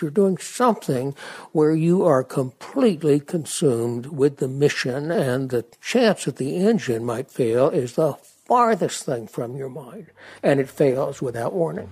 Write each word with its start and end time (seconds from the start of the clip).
You're 0.00 0.10
doing 0.10 0.38
something 0.38 1.14
where 1.52 1.72
you 1.72 2.04
are 2.04 2.24
completely 2.24 3.20
consumed 3.20 4.06
with 4.06 4.38
the 4.38 4.48
mission, 4.48 5.12
and 5.12 5.50
the 5.50 5.64
chance 5.80 6.24
that 6.24 6.36
the 6.36 6.56
engine 6.56 7.04
might 7.04 7.30
fail 7.30 7.68
is 7.68 7.94
the 7.94 8.14
farthest 8.44 9.04
thing 9.04 9.28
from 9.28 9.56
your 9.56 9.68
mind, 9.68 10.06
and 10.42 10.58
it 10.58 10.68
fails 10.68 11.22
without 11.22 11.52
warning. 11.52 11.90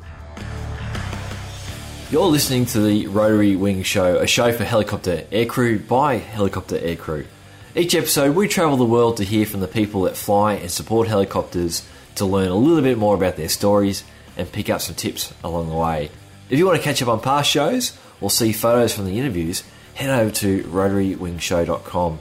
You're 2.11 2.27
listening 2.27 2.67
to 2.67 2.81
the 2.81 3.07
Rotary 3.07 3.55
Wing 3.55 3.85
Show, 3.85 4.17
a 4.17 4.27
show 4.27 4.53
for 4.53 4.65
helicopter 4.65 5.19
aircrew 5.31 5.87
by 5.87 6.17
helicopter 6.17 6.79
aircrew. 6.79 7.25
Each 7.77 7.95
episode, 7.95 8.35
we 8.35 8.49
travel 8.49 8.77
the 8.77 8.85
world 8.85 9.17
to 9.19 9.25
hear 9.25 9.47
from 9.47 9.61
the 9.61 9.69
people 9.69 10.03
that 10.03 10.17
fly 10.17 10.55
and 10.55 10.71
support 10.73 11.07
helicopters 11.07 11.87
to 12.17 12.27
learn 12.27 12.49
a 12.49 12.57
little 12.57 12.83
bit 12.83 12.99
more 12.99 13.15
about 13.15 13.37
their 13.37 13.49
stories 13.49 14.03
and 14.37 14.51
pick 14.51 14.69
up 14.69 14.81
some 14.81 14.97
tips 14.97 15.33
along 15.45 15.71
the 15.71 15.77
way. 15.77 16.11
If 16.53 16.59
you 16.59 16.67
want 16.67 16.77
to 16.77 16.85
catch 16.85 17.01
up 17.01 17.09
on 17.09 17.21
past 17.21 17.51
shows 17.51 17.97
or 18.21 18.31
see 18.31 18.53
photos 18.53 18.93
from 18.93 19.07
the 19.07 19.19
interviews, 19.19 19.65
head 19.95 20.11
over 20.11 20.31
to 20.33 20.63
rotarywingshow.com. 20.65 22.21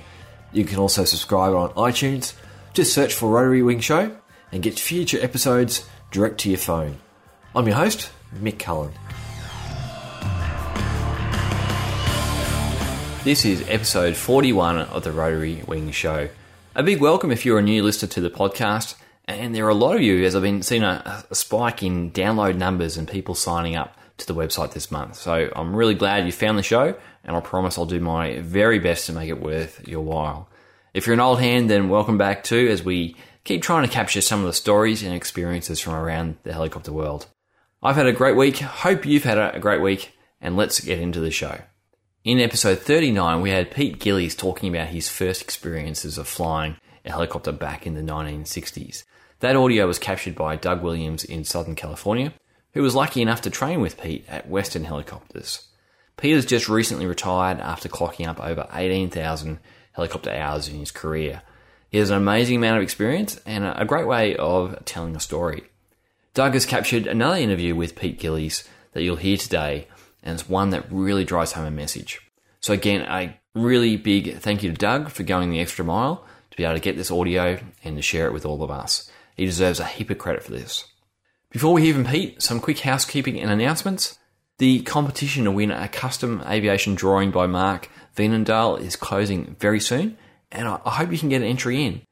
You 0.54 0.64
can 0.64 0.80
also 0.80 1.04
subscribe 1.04 1.54
on 1.54 1.72
iTunes. 1.72 2.34
Just 2.74 2.94
search 2.94 3.14
for 3.14 3.30
Rotary 3.30 3.62
Wing 3.62 3.82
Show 3.82 4.16
and 4.54 4.64
get 4.64 4.80
future 4.80 5.22
episodes 5.22 5.86
direct 6.12 6.38
to 6.40 6.50
your 6.50 6.60
phone. 6.60 7.00
I'm 7.54 7.68
your 7.68 7.76
host, 7.76 8.10
Mick 8.34 8.58
Cullen. 8.58 8.94
This 13.26 13.44
is 13.44 13.68
episode 13.68 14.16
41 14.16 14.78
of 14.78 15.04
the 15.04 15.12
Rotary 15.12 15.62
Wing 15.68 15.92
Show. 15.92 16.30
A 16.74 16.84
big 16.84 17.02
welcome 17.02 17.32
if 17.32 17.46
you're 17.46 17.60
a 17.60 17.62
new 17.62 17.84
listener 17.84 18.08
to 18.08 18.22
the 18.22 18.30
podcast, 18.30 18.96
and 19.28 19.54
there 19.54 19.66
are 19.66 19.70
a 19.70 19.76
lot 19.76 19.98
of 19.98 20.02
you, 20.02 20.24
as 20.24 20.38
I've 20.38 20.42
been 20.42 20.64
seeing 20.64 20.84
a, 20.84 21.26
a 21.30 21.36
spike 21.36 21.84
in 21.84 22.12
download 22.12 22.56
numbers 22.56 22.96
and 22.96 23.10
people 23.10 23.36
signing 23.36 23.76
up 23.76 23.98
to 24.22 24.34
the 24.34 24.40
website 24.40 24.72
this 24.72 24.92
month. 24.92 25.16
So 25.16 25.50
I'm 25.56 25.76
really 25.76 25.96
glad 25.96 26.26
you 26.26 26.32
found 26.32 26.58
the 26.58 26.64
show, 26.64 26.96
and 27.24 27.36
I 27.36 27.40
promise 27.40 27.78
I'll 27.78 27.86
do 27.86 28.00
my 28.00 28.40
very 28.40 28.80
best 28.80 29.06
to 29.08 29.14
make 29.14 29.30
it 29.30 29.42
worth 29.42 29.88
your 29.88 30.02
while. 30.02 30.50
If 30.94 31.06
you're 31.06 31.14
an 31.14 31.20
old 31.20 31.40
hand, 31.40 31.70
then 31.70 31.90
welcome 31.90 32.18
back 32.18 32.44
too, 32.44 32.68
as 32.70 32.84
we 32.84 33.16
keep 33.44 33.62
trying 33.62 33.88
to 33.88 33.94
capture 33.94 34.22
some 34.22 34.42
of 34.42 34.46
the 34.46 34.54
stories 34.54 35.04
and 35.04 35.14
experiences 35.14 35.80
from 35.80 35.94
around 35.94 36.38
the 36.44 36.54
helicopter 36.54 36.92
world. 36.92 37.28
I've 37.82 37.96
had 37.96 38.08
a 38.08 38.14
great 38.14 38.36
week, 38.36 38.58
hope 38.60 39.06
you've 39.06 39.24
had 39.24 39.38
a 39.38 39.60
great 39.60 39.82
week, 39.82 40.14
and 40.40 40.56
let's 40.56 40.80
get 40.80 41.00
into 41.00 41.20
the 41.20 41.32
show. 41.32 41.62
In 42.24 42.40
episode 42.40 42.80
39, 42.80 43.42
we 43.42 43.50
had 43.50 43.72
Pete 43.72 44.00
Gillies 44.00 44.36
talking 44.36 44.70
about 44.70 44.90
his 44.90 45.10
first 45.10 45.42
experiences 45.42 46.20
of 46.20 46.28
flying 46.28 46.78
a 47.04 47.10
helicopter 47.10 47.52
back 47.52 47.88
in 47.88 47.96
the 47.96 48.02
1960s. 48.02 49.04
That 49.40 49.56
audio 49.56 49.88
was 49.88 49.98
captured 49.98 50.36
by 50.36 50.56
Doug 50.56 50.84
Williams 50.84 51.24
in 51.24 51.44
Southern 51.44 51.74
California, 51.74 52.34
who 52.74 52.82
was 52.82 52.96
lucky 52.96 53.22
enough 53.22 53.42
to 53.42 53.50
train 53.50 53.82
with 53.82 54.00
Pete 54.00 54.26
at 54.28 54.50
Western 54.50 54.86
Helicopters. 54.86 55.68
Pete 56.18 56.36
has 56.36 56.46
just 56.46 56.70
recently 56.70 57.06
retired 57.06 57.60
after 57.60 57.90
clocking 57.90 58.28
up 58.28 58.40
over 58.40 58.68
18,000 58.74 59.60
helicopter 59.94 60.32
hours 60.32 60.68
in 60.68 60.80
his 60.80 60.92
career. 60.92 61.42
He 61.90 61.98
has 61.98 62.10
an 62.10 62.18
amazing 62.18 62.58
amount 62.58 62.78
of 62.78 62.84
experience 62.84 63.40
and 63.46 63.66
a 63.66 63.86
great 63.86 64.08
way 64.08 64.36
of 64.36 64.86
telling 64.86 65.16
a 65.16 65.20
story. 65.20 65.64
Doug 66.34 66.54
has 66.54 66.66
captured 66.66 67.08
another 67.08 67.38
interview 67.38 67.76
with 67.76 67.98
Pete 67.98 68.20
Gillies 68.20 68.64
that 68.94 69.04
you'll 69.04 69.18
hear 69.18 69.36
today, 69.36 69.88
and 70.24 70.34
it's 70.34 70.48
one 70.48 70.70
that 70.70 70.90
really 70.90 71.26
drives 71.26 71.52
home 71.54 71.66
a 71.66 71.72
message. 71.72 72.22
So, 72.62 72.72
again, 72.72 73.02
a 73.02 73.38
really 73.54 73.98
big 73.98 74.38
thank 74.38 74.64
you 74.64 74.72
to 74.72 74.78
Doug 74.78 75.10
for 75.10 75.24
going 75.24 75.50
the 75.50 75.60
extra 75.60 75.84
mile 75.84 76.26
to 76.52 76.58
be 76.58 76.64
able 76.64 76.76
to 76.76 76.80
get 76.80 76.96
this 76.96 77.12
audio 77.12 77.60
and 77.84 77.98
to 77.98 78.02
share 78.02 78.28
it 78.28 78.34
with 78.34 78.46
all 78.46 78.64
of 78.64 78.72
us. 78.72 79.12
He 79.36 79.46
deserves 79.46 79.80
a 79.80 79.86
heap 79.86 80.10
of 80.10 80.18
credit 80.18 80.44
for 80.44 80.52
this. 80.52 80.86
Before 81.52 81.74
we 81.74 81.82
hear 81.82 81.94
from 81.94 82.06
Pete, 82.06 82.42
some 82.42 82.62
quick 82.62 82.80
housekeeping 82.80 83.38
and 83.38 83.52
announcements. 83.52 84.18
The 84.58 84.84
competition 84.84 85.44
to 85.44 85.52
win 85.52 85.70
a 85.70 85.90
custom 85.90 86.42
aviation 86.48 86.96
drawing 86.96 87.30
by 87.30 87.46
Mark 87.46 87.90
Wienendahl 88.16 88.80
is 88.80 88.96
closing 88.96 89.58
very 89.60 89.82
soon, 89.82 90.18
and 90.50 90.66
I 90.66 90.80
hope 90.86 91.12
you 91.12 91.18
can 91.18 91.28
get 91.28 91.42
an 91.42 91.48
entry 91.50 91.84
in. 91.84 92.04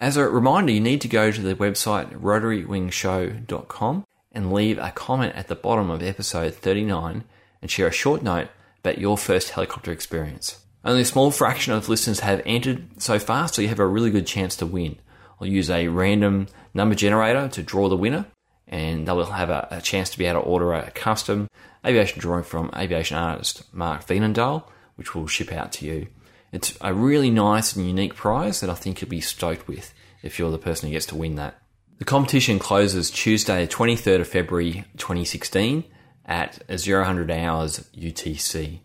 As 0.00 0.16
a 0.16 0.28
reminder, 0.28 0.72
you 0.72 0.80
need 0.80 1.00
to 1.02 1.08
go 1.08 1.30
to 1.30 1.40
the 1.40 1.54
website 1.54 2.10
rotarywingshow.com 2.20 4.04
and 4.32 4.52
leave 4.52 4.78
a 4.78 4.90
comment 4.90 5.36
at 5.36 5.46
the 5.46 5.54
bottom 5.54 5.90
of 5.90 6.02
episode 6.02 6.54
39 6.54 7.22
and 7.62 7.70
share 7.70 7.86
a 7.86 7.92
short 7.92 8.24
note 8.24 8.48
about 8.80 8.98
your 8.98 9.16
first 9.16 9.50
helicopter 9.50 9.92
experience. 9.92 10.64
Only 10.84 11.02
a 11.02 11.04
small 11.04 11.30
fraction 11.30 11.72
of 11.72 11.88
listeners 11.88 12.18
have 12.20 12.42
entered 12.44 13.00
so 13.00 13.20
far, 13.20 13.46
so 13.46 13.62
you 13.62 13.68
have 13.68 13.78
a 13.78 13.86
really 13.86 14.10
good 14.10 14.26
chance 14.26 14.56
to 14.56 14.66
win. 14.66 14.98
I'll 15.40 15.46
use 15.46 15.70
a 15.70 15.86
random 15.86 16.48
number 16.74 16.96
generator 16.96 17.46
to 17.46 17.62
draw 17.62 17.88
the 17.88 17.96
winner, 17.96 18.26
and 18.68 19.08
they 19.08 19.12
will 19.12 19.26
have 19.26 19.50
a, 19.50 19.66
a, 19.70 19.80
chance 19.80 20.10
to 20.10 20.18
be 20.18 20.26
able 20.26 20.42
to 20.42 20.46
order 20.46 20.74
a 20.74 20.90
custom 20.90 21.48
aviation 21.84 22.20
drawing 22.20 22.44
from 22.44 22.70
aviation 22.76 23.16
artist 23.16 23.62
Mark 23.72 24.06
Wienendahl, 24.06 24.64
which 24.96 25.14
will 25.14 25.26
ship 25.26 25.52
out 25.52 25.72
to 25.72 25.86
you. 25.86 26.08
It's 26.52 26.76
a 26.80 26.94
really 26.94 27.30
nice 27.30 27.74
and 27.74 27.86
unique 27.86 28.14
prize 28.14 28.60
that 28.60 28.70
I 28.70 28.74
think 28.74 29.00
you'll 29.00 29.10
be 29.10 29.20
stoked 29.20 29.68
with 29.68 29.92
if 30.22 30.38
you're 30.38 30.50
the 30.50 30.58
person 30.58 30.88
who 30.88 30.92
gets 30.92 31.06
to 31.06 31.16
win 31.16 31.36
that. 31.36 31.60
The 31.98 32.04
competition 32.04 32.58
closes 32.58 33.10
Tuesday, 33.10 33.66
23rd 33.66 34.20
of 34.20 34.28
February 34.28 34.84
2016 34.98 35.84
at 36.26 36.62
0000 36.78 37.30
hours 37.30 37.88
UTC. 37.96 38.80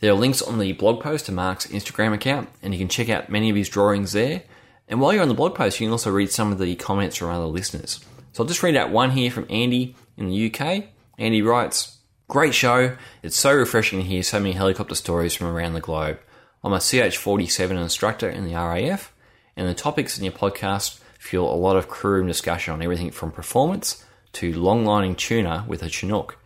There 0.00 0.12
are 0.12 0.16
links 0.16 0.42
on 0.42 0.58
the 0.58 0.72
blog 0.72 1.00
post 1.00 1.26
to 1.26 1.32
Mark's 1.32 1.66
Instagram 1.66 2.14
account, 2.14 2.48
and 2.62 2.72
you 2.72 2.78
can 2.78 2.88
check 2.88 3.08
out 3.08 3.30
many 3.30 3.50
of 3.50 3.56
his 3.56 3.68
drawings 3.68 4.12
there. 4.12 4.42
And 4.88 5.00
while 5.00 5.12
you're 5.12 5.22
on 5.22 5.28
the 5.28 5.34
blog 5.34 5.54
post, 5.54 5.80
you 5.80 5.86
can 5.86 5.92
also 5.92 6.10
read 6.10 6.30
some 6.30 6.50
of 6.50 6.58
the 6.58 6.74
comments 6.76 7.16
from 7.16 7.30
other 7.30 7.44
listeners. 7.44 8.04
So 8.32 8.42
I'll 8.42 8.48
just 8.48 8.62
read 8.62 8.76
out 8.76 8.90
one 8.90 9.10
here 9.10 9.30
from 9.30 9.46
Andy 9.50 9.96
in 10.16 10.28
the 10.28 10.52
UK. 10.52 10.84
Andy 11.18 11.42
writes, 11.42 11.98
Great 12.28 12.54
show. 12.54 12.96
It's 13.22 13.38
so 13.38 13.52
refreshing 13.54 14.00
to 14.00 14.04
hear 14.04 14.22
so 14.22 14.38
many 14.38 14.52
helicopter 14.52 14.94
stories 14.94 15.34
from 15.34 15.46
around 15.46 15.72
the 15.72 15.80
globe. 15.80 16.18
I'm 16.62 16.72
a 16.72 16.80
CH 16.80 17.16
47 17.16 17.76
instructor 17.76 18.28
in 18.28 18.44
the 18.44 18.54
RAF, 18.54 19.14
and 19.56 19.66
the 19.66 19.74
topics 19.74 20.18
in 20.18 20.24
your 20.24 20.32
podcast 20.32 21.00
fuel 21.18 21.52
a 21.52 21.56
lot 21.56 21.76
of 21.76 21.88
crew 21.88 22.12
room 22.12 22.26
discussion 22.26 22.74
on 22.74 22.82
everything 22.82 23.10
from 23.10 23.32
performance 23.32 24.04
to 24.32 24.52
long 24.52 24.84
lining 24.84 25.14
tuna 25.14 25.64
with 25.66 25.82
a 25.82 25.88
Chinook. 25.88 26.38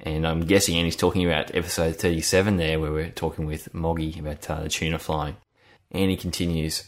And 0.00 0.26
I'm 0.26 0.40
guessing 0.40 0.76
Andy's 0.76 0.96
talking 0.96 1.24
about 1.24 1.54
episode 1.54 1.96
37 1.96 2.56
there, 2.56 2.78
where 2.78 2.92
we're 2.92 3.10
talking 3.10 3.46
with 3.46 3.72
Moggy 3.74 4.18
about 4.18 4.48
uh, 4.50 4.62
the 4.62 4.68
tuna 4.68 4.98
flying. 4.98 5.36
Andy 5.90 6.16
continues, 6.16 6.84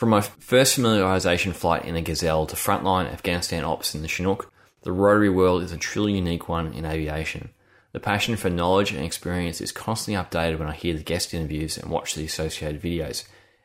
from 0.00 0.08
my 0.08 0.22
first 0.22 0.78
familiarization 0.78 1.52
flight 1.52 1.84
in 1.84 1.94
a 1.94 2.00
Gazelle 2.00 2.46
to 2.46 2.56
frontline 2.56 3.12
Afghanistan 3.12 3.64
ops 3.64 3.94
in 3.94 4.00
the 4.00 4.08
Chinook, 4.08 4.50
the 4.80 4.92
rotary 4.92 5.28
world 5.28 5.62
is 5.62 5.72
a 5.72 5.76
truly 5.76 6.14
unique 6.14 6.48
one 6.48 6.72
in 6.72 6.86
aviation. 6.86 7.50
The 7.92 8.00
passion 8.00 8.36
for 8.36 8.48
knowledge 8.48 8.92
and 8.92 9.04
experience 9.04 9.60
is 9.60 9.72
constantly 9.72 10.18
updated 10.18 10.58
when 10.58 10.68
I 10.68 10.74
hear 10.74 10.94
the 10.94 11.02
guest 11.02 11.34
interviews 11.34 11.76
and 11.76 11.90
watch 11.90 12.14
the 12.14 12.24
associated 12.24 12.80
videos. 12.80 13.24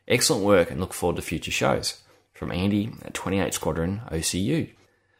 Excellent 0.09 0.43
work 0.43 0.69
and 0.69 0.81
look 0.81 0.93
forward 0.93 1.15
to 1.15 1.21
future 1.21 1.51
shows. 1.51 2.01
From 2.33 2.51
Andy 2.51 2.91
at 3.05 3.13
28 3.13 3.53
Squadron 3.53 4.01
OCU. 4.11 4.69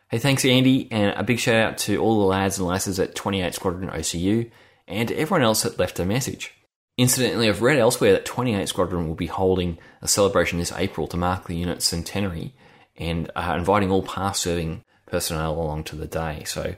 Hey, 0.09 0.17
thanks 0.17 0.43
Andy, 0.43 0.89
and 0.91 1.17
a 1.17 1.23
big 1.23 1.39
shout 1.39 1.55
out 1.55 1.77
to 1.77 1.95
all 1.95 2.19
the 2.19 2.25
lads 2.25 2.57
and 2.57 2.67
lasses 2.67 2.99
at 2.99 3.15
28 3.15 3.53
Squadron 3.53 3.89
OCU 3.89 4.51
and 4.85 5.09
everyone 5.13 5.43
else 5.43 5.63
that 5.63 5.79
left 5.79 5.97
a 5.97 6.03
message. 6.03 6.53
Incidentally, 6.97 7.50
I've 7.50 7.61
read 7.61 7.78
elsewhere 7.78 8.13
that 8.13 8.25
28 8.25 8.69
Squadron 8.69 9.07
will 9.07 9.16
be 9.16 9.28
holding 9.28 9.78
a 10.01 10.07
celebration 10.07 10.59
this 10.59 10.72
April 10.72 11.07
to 11.07 11.17
mark 11.17 11.47
the 11.47 11.56
unit's 11.56 11.85
centenary 11.85 12.56
and 12.97 13.29
inviting 13.35 13.91
all 13.91 14.01
past 14.01 14.41
serving 14.41 14.83
personnel 15.05 15.53
along 15.53 15.84
to 15.85 15.95
the 15.97 16.07
day. 16.07 16.44
So 16.45 16.73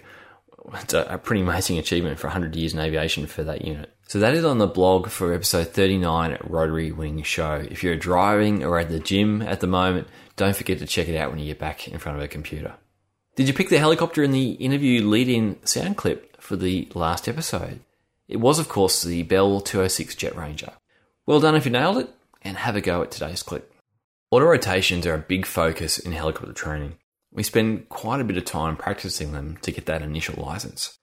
it's 0.74 0.94
a, 0.94 1.20
pretty 1.24 1.42
amazing 1.42 1.78
achievement 1.78 2.20
for 2.20 2.28
100 2.28 2.56
years 2.56 2.74
in 2.74 2.80
aviation 2.80 3.28
for 3.28 3.44
that 3.44 3.64
unit. 3.64 3.94
So 4.08 4.20
that 4.20 4.34
is 4.34 4.44
on 4.44 4.58
the 4.58 4.68
blog 4.68 5.10
for 5.10 5.34
episode 5.34 5.68
39 5.68 6.32
at 6.32 6.50
Rotary 6.50 6.92
Wing 6.92 7.22
Show. 7.22 7.66
If 7.70 7.84
you're 7.84 7.96
driving 7.96 8.64
or 8.64 8.80
at 8.80 8.90
the 8.90 9.00
gym 9.00 9.44
at 9.44 9.60
the 9.60 9.68
moment, 9.68 10.08
don't 10.36 10.56
forget 10.56 10.80
to 10.80 10.88
check 10.88 11.08
it 11.08 11.18
out 11.18 11.30
when 11.30 11.40
you 11.40 11.46
get 11.46 11.60
back 11.60 11.88
in 11.88 12.00
front 12.00 12.18
of 12.18 12.24
a 12.24 12.28
computer. 12.28 12.74
Did 13.36 13.48
you 13.48 13.54
pick 13.54 13.70
the 13.70 13.78
helicopter 13.78 14.24
in 14.24 14.32
the 14.32 14.52
interview 14.54 15.06
lead 15.08 15.30
in 15.30 15.64
sound 15.64 15.96
clip 15.96 16.42
for 16.42 16.56
the 16.56 16.90
last 16.96 17.28
episode? 17.28 17.82
It 18.28 18.38
was, 18.38 18.60
of 18.60 18.68
course, 18.68 19.04
the 19.04 19.24
Bell 19.24 19.62
206 19.62 20.16
Jet 20.16 20.36
Ranger. 20.36 20.74
Well 21.26 21.40
done 21.40 21.56
if 21.56 21.66
you 21.66 21.72
nailed 21.72 21.98
it, 21.98 22.10
and 22.42 22.58
have 22.58 22.76
a 22.76 22.82
go 22.82 23.02
at 23.02 23.12
today's 23.12 23.44
clip. 23.44 23.74
Auto 24.32 24.46
rotations 24.46 25.06
are 25.06 25.14
a 25.14 25.20
big 25.20 25.46
focus 25.46 25.98
in 25.98 26.12
helicopter 26.12 26.54
training. 26.54 26.98
We 27.32 27.44
spend 27.44 27.88
quite 27.90 28.20
a 28.20 28.26
bit 28.26 28.38
of 28.38 28.46
time 28.46 28.76
practicing 28.76 29.32
them 29.32 29.58
to 29.62 29.72
get 29.72 29.86
that 29.86 30.02
initial 30.02 30.44
license. 30.44 30.98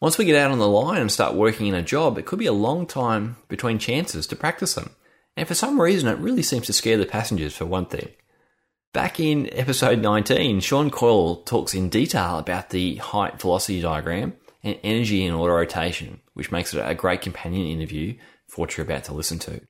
Once 0.00 0.16
we 0.16 0.24
get 0.24 0.36
out 0.36 0.52
on 0.52 0.58
the 0.58 0.68
line 0.68 1.00
and 1.00 1.10
start 1.10 1.34
working 1.34 1.66
in 1.66 1.74
a 1.74 1.82
job, 1.82 2.18
it 2.18 2.26
could 2.26 2.38
be 2.38 2.46
a 2.46 2.52
long 2.52 2.86
time 2.86 3.36
between 3.48 3.78
chances 3.78 4.28
to 4.28 4.36
practice 4.36 4.74
them. 4.74 4.90
And 5.36 5.48
for 5.48 5.54
some 5.54 5.80
reason, 5.80 6.08
it 6.08 6.18
really 6.18 6.42
seems 6.42 6.66
to 6.66 6.72
scare 6.72 6.96
the 6.96 7.06
passengers 7.06 7.56
for 7.56 7.66
one 7.66 7.86
thing. 7.86 8.10
Back 8.92 9.18
in 9.18 9.48
episode 9.52 10.00
19, 10.00 10.60
Sean 10.60 10.90
Coyle 10.90 11.36
talks 11.36 11.74
in 11.74 11.88
detail 11.88 12.38
about 12.38 12.70
the 12.70 12.96
height 12.96 13.40
velocity 13.40 13.80
diagram 13.80 14.34
and 14.68 14.80
energy 14.84 15.24
in 15.24 15.34
auto 15.34 15.52
rotation, 15.52 16.20
which 16.34 16.52
makes 16.52 16.74
it 16.74 16.78
a 16.78 16.94
great 16.94 17.20
companion 17.20 17.66
interview 17.66 18.16
for 18.46 18.62
what 18.62 18.76
you're 18.76 18.86
about 18.86 19.04
to 19.04 19.14
listen 19.14 19.38
to. 19.40 19.60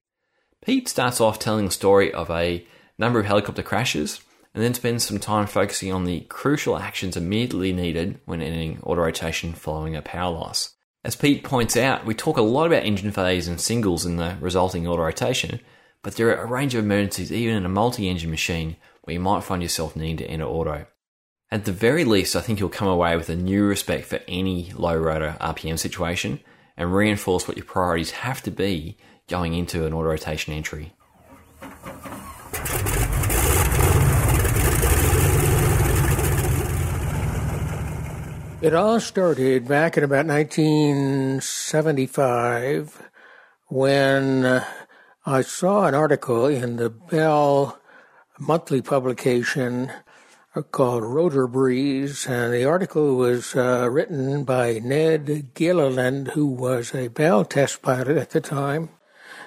Pete 0.65 0.89
starts 0.89 1.21
off 1.21 1.39
telling 1.39 1.65
the 1.65 1.71
story 1.71 2.13
of 2.13 2.31
a 2.31 2.67
number 2.99 3.21
of 3.21 3.27
helicopter 3.27 3.63
crashes 3.63 4.21
and 4.55 4.63
then 4.63 4.75
spends 4.75 5.05
some 5.05 5.19
time 5.19 5.47
focusing 5.47 5.93
on 5.93 6.05
the 6.05 6.21
crucial 6.23 6.79
actions 6.79 7.17
immediately 7.17 7.73
needed 7.73 8.21
when 8.25 8.43
ending 8.43 8.81
auto 8.83 9.03
rotation 9.03 9.53
following 9.53 9.95
a 9.95 10.03
power 10.03 10.33
loss. 10.33 10.75
As 11.05 11.15
Pete 11.15 11.45
points 11.45 11.77
out, 11.77 12.05
we 12.05 12.15
talk 12.15 12.37
a 12.37 12.43
lot 12.43 12.67
about 12.67 12.83
engine 12.83 13.13
phase 13.13 13.47
and 13.47 13.61
singles 13.61 14.05
in 14.05 14.17
the 14.17 14.37
resulting 14.41 14.87
auto 14.87 15.03
rotation, 15.03 15.61
but 16.03 16.17
there 16.17 16.29
are 16.37 16.43
a 16.43 16.47
range 16.47 16.75
of 16.75 16.85
emergencies 16.85 17.33
even 17.33 17.55
in 17.55 17.65
a 17.65 17.69
multi 17.69 18.09
engine 18.09 18.31
machine 18.31 18.77
where 19.03 19.15
you 19.15 19.21
might 19.21 19.45
find 19.45 19.63
yourself 19.63 19.95
needing 19.95 20.17
to 20.19 20.27
enter 20.27 20.45
auto. 20.45 20.87
At 21.51 21.65
the 21.65 21.73
very 21.73 22.05
least, 22.05 22.37
I 22.37 22.43
think 22.43 22.61
you'll 22.61 22.69
come 22.69 22.89
away 22.89 23.17
with 23.17 23.31
a 23.31 23.35
new 23.35 23.65
respect 23.65 24.05
for 24.05 24.21
any 24.29 24.71
low 24.77 24.95
rotor 24.95 25.35
RPM 25.41 25.79
situation 25.79 26.41
and 26.77 26.95
reinforce 26.95 27.49
what 27.49 27.57
your 27.57 27.65
priorities 27.65 28.11
have 28.11 28.43
to 28.43 28.51
be 28.51 28.99
going 29.29 29.55
into 29.55 29.87
an 29.87 29.95
auto 29.95 30.11
rotation 30.11 30.53
entry. 30.53 30.93
It 38.61 38.75
all 38.75 39.01
started 39.01 39.67
back 39.67 39.97
in 39.97 40.05
about 40.05 40.27
1975 40.27 43.09
when 43.69 44.45
uh, 44.45 44.67
I 45.25 45.41
saw 45.41 45.87
an 45.87 45.95
article 45.95 46.45
in 46.45 46.77
the 46.77 46.91
Bell 46.91 47.81
monthly 48.39 48.83
publication 48.83 49.91
called 50.63 51.05
Rotor 51.05 51.47
Breeze, 51.47 52.27
and 52.27 52.53
the 52.53 52.65
article 52.65 53.17
was 53.17 53.55
uh, 53.55 53.89
written 53.91 54.45
by 54.45 54.79
Ned 54.79 55.55
Gilliland, 55.55 56.29
who 56.29 56.47
was 56.47 56.95
a 56.95 57.09
Bell 57.09 57.45
test 57.45 57.83
pilot 57.83 58.17
at 58.17 58.31
the 58.31 58.41
time. 58.41 58.91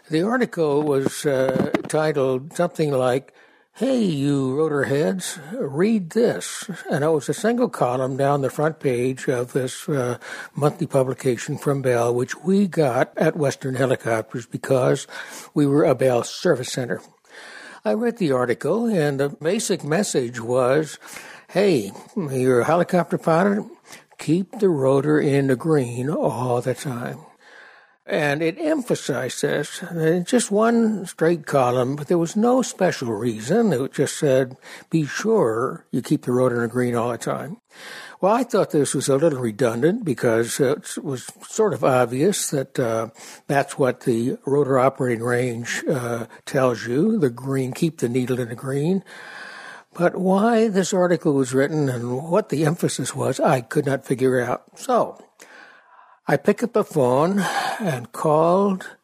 The 0.09 0.23
article 0.23 0.83
was 0.83 1.25
uh, 1.25 1.71
titled 1.87 2.53
something 2.53 2.91
like 2.91 3.33
Hey, 3.75 4.03
you 4.03 4.53
rotor 4.55 4.83
heads, 4.83 5.39
read 5.53 6.11
this. 6.11 6.69
And 6.91 7.03
it 7.03 7.09
was 7.09 7.29
a 7.29 7.33
single 7.33 7.69
column 7.69 8.17
down 8.17 8.41
the 8.41 8.49
front 8.49 8.79
page 8.79 9.27
of 9.27 9.53
this 9.53 9.87
uh, 9.87 10.17
monthly 10.53 10.85
publication 10.85 11.57
from 11.57 11.81
Bell, 11.81 12.13
which 12.13 12.35
we 12.43 12.67
got 12.67 13.17
at 13.17 13.37
Western 13.37 13.75
Helicopters 13.75 14.45
because 14.45 15.07
we 15.53 15.65
were 15.65 15.85
a 15.85 15.95
Bell 15.95 16.23
service 16.23 16.71
center. 16.71 17.01
I 17.83 17.93
read 17.93 18.17
the 18.17 18.31
article, 18.31 18.85
and 18.85 19.19
the 19.19 19.29
basic 19.29 19.83
message 19.83 20.39
was 20.39 20.99
hey, 21.49 21.91
you're 22.15 22.61
a 22.61 22.65
helicopter 22.65 23.17
pilot, 23.17 23.65
keep 24.19 24.59
the 24.59 24.69
rotor 24.69 25.19
in 25.19 25.47
the 25.47 25.55
green 25.55 26.09
all 26.09 26.61
the 26.61 26.75
time. 26.75 27.17
And 28.11 28.43
it 28.43 28.59
emphasized 28.59 29.41
this. 29.41 29.81
Just 30.25 30.51
one 30.51 31.05
straight 31.05 31.45
column, 31.45 31.95
but 31.95 32.09
there 32.09 32.17
was 32.17 32.35
no 32.35 32.61
special 32.61 33.13
reason. 33.13 33.71
It 33.71 33.93
just 33.93 34.19
said, 34.19 34.57
be 34.89 35.05
sure 35.05 35.85
you 35.91 36.01
keep 36.01 36.23
the 36.23 36.33
rotor 36.33 36.57
in 36.57 36.63
the 36.63 36.67
green 36.67 36.93
all 36.93 37.09
the 37.09 37.17
time. 37.17 37.61
Well, 38.19 38.33
I 38.33 38.43
thought 38.43 38.71
this 38.71 38.93
was 38.93 39.07
a 39.07 39.15
little 39.15 39.39
redundant 39.39 40.03
because 40.03 40.59
it 40.59 40.97
was 41.01 41.31
sort 41.47 41.73
of 41.73 41.85
obvious 41.85 42.49
that 42.49 42.77
uh, 42.77 43.11
that's 43.47 43.79
what 43.79 44.01
the 44.01 44.37
rotor 44.45 44.77
operating 44.77 45.23
range 45.23 45.81
uh, 45.89 46.25
tells 46.45 46.85
you 46.85 47.17
the 47.17 47.29
green, 47.29 47.71
keep 47.71 47.99
the 47.99 48.09
needle 48.09 48.41
in 48.41 48.49
the 48.49 48.55
green. 48.55 49.05
But 49.93 50.17
why 50.17 50.67
this 50.67 50.93
article 50.93 51.33
was 51.33 51.53
written 51.53 51.87
and 51.87 52.29
what 52.29 52.49
the 52.49 52.65
emphasis 52.65 53.15
was, 53.15 53.39
I 53.39 53.61
could 53.61 53.85
not 53.85 54.05
figure 54.05 54.41
out. 54.41 54.77
So, 54.77 55.23
I 56.27 56.37
picked 56.37 56.63
up 56.63 56.73
the 56.73 56.83
phone 56.83 57.43
and 57.81 58.11
called 58.11 58.95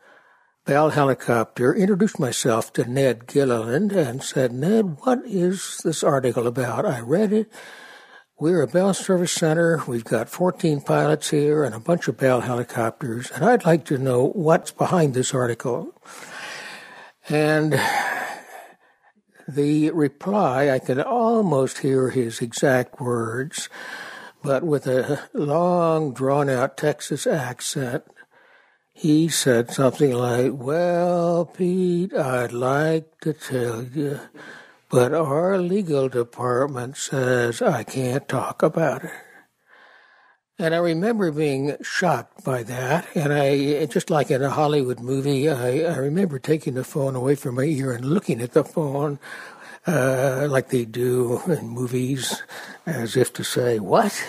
Bell 0.66 0.92
Helicopter, 0.92 1.74
introduced 1.74 2.20
myself 2.20 2.72
to 2.74 2.86
Ned 2.86 3.26
Gilliland, 3.26 3.92
and 3.92 4.22
said, 4.22 4.52
Ned, 4.52 4.98
what 5.02 5.26
is 5.26 5.82
this 5.84 6.04
article 6.04 6.46
about? 6.46 6.86
I 6.86 7.00
read 7.00 7.34
it. 7.34 7.52
We're 8.40 8.62
a 8.62 8.68
Bell 8.68 8.94
Service 8.94 9.32
Center. 9.32 9.82
We've 9.88 10.04
got 10.04 10.30
14 10.30 10.82
pilots 10.82 11.32
here 11.32 11.64
and 11.64 11.74
a 11.74 11.80
bunch 11.80 12.08
of 12.08 12.18
Bell 12.18 12.42
helicopters, 12.42 13.32
and 13.32 13.44
I'd 13.44 13.66
like 13.66 13.86
to 13.86 13.98
know 13.98 14.28
what's 14.28 14.72
behind 14.72 15.14
this 15.14 15.34
article. 15.34 16.00
And 17.28 17.80
the 19.48 19.90
reply, 19.92 20.70
I 20.70 20.80
could 20.80 21.00
almost 21.00 21.80
hear 21.80 22.10
his 22.10 22.42
exact 22.42 23.02
words 23.02 23.70
but 24.44 24.64
with 24.64 24.88
a 24.88 25.28
long, 25.34 26.14
drawn 26.14 26.50
out 26.50 26.78
Texas 26.78 27.28
accent. 27.28 28.04
He 28.98 29.30
said 29.30 29.70
something 29.70 30.12
like, 30.12 30.54
Well, 30.54 31.46
Pete, 31.46 32.16
I'd 32.16 32.52
like 32.52 33.20
to 33.20 33.32
tell 33.32 33.84
you, 33.84 34.20
but 34.90 35.14
our 35.14 35.60
legal 35.60 36.10
department 36.10 36.98
says 36.98 37.62
I 37.62 37.84
can't 37.84 38.28
talk 38.28 38.64
about 38.64 39.04
it. 39.04 39.12
And 40.58 40.74
I 40.74 40.80
remember 40.80 41.30
being 41.32 41.78
shocked 41.84 42.44
by 42.44 42.64
that. 42.64 43.06
And 43.14 43.32
I, 43.32 43.86
just 43.86 44.10
like 44.10 44.32
in 44.32 44.42
a 44.42 44.50
Hollywood 44.50 45.00
movie, 45.00 45.48
I, 45.48 45.82
I 45.82 45.98
remember 45.98 46.40
taking 46.40 46.74
the 46.74 46.84
phone 46.84 47.16
away 47.16 47.36
from 47.36 47.54
my 47.54 47.66
ear 47.66 47.92
and 47.92 48.04
looking 48.04 48.42
at 48.42 48.54
the 48.54 48.64
phone 48.64 49.20
uh, 49.86 50.48
like 50.50 50.70
they 50.70 50.86
do 50.86 51.40
in 51.46 51.70
movies, 51.70 52.42
as 52.88 53.16
if 53.16 53.32
to 53.34 53.44
say, 53.44 53.78
What? 53.78 54.20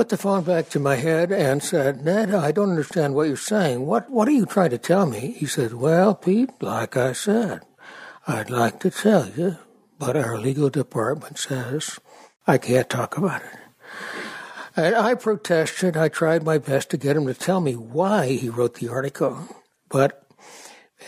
Put 0.00 0.08
the 0.08 0.16
phone 0.16 0.44
back 0.44 0.70
to 0.70 0.80
my 0.80 0.96
head 0.96 1.30
and 1.30 1.62
said, 1.62 2.02
Ned, 2.02 2.32
I 2.32 2.52
don't 2.52 2.70
understand 2.70 3.14
what 3.14 3.28
you're 3.28 3.36
saying. 3.36 3.84
What, 3.84 4.08
what 4.08 4.28
are 4.28 4.30
you 4.30 4.46
trying 4.46 4.70
to 4.70 4.78
tell 4.78 5.04
me? 5.04 5.32
He 5.32 5.44
said, 5.44 5.74
Well, 5.74 6.14
Pete, 6.14 6.48
like 6.62 6.96
I 6.96 7.12
said, 7.12 7.60
I'd 8.26 8.48
like 8.48 8.80
to 8.80 8.90
tell 8.90 9.28
you, 9.28 9.58
but 9.98 10.16
our 10.16 10.38
legal 10.38 10.70
department 10.70 11.36
says 11.36 12.00
I 12.46 12.56
can't 12.56 12.88
talk 12.88 13.18
about 13.18 13.42
it. 13.42 13.58
And 14.74 14.94
I 14.94 15.16
protested. 15.16 15.98
I 15.98 16.08
tried 16.08 16.44
my 16.44 16.56
best 16.56 16.88
to 16.92 16.96
get 16.96 17.18
him 17.18 17.26
to 17.26 17.34
tell 17.34 17.60
me 17.60 17.74
why 17.74 18.28
he 18.28 18.48
wrote 18.48 18.76
the 18.76 18.88
article, 18.88 19.54
but 19.90 20.26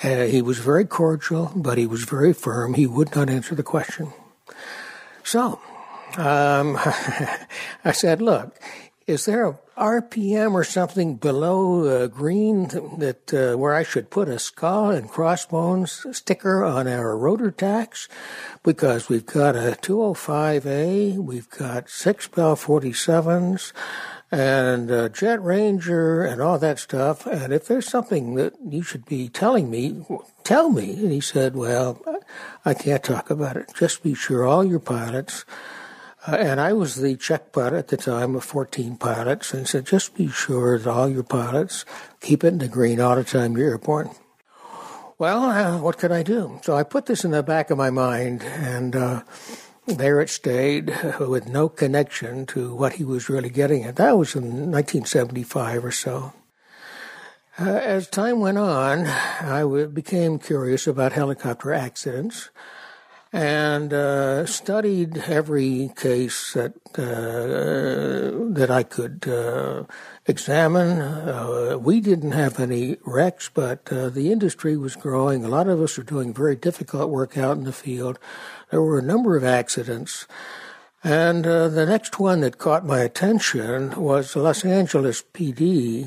uh, 0.05 0.25
he 0.25 0.43
was 0.43 0.59
very 0.59 0.85
cordial, 0.85 1.51
but 1.57 1.79
he 1.79 1.87
was 1.87 2.05
very 2.05 2.35
firm. 2.35 2.75
He 2.75 2.87
would 2.87 3.17
not 3.17 3.31
answer 3.31 3.55
the 3.55 3.63
question. 3.63 4.13
So 5.25 5.61
um, 6.19 6.79
I 7.85 7.93
said, 7.93 8.21
look, 8.21 8.59
is 9.07 9.25
there 9.25 9.47
a 9.47 9.59
RPM 9.77 10.53
or 10.53 10.65
something 10.65 11.17
below 11.17 11.87
uh, 11.87 12.07
green 12.07 12.69
that 12.99 13.33
uh, 13.33 13.57
where 13.59 13.75
I 13.75 13.83
should 13.83 14.11
put 14.11 14.29
a 14.29 14.39
skull 14.39 14.91
and 14.91 15.11
crossbones 15.11 16.07
sticker 16.13 16.65
on 16.65 16.87
our 16.87 17.17
rotor 17.17 17.51
tachs? 17.51 18.09
Because 18.63 19.09
we've 19.09 19.27
got 19.27 19.57
a 19.57 19.77
205A, 19.81 21.17
we've 21.17 21.51
got 21.51 21.89
six 21.89 22.29
Bell 22.29 22.57
47s, 22.57 23.73
and 24.33 25.15
Jet 25.15 25.43
Ranger 25.43 26.23
and 26.23 26.41
all 26.41 26.59
that 26.59 26.79
stuff. 26.79 27.27
And 27.27 27.53
if 27.53 27.67
there's 27.67 27.87
something 27.87 28.35
that 28.37 28.55
you 28.67 28.83
should 28.83 29.05
be 29.05 29.29
telling 29.29 29.71
me, 29.71 30.07
tell 30.43 30.71
me. 30.71 30.93
And 30.95 31.13
he 31.13 31.21
said, 31.21 31.55
well, 31.55 32.03
I 32.65 32.73
can't 32.73 33.05
talk 33.05 33.29
about 33.29 33.59
it. 33.59 33.73
Just 33.75 34.03
be 34.03 34.15
sure 34.15 34.45
all 34.45 34.65
your 34.65 34.81
pilots, 34.81 35.45
uh, 36.27 36.37
and 36.37 36.61
I 36.61 36.73
was 36.73 36.97
the 36.97 37.17
check 37.17 37.53
pilot 37.53 37.75
at 37.75 37.89
the 37.89 37.97
time 37.97 38.37
of 38.37 38.45
14 38.45 38.97
pilots, 38.97 39.53
and 39.53 39.67
said, 39.67 39.87
just 39.87 40.15
be 40.15 40.29
sure 40.29 40.79
that 40.79 40.91
all 40.91 41.09
your 41.09 41.25
pilots 41.25 41.85
keep 42.21 42.45
it 42.45 42.49
in 42.49 42.59
the 42.59 42.69
green 42.69 43.01
all 43.01 43.17
the 43.17 43.25
time 43.25 43.57
you're 43.57 43.71
airborne. 43.71 44.11
Well, 45.19 45.45
uh, 45.45 45.79
what 45.81 45.99
could 45.99 46.13
I 46.13 46.23
do? 46.23 46.61
So 46.63 46.75
I 46.75 46.83
put 46.83 47.07
this 47.07 47.25
in 47.25 47.31
the 47.31 47.43
back 47.43 47.71
of 47.71 47.79
my 47.79 47.91
mind, 47.91 48.43
and 48.43 48.97
uh, 48.97 49.23
there 49.87 50.21
it 50.21 50.31
stayed 50.31 50.93
with 51.21 51.49
no 51.49 51.69
connection 51.69 52.47
to 52.47 52.75
what 52.75 52.95
he 52.95 53.05
was 53.05 53.29
really 53.29 53.51
getting 53.51 53.85
at. 53.85 53.97
That 53.97 54.19
was 54.19 54.35
in 54.35 54.71
1975 54.71 55.85
or 55.85 55.91
so. 55.91 56.33
Uh, 57.59 57.65
as 57.65 58.09
time 58.09 58.41
went 58.41 58.59
on, 58.59 59.07
I 59.07 59.61
w- 59.61 59.87
became 59.87 60.39
curious 60.39 60.87
about 60.87 61.13
helicopter 61.13 61.73
accidents 61.73 62.49
and 63.33 63.95
uh, 63.95 64.45
studied 64.45 65.17
every 65.27 65.91
case 65.97 66.53
that 66.53 66.75
uh, 66.99 68.53
that 68.53 68.71
I 68.71 68.83
could 68.83 69.27
uh, 69.27 69.85
examine. 70.27 71.01
Uh, 71.01 71.79
we 71.81 72.01
didn't 72.01 72.33
have 72.33 72.61
any 72.61 72.99
wrecks, 73.07 73.51
but 73.53 73.91
uh, 73.91 74.11
the 74.11 74.31
industry 74.31 74.77
was 74.77 74.97
growing. 74.97 75.45
A 75.45 75.49
lot 75.49 75.69
of 75.69 75.81
us 75.81 75.97
were 75.97 76.05
doing 76.05 76.35
very 76.35 76.57
difficult 76.57 77.09
work 77.09 77.39
out 77.39 77.57
in 77.57 77.65
the 77.65 77.73
field. 77.73 78.19
There 78.71 78.83
were 78.83 78.99
a 78.99 79.03
number 79.03 79.37
of 79.37 79.45
accidents. 79.45 80.27
And 81.05 81.47
uh, 81.47 81.69
the 81.69 81.87
next 81.87 82.21
one 82.21 82.41
that 82.41 82.59
caught 82.59 82.87
my 82.87 83.01
attention 83.01 84.01
was 84.01 84.37
Los 84.37 84.65
Angeles 84.65 85.25
PD. 85.35 86.07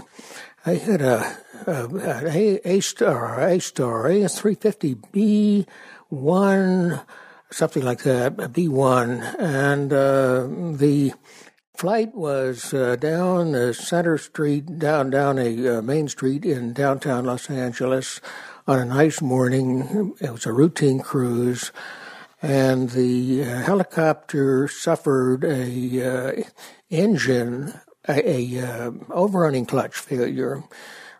I 0.65 0.75
had 0.75 1.01
a, 1.01 1.37
a, 1.67 1.87
A, 2.27 2.61
a 2.63 2.79
star, 2.79 3.41
A 3.41 3.59
star, 3.59 4.03
AS350B 4.03 5.67
one, 6.09 7.01
something 7.51 7.83
like 7.83 8.03
that, 8.03 8.35
B1, 8.35 9.39
and 9.39 9.93
uh, 9.93 10.47
the 10.77 11.13
flight 11.75 12.15
was 12.15 12.73
uh, 12.73 12.95
down 12.95 13.51
the 13.51 13.73
center 13.73 14.17
street, 14.17 14.79
down 14.79 15.09
down 15.09 15.37
a 15.37 15.77
uh, 15.77 15.81
main 15.81 16.07
street 16.07 16.45
in 16.45 16.73
downtown 16.73 17.25
Los 17.25 17.49
Angeles 17.49 18.21
on 18.67 18.79
a 18.79 18.85
nice 18.85 19.21
morning. 19.21 20.13
It 20.21 20.31
was 20.31 20.45
a 20.45 20.53
routine 20.53 20.99
cruise, 20.99 21.71
and 22.41 22.89
the 22.91 23.43
uh, 23.43 23.45
helicopter 23.63 24.67
suffered 24.67 25.43
a 25.43 26.39
uh, 26.39 26.43
engine 26.89 27.73
a, 28.07 28.29
a 28.29 28.59
uh, 28.61 28.91
overrunning 29.09 29.65
clutch 29.65 29.95
failure, 29.95 30.63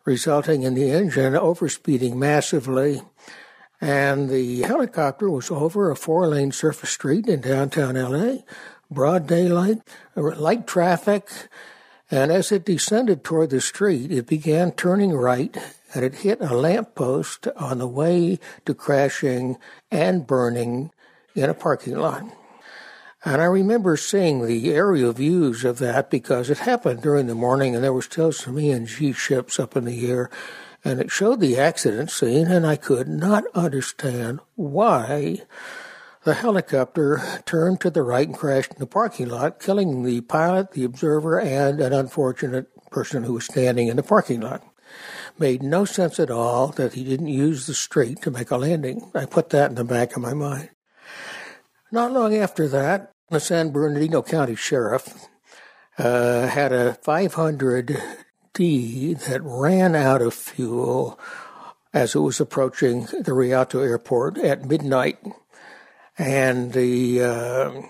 resulting 0.06 0.64
in 0.64 0.76
the 0.76 0.92
engine 0.92 1.34
overspeeding 1.34 2.16
massively. 2.16 3.02
And 3.82 4.30
the 4.30 4.62
helicopter 4.62 5.30
was 5.30 5.52
over 5.52 5.92
a 5.92 5.96
four 5.96 6.28
lane 6.28 6.52
surface 6.52 6.92
street 6.92 7.28
in 7.28 7.42
downtown 7.42 7.96
LA, 7.96 8.44
broad 8.90 9.28
daylight, 9.28 9.80
light 10.16 10.66
traffic, 10.66 11.30
and 12.12 12.32
as 12.32 12.52
it 12.52 12.66
descended 12.66 13.24
toward 13.24 13.50
the 13.50 13.62
street, 13.62 14.12
it 14.12 14.28
began 14.28 14.72
turning 14.72 15.14
right 15.14 15.58
and 15.94 16.06
it 16.06 16.16
hit 16.16 16.40
a 16.42 16.56
lamppost 16.56 17.48
on 17.56 17.80
the 17.80 17.88
way 17.88 18.40
to 18.66 18.74
crashing 18.74 19.58
and 19.90 20.28
burning 20.28 20.92
in 21.34 21.50
a 21.50 21.54
parking 21.54 21.96
lot. 21.96 22.24
And 23.24 23.42
I 23.42 23.46
remember 23.46 23.98
seeing 23.98 24.46
the 24.46 24.72
aerial 24.72 25.12
views 25.12 25.66
of 25.66 25.80
that 25.80 26.12
because 26.12 26.52
it 26.52 26.60
happened 26.60 27.02
during 27.02 27.26
the 27.26 27.34
morning 27.34 27.74
and 27.74 27.84
there 27.84 27.94
were 27.94 28.04
still 28.04 28.32
some 28.32 28.60
ENG 28.60 29.14
ships 29.14 29.60
up 29.60 29.76
in 29.76 29.86
the 29.86 30.08
air 30.08 30.30
and 30.86 31.02
it 31.02 31.12
showed 31.12 31.40
the 31.40 31.58
accident 31.58 32.12
scene 32.12 32.48
and 32.48 32.66
I 32.66 32.76
could 32.76 33.08
not 33.08 33.44
understand 33.56 34.40
why 34.54 35.42
the 36.24 36.36
helicopter 36.36 37.22
turned 37.46 37.82
to 37.82 37.90
the 37.90 38.04
right 38.04 38.28
and 38.28 38.38
crashed 38.38 38.74
in 38.74 38.80
the 38.80 38.88
parking 38.88 39.28
lot, 39.30 39.60
killing 39.60 40.04
the 40.04 40.22
pilot, 40.22 40.72
the 40.72 40.84
observer, 40.84 41.40
and 41.40 41.82
an 41.82 41.92
unfortunate 41.92 42.68
person 42.92 43.24
who 43.24 43.34
was 43.34 43.46
standing 43.46 43.88
in 43.88 43.98
the 43.98 44.04
parking 44.04 44.42
lot. 44.42 44.64
Made 45.38 45.64
no 45.64 45.86
sense 45.86 46.20
at 46.20 46.32
all 46.32 46.68
that 46.70 46.94
he 46.94 47.04
didn't 47.04 47.28
use 47.28 47.66
the 47.66 47.74
street 47.74 48.22
to 48.22 48.32
make 48.32 48.52
a 48.52 48.58
landing. 48.58 49.12
I 49.14 49.26
put 49.26 49.50
that 49.50 49.72
in 49.72 49.76
the 49.76 49.84
back 49.84 50.16
of 50.16 50.22
my 50.22 50.34
mind. 50.34 50.70
Not 51.92 52.12
long 52.12 52.36
after 52.36 52.68
that, 52.68 53.12
the 53.30 53.40
San 53.40 53.72
Bernardino 53.72 54.22
County 54.22 54.56
Sheriff 54.56 55.28
uh, 55.98 56.48
had 56.48 56.72
a 56.72 56.94
500D 58.56 59.20
that 59.26 59.42
ran 59.44 59.96
out 59.96 60.22
of 60.22 60.34
fuel 60.34 61.20
as 61.94 62.16
it 62.16 62.20
was 62.20 62.40
approaching 62.40 63.08
the 63.20 63.34
Rialto 63.34 63.82
airport 63.82 64.38
at 64.38 64.66
midnight. 64.66 65.18
And 66.18 66.74
the 66.74 67.22
uh, 67.24 67.82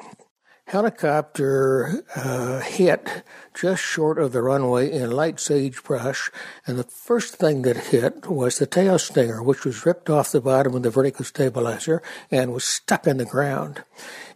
helicopter 0.67 2.03
uh, 2.15 2.59
hit 2.61 3.23
just 3.53 3.83
short 3.83 4.17
of 4.17 4.31
the 4.31 4.41
runway 4.41 4.91
in 4.91 5.11
light 5.11 5.39
sagebrush, 5.39 6.31
and 6.65 6.77
the 6.77 6.83
first 6.83 7.35
thing 7.35 7.61
that 7.61 7.77
hit 7.77 8.27
was 8.27 8.57
the 8.57 8.65
tail 8.65 8.97
stinger, 8.97 9.41
which 9.41 9.63
was 9.63 9.85
ripped 9.85 10.09
off 10.09 10.31
the 10.31 10.41
bottom 10.41 10.75
of 10.75 10.83
the 10.83 10.89
vertical 10.89 11.23
stabilizer 11.23 12.01
and 12.31 12.53
was 12.53 12.63
stuck 12.63 13.07
in 13.07 13.17
the 13.17 13.25
ground 13.25 13.83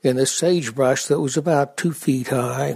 in 0.03 0.15
the 0.15 0.25
sagebrush 0.25 1.05
that 1.05 1.19
was 1.19 1.35
about 1.35 1.77
two 1.77 1.91
feet 1.91 2.27
high. 2.27 2.75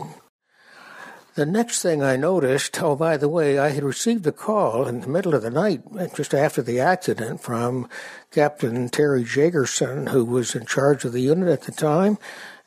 The 1.36 1.46
next 1.48 1.82
thing 1.82 2.04
I 2.04 2.16
noticed, 2.16 2.80
oh, 2.84 2.96
by 2.96 3.18
the 3.18 3.28
way, 3.28 3.58
I 3.58 3.70
had 3.70 3.84
received 3.84 4.28
a 4.28 4.32
call 4.32 4.88
in 4.88 5.02
the 5.02 5.08
middle 5.08 5.34
of 5.34 5.42
the 5.42 5.50
night, 5.50 5.82
just 6.13 6.32
after 6.32 6.62
the 6.62 6.80
accident, 6.80 7.42
from 7.42 7.90
Captain 8.30 8.88
Terry 8.88 9.24
Jagerson, 9.24 10.10
who 10.10 10.24
was 10.25 10.54
in 10.54 10.68
charge 10.68 11.06
of 11.06 11.12
the 11.12 11.22
unit 11.22 11.50
at 11.50 11.63
the 11.63 11.72
time. 11.72 12.20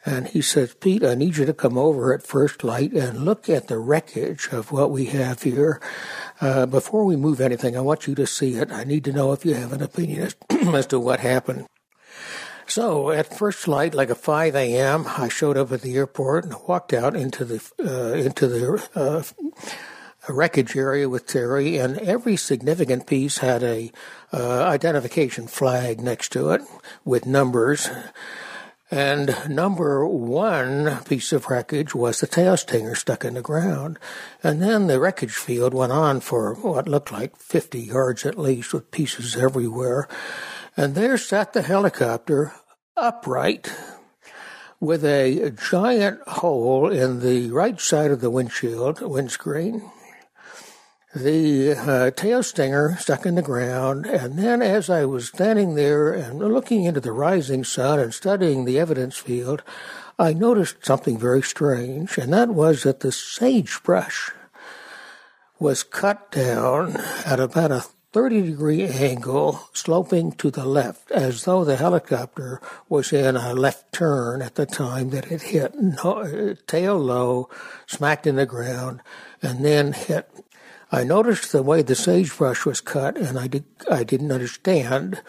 And 0.05 0.27
he 0.27 0.43
says, 0.43 0.75
Pete, 0.75 1.05
I 1.05 1.15
need 1.15 1.37
you 1.37 1.47
to 1.47 1.55
come 1.55 1.79
over 1.79 2.13
at 2.13 2.27
first 2.27 2.65
light 2.65 2.93
and 2.93 3.25
look 3.25 3.49
at 3.49 3.69
the 3.69 3.79
wreckage 3.79 4.49
of 4.51 4.73
what 4.73 4.91
we 4.91 5.07
have 5.07 5.43
here. 5.43 5.81
Uh, 6.41 6.67
before 6.67 7.05
we 7.05 7.15
move 7.15 7.41
anything, 7.41 7.77
I 7.77 7.83
want 7.83 8.09
you 8.09 8.17
to 8.17 8.27
see 8.27 8.55
it. 8.55 8.73
I 8.73 8.83
need 8.83 9.05
to 9.05 9.13
know 9.13 9.33
if 9.33 9.45
you 9.45 9.55
have 9.55 9.73
an 9.73 9.83
opinion 9.83 10.23
as, 10.23 10.37
as 10.75 10.87
to 10.89 10.99
what 10.99 11.21
happened. 11.21 11.67
So 12.67 13.11
at 13.11 13.37
first 13.37 13.69
light, 13.69 13.95
like 13.95 14.11
a 14.11 14.15
5 14.15 14.57
a.m., 14.57 15.07
I 15.07 15.29
showed 15.29 15.57
up 15.57 15.71
at 15.71 15.83
the 15.83 15.97
airport 15.97 16.45
and 16.45 16.55
walked 16.67 16.93
out 16.93 17.15
into 17.15 17.45
the 17.45 17.63
uh, 17.79 18.15
into 18.15 18.49
the 18.49 18.89
uh, 18.95 19.23
wreckage 20.29 20.77
area 20.77 21.09
with 21.09 21.27
Terry, 21.27 21.79
and 21.79 21.97
every 21.99 22.37
significant 22.37 23.07
piece 23.07 23.39
had 23.39 23.63
a 23.63 23.93
uh, 24.33 24.65
identification 24.65 25.47
flag 25.47 26.01
next 26.01 26.33
to 26.33 26.51
it 26.51 26.63
with 27.05 27.25
numbers. 27.25 27.89
And 28.89 29.37
number 29.49 30.07
one 30.07 31.03
piece 31.05 31.33
of 31.33 31.49
wreckage 31.49 31.93
was 31.95 32.21
the 32.21 32.29
tail 32.29 32.57
stinger 32.57 32.95
stuck 32.95 33.25
in 33.25 33.35
the 33.35 33.43
ground. 33.43 33.99
And 34.45 34.63
then 34.63 34.87
the 34.87 35.01
wreckage 35.01 35.35
field 35.35 35.75
went 35.75 35.91
on 35.91 36.21
for 36.21 36.55
what 36.55 36.87
looked 36.87 37.11
like 37.11 37.37
50 37.37 37.81
yards 37.81 38.25
at 38.25 38.39
least 38.39 38.73
with 38.73 38.93
pieces 38.93 39.37
everywhere. 39.37 40.09
And 40.77 40.95
there 40.95 41.17
sat 41.17 41.55
the 41.55 41.63
helicopter 41.63 42.53
upright 42.99 43.73
with 44.79 45.05
a 45.05 45.51
giant 45.71 46.21
hole 46.29 46.91
in 46.91 47.21
the 47.21 47.51
right 47.51 47.81
side 47.81 48.11
of 48.11 48.21
the 48.21 48.31
windshield, 48.31 49.01
windscreen. 49.01 49.91
The 51.15 51.73
uh, 51.73 52.11
tail 52.11 52.43
stinger 52.43 52.95
stuck 52.99 53.25
in 53.25 53.37
the 53.37 53.43
ground, 53.43 54.05
and 54.05 54.39
then 54.39 54.61
as 54.61 54.91
I 54.91 55.07
was 55.07 55.29
standing 55.29 55.77
there 55.77 56.13
and 56.13 56.39
looking 56.39 56.85
into 56.85 57.01
the 57.01 57.13
rising 57.13 57.65
sun 57.65 57.99
and 57.99 58.13
studying 58.13 58.67
the 58.67 58.79
evidence 58.79 59.17
field, 59.17 59.63
I 60.19 60.35
noticed 60.35 60.85
something 60.85 61.17
very 61.17 61.41
strange, 61.41 62.19
and 62.19 62.35
that 62.35 62.51
was 62.51 62.83
that 62.83 63.01
the 63.01 63.13
sagebrush 63.13 64.31
was 65.59 65.83
cut 65.83 66.31
down 66.31 66.99
at 67.25 67.41
about 67.41 67.71
a 67.71 67.87
30 68.17 68.41
degree 68.41 68.83
angle 68.83 69.69
sloping 69.75 70.33
to 70.33 70.51
the 70.51 70.65
left, 70.65 71.11
as 71.11 71.45
though 71.45 71.67
the 71.67 71.77
helicopter 71.77 72.63
was 72.89 73.13
in 73.13 73.37
a 73.37 73.53
left 73.53 73.93
turn 73.93 74.41
at 74.41 74.55
the 74.55 74.65
time 74.65 75.11
that 75.11 75.31
it 75.31 75.43
hit, 75.43 75.75
no, 75.75 76.55
tail 76.67 76.97
low, 76.97 77.51
smacked 77.87 78.27
in 78.27 78.37
the 78.37 78.47
ground, 78.47 79.03
and 79.43 79.63
then 79.63 79.93
hit. 79.93 80.31
I 80.91 81.05
noticed 81.05 81.53
the 81.53 81.63
way 81.63 81.83
the 81.83 81.95
sagebrush 81.95 82.65
was 82.65 82.81
cut, 82.81 83.19
and 83.19 83.39
I, 83.39 83.49
did, 83.49 83.67
I 83.91 84.03
didn't 84.03 84.33
understand 84.33 85.21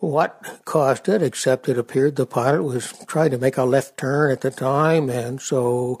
what 0.00 0.60
caused 0.66 1.08
it, 1.08 1.22
except 1.22 1.70
it 1.70 1.78
appeared 1.78 2.16
the 2.16 2.26
pilot 2.26 2.62
was 2.62 2.92
trying 3.06 3.30
to 3.30 3.38
make 3.38 3.56
a 3.56 3.64
left 3.64 3.96
turn 3.96 4.30
at 4.30 4.42
the 4.42 4.50
time, 4.50 5.08
and 5.08 5.40
so 5.40 5.98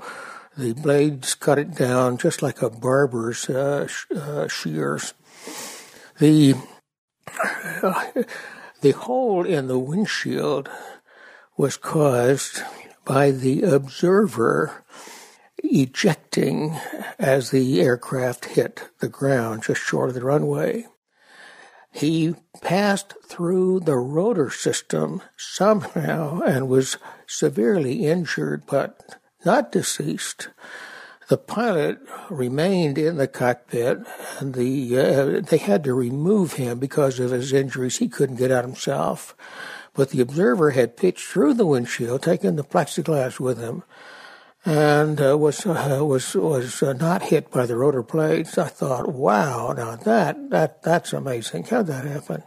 the 0.58 0.74
blades 0.74 1.34
cut 1.34 1.58
it 1.58 1.74
down 1.74 2.18
just 2.18 2.42
like 2.42 2.60
a 2.60 2.68
barber's 2.68 3.48
uh, 3.48 3.86
sh- 3.86 4.04
uh, 4.14 4.46
shears. 4.46 5.14
The 6.18 6.54
the 8.80 8.92
hole 8.92 9.44
in 9.44 9.66
the 9.66 9.78
windshield 9.78 10.68
was 11.56 11.76
caused 11.76 12.62
by 13.04 13.30
the 13.30 13.62
observer 13.62 14.84
ejecting 15.58 16.78
as 17.18 17.50
the 17.50 17.80
aircraft 17.80 18.44
hit 18.44 18.88
the 19.00 19.08
ground 19.08 19.64
just 19.64 19.80
short 19.80 20.10
of 20.10 20.14
the 20.14 20.24
runway. 20.24 20.86
He 21.90 22.34
passed 22.60 23.14
through 23.24 23.80
the 23.80 23.96
rotor 23.96 24.50
system 24.50 25.22
somehow 25.36 26.40
and 26.40 26.68
was 26.68 26.98
severely 27.26 28.06
injured 28.06 28.64
but 28.66 29.16
not 29.44 29.72
deceased. 29.72 30.48
The 31.28 31.38
pilot 31.38 31.98
remained 32.28 32.98
in 32.98 33.16
the 33.16 33.26
cockpit, 33.26 33.98
and 34.38 34.54
the 34.54 34.98
uh, 34.98 35.40
they 35.40 35.56
had 35.56 35.82
to 35.84 35.94
remove 35.94 36.54
him 36.54 36.78
because 36.78 37.18
of 37.18 37.30
his 37.30 37.52
injuries. 37.52 37.96
He 37.96 38.08
couldn't 38.08 38.36
get 38.36 38.50
out 38.50 38.64
himself, 38.64 39.34
but 39.94 40.10
the 40.10 40.20
observer 40.20 40.72
had 40.72 40.98
pitched 40.98 41.26
through 41.26 41.54
the 41.54 41.66
windshield, 41.66 42.22
taken 42.22 42.56
the 42.56 42.64
plexiglass 42.64 43.40
with 43.40 43.58
him, 43.58 43.84
and 44.66 45.18
uh, 45.18 45.38
was 45.38 45.64
uh, 45.64 46.00
was 46.02 46.34
was 46.34 46.82
uh, 46.82 46.92
not 46.92 47.22
hit 47.22 47.50
by 47.50 47.64
the 47.64 47.76
rotor 47.76 48.02
blades. 48.02 48.58
I 48.58 48.68
thought, 48.68 49.12
wow, 49.12 49.72
now 49.72 49.96
that 49.96 50.50
that 50.50 50.82
that's 50.82 51.14
amazing. 51.14 51.64
How'd 51.64 51.86
that 51.86 52.04
happen? 52.04 52.42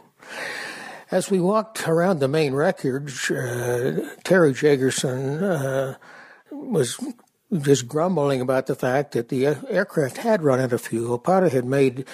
As 1.10 1.30
we 1.30 1.40
walked 1.40 1.88
around 1.88 2.18
the 2.18 2.28
main 2.28 2.54
wreckage, 2.54 3.32
uh, 3.32 4.14
Terry 4.24 4.52
Jagerson 4.52 5.42
uh, 5.42 5.96
was 6.52 6.98
just 7.52 7.88
grumbling 7.88 8.40
about 8.40 8.66
the 8.66 8.74
fact 8.74 9.12
that 9.12 9.28
the 9.28 9.46
aircraft 9.46 10.18
had 10.18 10.42
run 10.42 10.60
out 10.60 10.72
of 10.72 10.82
fuel. 10.82 11.18
Potter 11.18 11.48
had 11.48 11.64
made, 11.64 12.04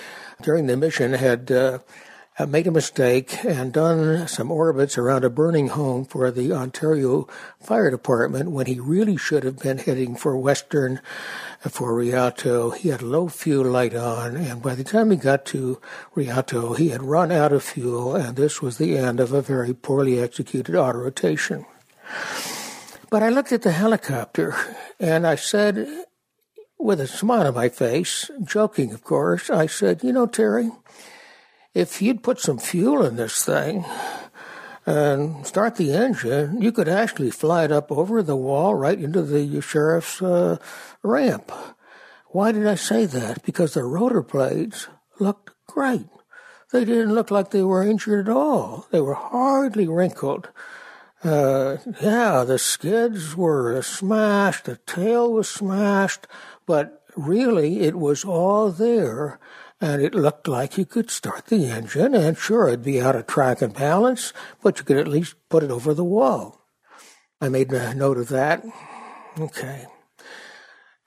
during 0.42 0.66
the 0.66 0.76
mission, 0.76 1.12
had 1.12 1.50
uh, 1.50 1.78
made 2.46 2.66
a 2.66 2.70
mistake 2.70 3.44
and 3.44 3.72
done 3.72 4.26
some 4.28 4.50
orbits 4.50 4.98
around 4.98 5.24
a 5.24 5.30
burning 5.30 5.68
home 5.68 6.04
for 6.04 6.30
the 6.30 6.52
Ontario 6.52 7.28
Fire 7.60 7.90
Department 7.90 8.50
when 8.50 8.66
he 8.66 8.78
really 8.78 9.16
should 9.16 9.44
have 9.44 9.58
been 9.58 9.78
heading 9.78 10.16
for 10.16 10.36
Western 10.36 11.00
for 11.60 11.94
Rialto. 11.94 12.70
He 12.70 12.90
had 12.90 13.02
low 13.02 13.28
fuel 13.28 13.66
light 13.66 13.94
on, 13.94 14.36
and 14.36 14.62
by 14.62 14.74
the 14.74 14.84
time 14.84 15.10
he 15.10 15.16
got 15.16 15.44
to 15.46 15.80
Rialto, 16.14 16.74
he 16.74 16.90
had 16.90 17.02
run 17.02 17.32
out 17.32 17.52
of 17.52 17.62
fuel, 17.62 18.14
and 18.14 18.36
this 18.36 18.62
was 18.62 18.78
the 18.78 18.96
end 18.96 19.18
of 19.20 19.32
a 19.32 19.42
very 19.42 19.74
poorly 19.74 20.20
executed 20.20 20.76
auto 20.76 20.98
rotation. 20.98 21.66
But 23.14 23.22
I 23.22 23.28
looked 23.28 23.52
at 23.52 23.62
the 23.62 23.70
helicopter 23.70 24.56
and 24.98 25.24
I 25.24 25.36
said, 25.36 25.86
with 26.80 27.00
a 27.00 27.06
smile 27.06 27.46
on 27.46 27.54
my 27.54 27.68
face, 27.68 28.28
joking, 28.42 28.92
of 28.92 29.04
course, 29.04 29.50
I 29.50 29.66
said, 29.68 30.02
You 30.02 30.12
know, 30.12 30.26
Terry, 30.26 30.72
if 31.74 32.02
you'd 32.02 32.24
put 32.24 32.40
some 32.40 32.58
fuel 32.58 33.04
in 33.04 33.14
this 33.14 33.44
thing 33.44 33.84
and 34.84 35.46
start 35.46 35.76
the 35.76 35.92
engine, 35.92 36.60
you 36.60 36.72
could 36.72 36.88
actually 36.88 37.30
fly 37.30 37.62
it 37.62 37.70
up 37.70 37.92
over 37.92 38.20
the 38.20 38.34
wall 38.34 38.74
right 38.74 38.98
into 38.98 39.22
the 39.22 39.60
sheriff's 39.60 40.20
uh, 40.20 40.56
ramp. 41.04 41.52
Why 42.30 42.50
did 42.50 42.66
I 42.66 42.74
say 42.74 43.06
that? 43.06 43.44
Because 43.44 43.74
the 43.74 43.84
rotor 43.84 44.22
blades 44.22 44.88
looked 45.20 45.50
great. 45.68 46.08
They 46.72 46.84
didn't 46.84 47.14
look 47.14 47.30
like 47.30 47.52
they 47.52 47.62
were 47.62 47.86
injured 47.86 48.28
at 48.28 48.34
all. 48.34 48.88
They 48.90 49.00
were 49.00 49.14
hardly 49.14 49.86
wrinkled. 49.86 50.48
Uh, 51.24 51.78
yeah, 52.02 52.44
the 52.44 52.58
skids 52.58 53.34
were 53.34 53.80
smashed, 53.80 54.66
the 54.66 54.76
tail 54.86 55.32
was 55.32 55.48
smashed, 55.48 56.26
but 56.66 57.02
really 57.16 57.80
it 57.80 57.96
was 57.96 58.24
all 58.24 58.70
there 58.70 59.38
and 59.80 60.02
it 60.02 60.14
looked 60.14 60.48
like 60.48 60.78
you 60.78 60.84
could 60.84 61.10
start 61.10 61.46
the 61.46 61.66
engine 61.66 62.14
and 62.14 62.38
sure 62.38 62.68
it'd 62.68 62.82
be 62.82 63.00
out 63.00 63.16
of 63.16 63.26
track 63.26 63.60
and 63.60 63.74
balance, 63.74 64.32
but 64.62 64.78
you 64.78 64.84
could 64.84 64.96
at 64.96 65.08
least 65.08 65.34
put 65.48 65.62
it 65.62 65.70
over 65.70 65.94
the 65.94 66.04
wall. 66.04 66.60
I 67.40 67.48
made 67.48 67.72
a 67.72 67.94
note 67.94 68.18
of 68.18 68.28
that. 68.28 68.64
Okay. 69.38 69.86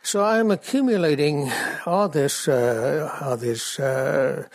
So 0.04 0.24
I'm 0.24 0.52
accumulating 0.52 1.52
all 1.86 2.08
this, 2.10 2.48
uh, 2.48 3.18
all 3.22 3.38
this 3.38 3.80
uh, 3.80 4.48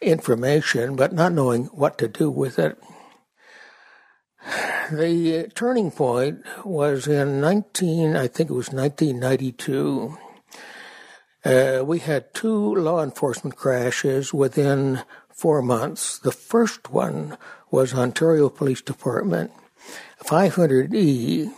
information, 0.00 0.96
but 0.96 1.12
not 1.12 1.32
knowing 1.32 1.64
what 1.66 1.98
to 1.98 2.08
do 2.08 2.30
with 2.30 2.58
it. 2.58 2.78
The 4.90 5.50
turning 5.54 5.90
point 5.90 6.44
was 6.64 7.06
in 7.06 7.40
19, 7.40 8.16
I 8.16 8.28
think 8.28 8.50
it 8.50 8.54
was 8.54 8.70
1992. 8.70 10.18
Uh, 11.44 11.82
we 11.84 11.98
had 11.98 12.32
two 12.34 12.74
law 12.74 13.02
enforcement 13.02 13.56
crashes 13.56 14.32
within 14.34 15.02
four 15.30 15.62
months. 15.62 16.18
The 16.18 16.32
first 16.32 16.90
one 16.90 17.36
was 17.70 17.94
Ontario 17.94 18.48
Police 18.48 18.82
Department, 18.82 19.50
500E, 20.22 21.52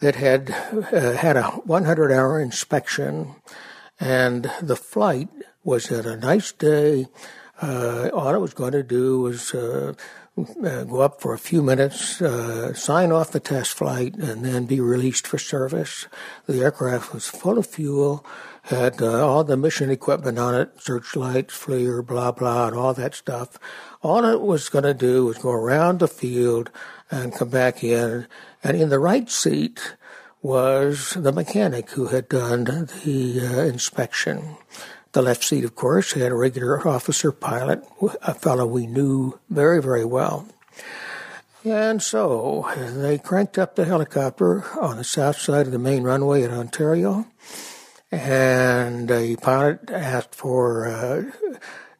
that 0.00 0.16
had 0.16 0.50
uh, 0.50 1.12
had 1.12 1.36
a 1.36 1.44
100 1.44 2.12
hour 2.12 2.40
inspection, 2.40 3.34
and 4.00 4.50
the 4.60 4.76
flight 4.76 5.28
was 5.62 5.90
at 5.90 6.06
a 6.06 6.16
nice 6.16 6.52
day. 6.52 7.06
Uh, 7.62 8.10
all 8.12 8.34
it 8.34 8.40
was 8.40 8.54
going 8.54 8.72
to 8.72 8.82
do 8.82 9.20
was 9.20 9.54
uh, 10.36 10.84
go 10.84 11.00
up 11.00 11.20
for 11.20 11.32
a 11.32 11.38
few 11.38 11.62
minutes, 11.62 12.20
uh, 12.20 12.74
sign 12.74 13.12
off 13.12 13.30
the 13.30 13.40
test 13.40 13.74
flight, 13.74 14.14
and 14.16 14.44
then 14.44 14.66
be 14.66 14.80
released 14.80 15.26
for 15.26 15.38
service. 15.38 16.06
The 16.46 16.60
aircraft 16.60 17.12
was 17.12 17.28
full 17.28 17.58
of 17.58 17.66
fuel, 17.66 18.24
had 18.62 19.00
uh, 19.00 19.26
all 19.26 19.44
the 19.44 19.56
mission 19.56 19.90
equipment 19.90 20.38
on 20.38 20.54
it, 20.54 20.80
searchlights, 20.80 21.54
FLIR, 21.56 22.04
blah, 22.04 22.32
blah, 22.32 22.68
and 22.68 22.76
all 22.76 22.94
that 22.94 23.14
stuff. 23.14 23.58
All 24.02 24.24
it 24.24 24.40
was 24.40 24.68
going 24.68 24.84
to 24.84 24.94
do 24.94 25.26
was 25.26 25.38
go 25.38 25.50
around 25.50 26.00
the 26.00 26.08
field 26.08 26.70
and 27.10 27.34
come 27.34 27.50
back 27.50 27.84
in 27.84 28.26
and 28.64 28.76
in 28.76 28.88
the 28.88 28.98
right 28.98 29.30
seat 29.30 29.94
was 30.42 31.10
the 31.10 31.32
mechanic 31.32 31.90
who 31.90 32.08
had 32.08 32.28
done 32.28 32.64
the 32.64 33.40
uh, 33.40 33.60
inspection. 33.62 34.56
The 35.14 35.22
left 35.22 35.44
seat, 35.44 35.62
of 35.62 35.76
course, 35.76 36.12
had 36.12 36.32
a 36.32 36.34
regular 36.34 36.86
officer 36.88 37.30
pilot, 37.30 37.84
a 38.22 38.34
fellow 38.34 38.66
we 38.66 38.88
knew 38.88 39.38
very, 39.48 39.80
very 39.80 40.04
well. 40.04 40.48
And 41.64 42.02
so 42.02 42.68
they 42.76 43.18
cranked 43.18 43.56
up 43.56 43.76
the 43.76 43.84
helicopter 43.84 44.64
on 44.76 44.96
the 44.96 45.04
south 45.04 45.38
side 45.38 45.66
of 45.66 45.72
the 45.72 45.78
main 45.78 46.02
runway 46.02 46.42
at 46.42 46.50
Ontario, 46.50 47.28
and 48.10 49.08
the 49.08 49.36
pilot 49.36 49.88
asked 49.88 50.34
for 50.34 50.88
uh, 50.88 51.22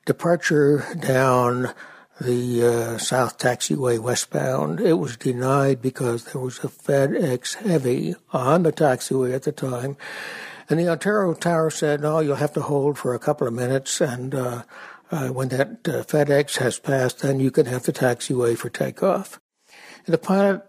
departure 0.04 0.84
down 0.98 1.72
the 2.20 2.66
uh, 2.66 2.98
South 2.98 3.38
Taxiway 3.38 4.00
westbound. 4.00 4.80
It 4.80 4.94
was 4.94 5.16
denied 5.16 5.80
because 5.80 6.24
there 6.24 6.42
was 6.42 6.58
a 6.58 6.68
FedEx 6.68 7.54
Heavy 7.54 8.16
on 8.32 8.64
the 8.64 8.72
taxiway 8.72 9.34
at 9.34 9.44
the 9.44 9.52
time. 9.52 9.96
And 10.68 10.80
the 10.80 10.88
Ontario 10.88 11.34
Tower 11.34 11.70
said, 11.70 12.00
no, 12.00 12.20
you'll 12.20 12.36
have 12.36 12.54
to 12.54 12.62
hold 12.62 12.98
for 12.98 13.14
a 13.14 13.18
couple 13.18 13.46
of 13.46 13.52
minutes. 13.52 14.00
And 14.00 14.34
uh, 14.34 14.62
uh, 15.10 15.28
when 15.28 15.48
that 15.48 15.86
uh, 15.86 16.02
FedEx 16.04 16.56
has 16.58 16.78
passed, 16.78 17.20
then 17.20 17.40
you 17.40 17.50
can 17.50 17.66
have 17.66 17.84
the 17.84 17.92
taxiway 17.92 18.56
for 18.56 18.70
takeoff. 18.70 19.40
And 20.06 20.12
the 20.12 20.18
pilot 20.18 20.62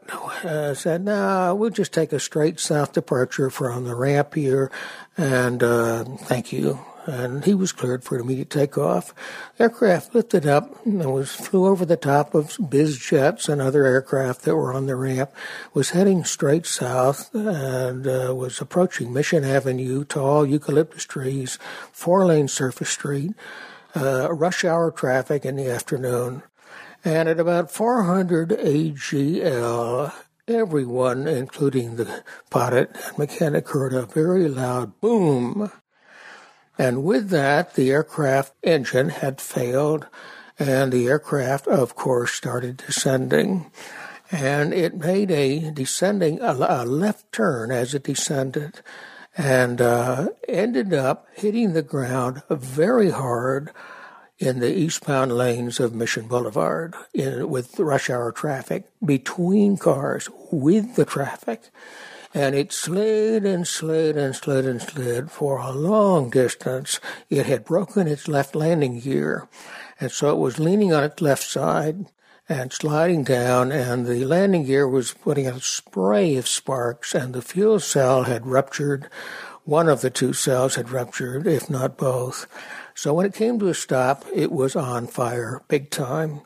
uh, 0.44 0.74
said, 0.74 1.04
no, 1.04 1.56
we'll 1.56 1.70
just 1.70 1.94
take 1.94 2.14
a 2.14 2.20
straight 2.20 2.60
south 2.60 2.94
departure 2.94 3.50
from 3.50 3.86
the 3.86 3.96
ramp 3.96 4.36
here. 4.36 4.72
And 5.18 5.62
uh, 5.62 6.04
thank 6.04 6.54
you 6.54 6.80
and 7.06 7.46
he 7.46 7.54
was 7.54 7.72
cleared 7.72 8.04
for 8.04 8.18
immediate 8.18 8.50
takeoff. 8.50 9.14
Aircraft 9.60 10.16
lifted 10.16 10.46
up 10.46 10.86
and 10.86 11.14
was 11.14 11.34
flew 11.34 11.68
over 11.68 11.86
the 11.86 11.98
top 11.98 12.34
of 12.34 12.58
biz 12.70 12.98
jets 12.98 13.48
and 13.48 13.62
other 13.62 13.86
aircraft 13.86 14.42
that 14.44 14.56
were 14.56 14.74
on 14.74 14.88
the 14.88 14.96
ramp. 14.96 15.32
Was 15.74 15.92
heading 15.92 16.24
straight 16.24 16.66
south 16.66 17.34
and 17.34 18.08
uh, 18.08 18.34
was 18.36 18.60
approaching 18.60 19.14
Mission 19.14 19.44
Avenue, 19.44 20.04
tall 20.04 20.46
eucalyptus 20.46 21.06
trees, 21.06 21.60
four 21.92 22.26
lane 22.26 22.48
surface 22.48 22.90
street, 22.90 23.32
uh, 23.96 24.32
rush 24.34 24.66
hour 24.66 24.92
traffic 24.92 25.46
in 25.46 25.56
the 25.56 25.70
afternoon. 25.70 26.44
And 27.04 27.30
at 27.30 27.40
about 27.40 27.70
400 27.70 28.50
AGL, 28.50 30.12
everyone, 30.48 31.28
including 31.28 31.98
the 31.98 32.24
pilot 32.50 32.90
and 32.96 33.18
mechanic, 33.18 33.70
heard 33.70 33.94
a 33.94 34.08
very 34.08 34.48
loud 34.48 35.00
boom 35.02 35.72
and 36.78 37.04
with 37.04 37.30
that, 37.30 37.76
the 37.76 37.92
aircraft 37.92 38.54
engine 38.64 39.10
had 39.10 39.40
failed, 39.40 40.08
and 40.60 40.92
the 40.92 41.08
aircraft, 41.08 41.68
of 41.68 41.96
course, 41.96 42.32
started 42.32 42.78
descending. 42.78 43.72
And 44.32 44.74
it 44.74 44.96
made 44.96 45.32
a 45.32 45.72
descending, 45.72 46.40
a, 46.42 46.54
left 46.54 47.32
turn 47.32 47.72
as 47.72 47.94
it 47.94 48.04
descended, 48.04 48.82
and 49.38 49.82
uh, 49.82 50.30
ended 50.48 50.94
up 50.94 51.28
hitting 51.34 51.74
the 51.74 51.82
ground 51.82 52.42
very 52.50 53.12
hard 53.12 53.72
in 54.38 54.60
the 54.60 54.74
eastbound 54.74 55.32
lanes 55.32 55.80
of 55.80 55.96
Mission 55.96 56.28
Boulevard 56.28 56.94
in, 57.14 57.50
with 57.50 57.80
rush 57.80 58.10
hour 58.10 58.32
traffic 58.32 58.86
between 59.04 59.78
cars 59.78 60.30
with 60.52 60.96
the 60.96 61.06
traffic 61.06 61.70
and 62.36 62.54
it 62.54 62.74
slid 62.74 63.46
and 63.46 63.66
slid 63.66 64.18
and 64.18 64.36
slid 64.36 64.66
and 64.66 64.82
slid 64.82 65.32
for 65.32 65.58
a 65.58 65.72
long 65.72 66.30
distance. 66.30 67.00
It 67.30 67.46
had 67.46 67.64
broken 67.64 68.10
its 68.10 68.28
left 68.28 68.56
landing 68.56 69.00
gear, 69.00 69.48
and 70.02 70.12
so 70.12 70.32
it 70.32 70.38
was 70.38 70.60
leaning 70.60 70.94
on 70.94 71.06
its 71.06 71.22
left 71.22 71.44
side 71.44 72.08
and 72.50 72.74
sliding 72.74 73.24
down, 73.24 73.72
and 73.72 74.06
the 74.06 74.26
landing 74.26 74.66
gear 74.66 74.86
was 74.86 75.14
putting 75.14 75.48
out 75.48 75.56
a 75.56 75.62
spray 75.62 76.36
of 76.36 76.46
sparks, 76.46 77.16
and 77.16 77.34
the 77.34 77.42
fuel 77.42 77.80
cell 77.80 78.24
had 78.24 78.46
ruptured. 78.46 79.10
One 79.64 79.88
of 79.88 80.02
the 80.02 80.10
two 80.10 80.34
cells 80.34 80.76
had 80.76 80.92
ruptured, 80.92 81.48
if 81.48 81.70
not 81.70 81.98
both. 81.98 82.48
So 82.94 83.14
when 83.14 83.26
it 83.26 83.34
came 83.34 83.60
to 83.60 83.70
a 83.70 83.74
stop, 83.74 84.26
it 84.34 84.52
was 84.52 84.76
on 84.76 85.08
fire 85.08 85.64
big 85.70 85.90
time. 85.90 86.42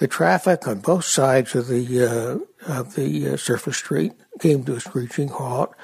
The 0.00 0.08
traffic 0.08 0.66
on 0.66 0.80
both 0.80 1.04
sides 1.04 1.54
of 1.54 1.68
the 1.68 1.84
uh, 2.02 2.72
of 2.72 2.94
the 2.94 3.34
uh, 3.34 3.36
surface 3.36 3.76
street 3.76 4.12
came 4.38 4.64
to 4.64 4.76
a 4.76 4.80
screeching 4.80 5.28
halt, 5.28 5.74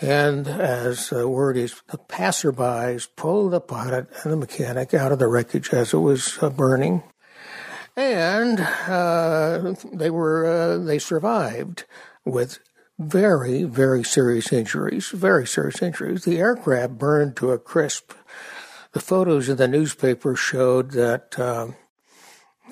and 0.00 0.48
as 0.48 1.10
the 1.10 1.28
word 1.28 1.58
is, 1.58 1.82
the 1.88 1.98
passerbys 1.98 3.08
pulled 3.14 3.52
the 3.52 3.60
pilot 3.60 4.08
and 4.22 4.32
the 4.32 4.38
mechanic 4.38 4.94
out 4.94 5.12
of 5.12 5.18
the 5.18 5.28
wreckage 5.28 5.68
as 5.74 5.92
it 5.92 5.98
was 5.98 6.42
uh, 6.42 6.48
burning, 6.48 7.02
and 7.94 8.60
uh, 8.60 9.74
they 9.92 10.08
were 10.08 10.46
uh, 10.46 10.78
they 10.78 10.98
survived 10.98 11.84
with 12.24 12.60
very 12.98 13.64
very 13.64 14.02
serious 14.02 14.50
injuries, 14.50 15.10
very 15.10 15.46
serious 15.46 15.82
injuries. 15.82 16.24
The 16.24 16.38
aircraft 16.38 16.96
burned 16.96 17.36
to 17.36 17.50
a 17.50 17.58
crisp. 17.58 18.14
The 18.92 19.00
photos 19.00 19.50
in 19.50 19.58
the 19.58 19.68
newspaper 19.68 20.36
showed 20.36 20.92
that 20.92 21.38
um, 21.38 21.76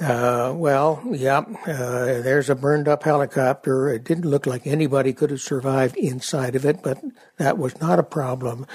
uh, 0.01 0.53
well, 0.55 1.03
yep, 1.11 1.49
uh, 1.67 2.21
there's 2.21 2.51
a 2.51 2.55
burned 2.55 2.89
up 2.89 3.05
helicopter. 3.05 3.89
It 3.89 4.05
didn't 4.05 4.29
look 4.29 4.47
like 4.47 4.67
anybody 4.67 5.13
could 5.13 5.31
have 5.31 5.41
survived 5.41 5.97
inside 5.97 6.55
of 6.55 6.65
it, 6.67 6.83
but 6.83 7.03
that 7.39 7.57
was 7.57 7.81
not 7.81 7.99
a 7.99 8.03
problem. 8.03 8.67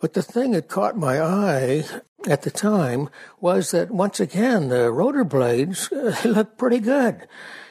But 0.00 0.14
the 0.14 0.22
thing 0.22 0.52
that 0.52 0.68
caught 0.68 0.96
my 0.96 1.20
eye 1.20 1.84
at 2.26 2.42
the 2.42 2.50
time 2.50 3.10
was 3.40 3.70
that 3.72 3.90
once 3.90 4.18
again, 4.18 4.68
the 4.68 4.90
rotor 4.90 5.24
blades 5.24 5.92
uh, 5.92 6.16
looked 6.24 6.56
pretty 6.56 6.78
good. 6.78 7.26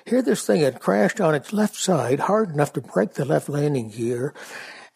Here, 0.05 0.21
this 0.21 0.45
thing 0.45 0.61
had 0.61 0.79
crashed 0.79 1.19
on 1.19 1.35
its 1.35 1.53
left 1.53 1.75
side 1.75 2.21
hard 2.21 2.51
enough 2.51 2.73
to 2.73 2.81
break 2.81 3.13
the 3.13 3.25
left 3.25 3.49
landing 3.49 3.89
gear, 3.89 4.33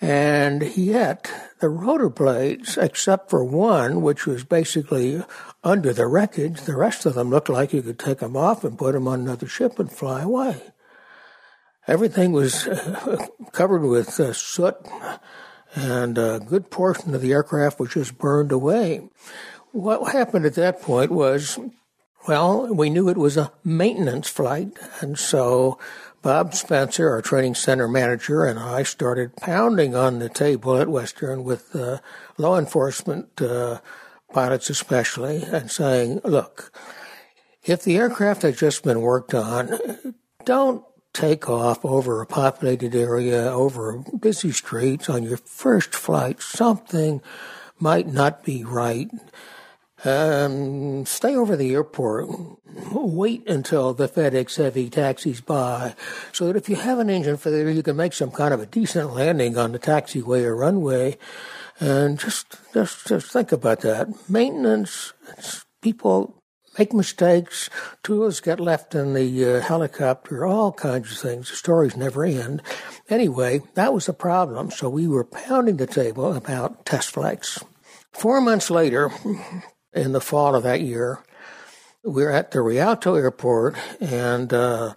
and 0.02 0.76
yet, 0.76 1.32
the 1.60 1.70
rotor 1.70 2.10
blades, 2.10 2.78
except 2.78 3.30
for 3.30 3.44
one, 3.44 4.02
which 4.02 4.26
was 4.26 4.44
basically 4.44 5.24
under 5.64 5.94
the 5.94 6.08
wreckage, 6.08 6.62
the 6.62 6.76
rest 6.76 7.06
of 7.06 7.14
them 7.14 7.30
looked 7.30 7.50
like 7.50 7.74
you 7.74 7.82
could 7.82 8.00
take 8.00 8.20
them 8.20 8.36
off 8.36 8.64
and 8.64 8.78
put 8.78 8.94
them 8.94 9.08
on 9.08 9.22
another 9.22 9.48
ship 9.48 9.80
and 9.80 9.92
fly 9.92 10.22
away. 10.22 10.62
Everything 11.88 12.32
was 12.32 12.68
uh, 12.68 13.28
covered 13.52 13.82
with 13.82 14.20
uh, 14.20 14.34
soot, 14.34 14.76
and 15.76 16.18
a 16.18 16.40
good 16.40 16.70
portion 16.70 17.16
of 17.16 17.22
the 17.22 17.32
aircraft 17.32 17.80
was 17.80 17.94
just 17.94 18.18
burned 18.18 18.52
away. 18.52 19.08
What 19.72 20.12
happened 20.12 20.46
at 20.46 20.56
that 20.56 20.82
point 20.82 21.12
was, 21.12 21.60
well, 22.28 22.68
we 22.68 22.90
knew 22.90 23.10
it 23.10 23.18
was 23.18 23.38
a 23.38 23.52
maintenance 23.64 24.30
flight, 24.30 24.78
and 25.02 25.18
so 25.18 25.80
Bob 26.22 26.54
Spencer, 26.54 27.10
our 27.10 27.22
training 27.22 27.56
center 27.56 27.88
manager, 27.88 28.46
and 28.46 28.58
I 28.58 28.84
started 28.84 29.36
pounding 29.36 29.94
on 29.94 30.20
the 30.20 30.30
table 30.30 30.78
at 30.78 30.88
Western 30.88 31.44
with 31.44 31.76
uh, 31.76 31.98
law 32.38 32.58
enforcement 32.58 33.42
uh, 33.42 33.80
pilots, 34.34 34.70
especially, 34.70 35.44
and 35.44 35.72
saying, 35.72 36.22
look, 36.24 36.72
if 37.64 37.84
the 37.84 37.98
aircraft 37.98 38.42
has 38.42 38.58
just 38.58 38.84
been 38.84 39.02
worked 39.02 39.34
on, 39.34 40.16
don't 40.44 40.84
take 41.14 41.48
off 41.48 41.86
over 41.86 42.22
a 42.22 42.26
populated 42.26 42.96
area, 42.96 43.44
over 43.52 44.04
busy 44.20 44.52
streets 44.52 45.10
on 45.10 45.24
your 45.24 45.38
first 45.38 45.94
flight. 45.94 46.42
Something 46.42 47.22
might 47.80 48.08
not 48.08 48.44
be 48.44 48.64
right. 48.64 49.10
Um, 50.06 51.06
stay 51.06 51.36
over 51.36 51.56
the 51.56 51.74
airport. 51.74 52.28
Wait 52.92 53.48
until 53.48 53.94
the 53.94 54.10
FedEx 54.10 54.58
Heavy 54.58 54.90
taxis 54.90 55.40
by, 55.40 55.96
so 56.34 56.48
that 56.48 56.58
if 56.58 56.68
you 56.68 56.76
have 56.76 57.00
an 57.00 57.10
engine 57.10 57.38
failure, 57.38 57.70
you 57.70 57.84
can 57.84 57.96
make 57.96 58.12
some 58.12 58.32
kind 58.32 58.54
of 58.54 58.60
a 58.60 58.66
decent 58.66 59.14
landing 59.14 59.58
on 59.58 59.72
the 59.72 59.80
taxiway 59.80 60.44
or 60.44 60.58
runway. 60.58 61.18
And 61.80 62.20
just, 62.20 62.58
just, 62.74 63.08
just 63.08 63.32
think 63.32 63.52
about 63.52 63.82
that. 63.82 64.30
Maintenance, 64.30 65.14
people 65.82 66.36
make 66.78 66.94
mistakes, 66.94 67.70
tools 68.04 68.40
get 68.40 68.60
left 68.60 68.96
in 68.96 69.14
the 69.14 69.46
uh, 69.46 69.62
helicopter, 69.62 70.46
all 70.46 70.72
kinds 70.72 71.12
of 71.12 71.18
things. 71.18 71.50
The 71.50 71.56
stories 71.56 71.96
never 71.96 72.24
end. 72.24 72.62
Anyway, 73.10 73.62
that 73.76 73.94
was 73.94 74.06
the 74.06 74.14
problem. 74.14 74.72
So 74.72 74.90
we 74.90 75.08
were 75.08 75.24
pounding 75.24 75.78
the 75.78 75.88
table 75.88 76.34
about 76.34 76.86
test 76.86 77.12
flights. 77.12 77.64
Four 78.12 78.42
months 78.42 78.70
later, 78.70 79.12
in 79.94 80.12
the 80.12 80.22
fall 80.22 80.56
of 80.56 80.64
that 80.64 80.82
year, 80.82 81.24
we 82.04 82.12
we're 82.12 82.32
at 82.32 82.52
the 82.52 82.62
Rialto 82.62 83.16
airport, 83.16 83.78
and 84.02 84.52
uh, 84.54 84.94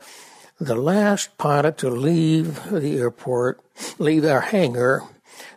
the 0.59 0.75
last 0.75 1.39
pilot 1.39 1.79
to 1.79 1.91
leave 1.91 2.71
the 2.71 2.99
airport, 2.99 3.61
leave 3.99 4.25
our 4.25 4.41
hangar, 4.41 5.03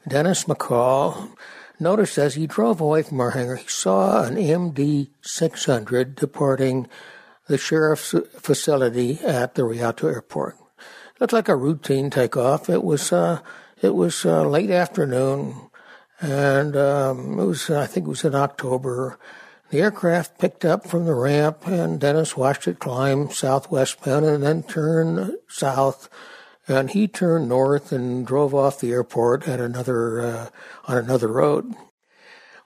Dennis 0.07 0.45
McCall, 0.45 1.35
noticed 1.79 2.17
as 2.17 2.35
he 2.35 2.47
drove 2.47 2.81
away 2.81 3.03
from 3.03 3.19
our 3.21 3.31
hangar, 3.31 3.55
he 3.55 3.67
saw 3.67 4.23
an 4.23 4.35
MD 4.35 5.09
600 5.21 6.15
departing 6.15 6.87
the 7.47 7.57
sheriff's 7.57 8.13
facility 8.37 9.19
at 9.21 9.55
the 9.55 9.63
Rialto 9.63 10.07
airport. 10.07 10.55
It 11.15 11.21
looked 11.21 11.33
like 11.33 11.49
a 11.49 11.55
routine 11.55 12.09
takeoff. 12.09 12.69
It 12.69 12.83
was 12.83 13.11
uh, 13.11 13.41
it 13.81 13.95
was 13.95 14.25
uh, 14.25 14.47
late 14.47 14.69
afternoon, 14.69 15.69
and 16.21 16.75
um, 16.77 17.39
it 17.39 17.45
was 17.45 17.69
I 17.69 17.87
think 17.87 18.05
it 18.05 18.09
was 18.09 18.23
in 18.23 18.35
October. 18.35 19.17
The 19.69 19.81
aircraft 19.81 20.39
picked 20.39 20.65
up 20.65 20.87
from 20.87 21.05
the 21.05 21.13
ramp, 21.13 21.67
and 21.67 21.99
Dennis 21.99 22.37
watched 22.37 22.67
it 22.67 22.79
climb 22.79 23.27
southwestbound 23.27 24.25
and 24.25 24.43
then 24.43 24.63
turn 24.63 25.37
south 25.47 26.09
and 26.69 26.91
he 26.91 27.07
turned 27.07 27.49
north 27.49 27.91
and 27.91 28.25
drove 28.25 28.53
off 28.53 28.79
the 28.79 28.91
airport 28.91 29.47
at 29.47 29.59
another 29.59 30.21
uh, 30.21 30.49
on 30.85 30.97
another 30.97 31.27
road. 31.27 31.73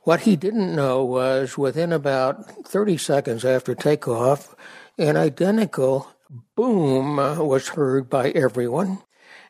What 0.01 0.21
he 0.21 0.35
didn't 0.35 0.75
know 0.75 1.03
was 1.05 1.57
within 1.57 1.93
about 1.93 2.67
30 2.67 2.97
seconds 2.97 3.45
after 3.45 3.73
takeoff, 3.73 4.53
an 4.97 5.15
identical 5.15 6.09
boom 6.55 7.15
was 7.15 7.69
heard 7.69 8.09
by 8.09 8.31
everyone, 8.31 8.99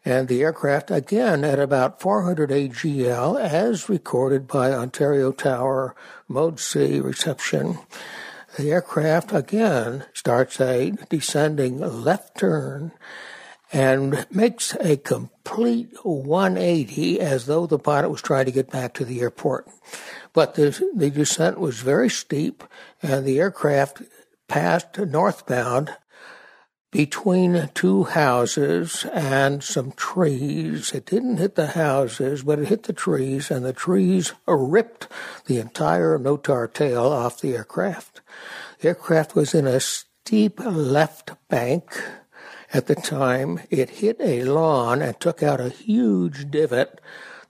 and 0.05 0.27
the 0.27 0.43
aircraft 0.43 0.91
again 0.91 1.43
at 1.43 1.57
about 1.57 1.99
400 1.99 2.51
AGL, 2.51 3.39
as 3.39 3.89
recorded 3.89 4.47
by 4.47 4.71
Ontario 4.71 5.31
Tower 5.31 5.95
Mode 6.27 6.59
C 6.59 6.99
reception. 6.99 7.79
The 8.57 8.71
aircraft 8.71 9.33
again 9.33 10.05
starts 10.13 10.61
a 10.61 10.91
descending 11.09 11.79
left 11.79 12.37
turn 12.37 12.91
and 13.73 14.27
makes 14.29 14.75
a 14.75 14.95
complete 14.97 15.89
180 16.03 17.19
as 17.19 17.47
though 17.47 17.65
the 17.65 17.79
pilot 17.79 18.09
was 18.09 18.21
trying 18.21 18.45
to 18.45 18.51
get 18.51 18.71
back 18.71 18.93
to 18.93 19.03
the 19.03 19.19
airport. 19.19 19.67
But 20.31 20.53
the, 20.53 20.79
the 20.95 21.09
descent 21.09 21.59
was 21.59 21.81
very 21.81 22.09
steep, 22.09 22.63
and 23.01 23.25
the 23.25 23.39
aircraft 23.39 24.03
passed 24.47 24.99
northbound 24.99 25.95
between 26.91 27.71
two 27.73 28.03
houses 28.03 29.05
and 29.11 29.63
some 29.63 29.91
trees. 29.93 30.91
It 30.91 31.07
didn't 31.07 31.37
hit 31.37 31.55
the 31.55 31.67
houses, 31.67 32.43
but 32.43 32.59
it 32.59 32.67
hit 32.67 32.83
the 32.83 32.93
trees, 32.93 33.49
and 33.49 33.65
the 33.65 33.73
trees 33.73 34.33
ripped 34.45 35.07
the 35.47 35.57
entire 35.57 36.19
notar 36.19 36.71
tail 36.71 37.05
off 37.07 37.41
the 37.41 37.55
aircraft. 37.55 38.21
The 38.79 38.89
aircraft 38.89 39.33
was 39.33 39.55
in 39.55 39.65
a 39.65 39.79
steep 39.79 40.59
left 40.59 41.31
bank 41.49 41.99
at 42.73 42.87
the 42.87 42.95
time, 42.95 43.59
it 43.69 43.89
hit 43.89 44.17
a 44.19 44.43
lawn 44.43 45.01
and 45.01 45.19
took 45.19 45.43
out 45.43 45.61
a 45.61 45.69
huge 45.69 46.49
divot. 46.49 46.99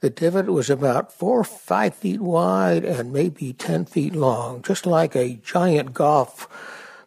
The 0.02 0.10
divot 0.10 0.48
was 0.48 0.70
about 0.70 1.14
four 1.14 1.40
or 1.40 1.46
five 1.46 1.96
feet 1.96 2.20
wide 2.20 2.84
and 2.84 3.14
maybe 3.14 3.54
ten 3.54 3.86
feet 3.86 4.14
long, 4.14 4.62
just 4.62 4.86
like 4.86 5.16
a 5.16 5.36
giant 5.36 5.94
golf 5.94 6.48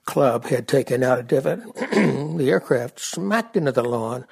club 0.07 0.46
had 0.46 0.66
taken 0.66 1.02
out 1.02 1.18
a 1.18 1.22
divot. 1.22 1.61
the 1.74 2.48
aircraft 2.48 3.00
smacked 3.00 3.55
into 3.55 3.72
the 3.72 3.85
lawn, 3.85 4.24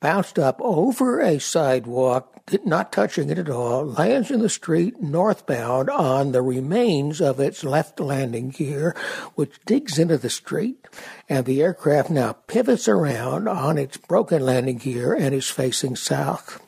bounced 0.00 0.38
up 0.38 0.60
over 0.60 1.20
a 1.20 1.38
sidewalk, 1.38 2.34
not 2.64 2.92
touching 2.92 3.30
it 3.30 3.38
at 3.38 3.50
all, 3.50 3.84
lands 3.84 4.30
in 4.30 4.40
the 4.40 4.48
street 4.48 5.02
northbound 5.02 5.90
on 5.90 6.32
the 6.32 6.42
remains 6.42 7.20
of 7.20 7.40
its 7.40 7.64
left 7.64 8.00
landing 8.00 8.50
gear, 8.50 8.94
which 9.34 9.60
digs 9.66 9.98
into 9.98 10.16
the 10.16 10.30
street, 10.30 10.86
and 11.28 11.44
the 11.44 11.62
aircraft 11.62 12.10
now 12.10 12.32
pivots 12.46 12.88
around 12.88 13.48
on 13.48 13.76
its 13.76 13.96
broken 13.96 14.42
landing 14.42 14.78
gear 14.78 15.12
and 15.12 15.34
is 15.34 15.50
facing 15.50 15.96
south. 15.96 16.62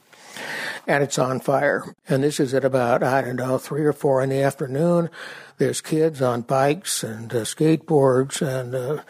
And 0.86 1.04
it's 1.04 1.18
on 1.18 1.40
fire. 1.40 1.94
And 2.08 2.24
this 2.24 2.40
is 2.40 2.52
at 2.54 2.64
about, 2.64 3.02
I 3.02 3.20
don't 3.20 3.36
know, 3.36 3.58
three 3.58 3.84
or 3.84 3.92
four 3.92 4.22
in 4.22 4.30
the 4.30 4.42
afternoon. 4.42 5.10
There's 5.58 5.80
kids 5.80 6.22
on 6.22 6.40
bikes 6.40 7.04
and 7.04 7.32
uh, 7.32 7.40
skateboards 7.40 8.40
and 8.40 8.74
uh, 8.74 9.02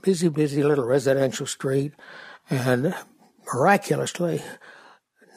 busy, 0.00 0.28
busy 0.28 0.62
little 0.62 0.84
residential 0.84 1.46
street. 1.46 1.92
And 2.48 2.94
miraculously, 3.52 4.42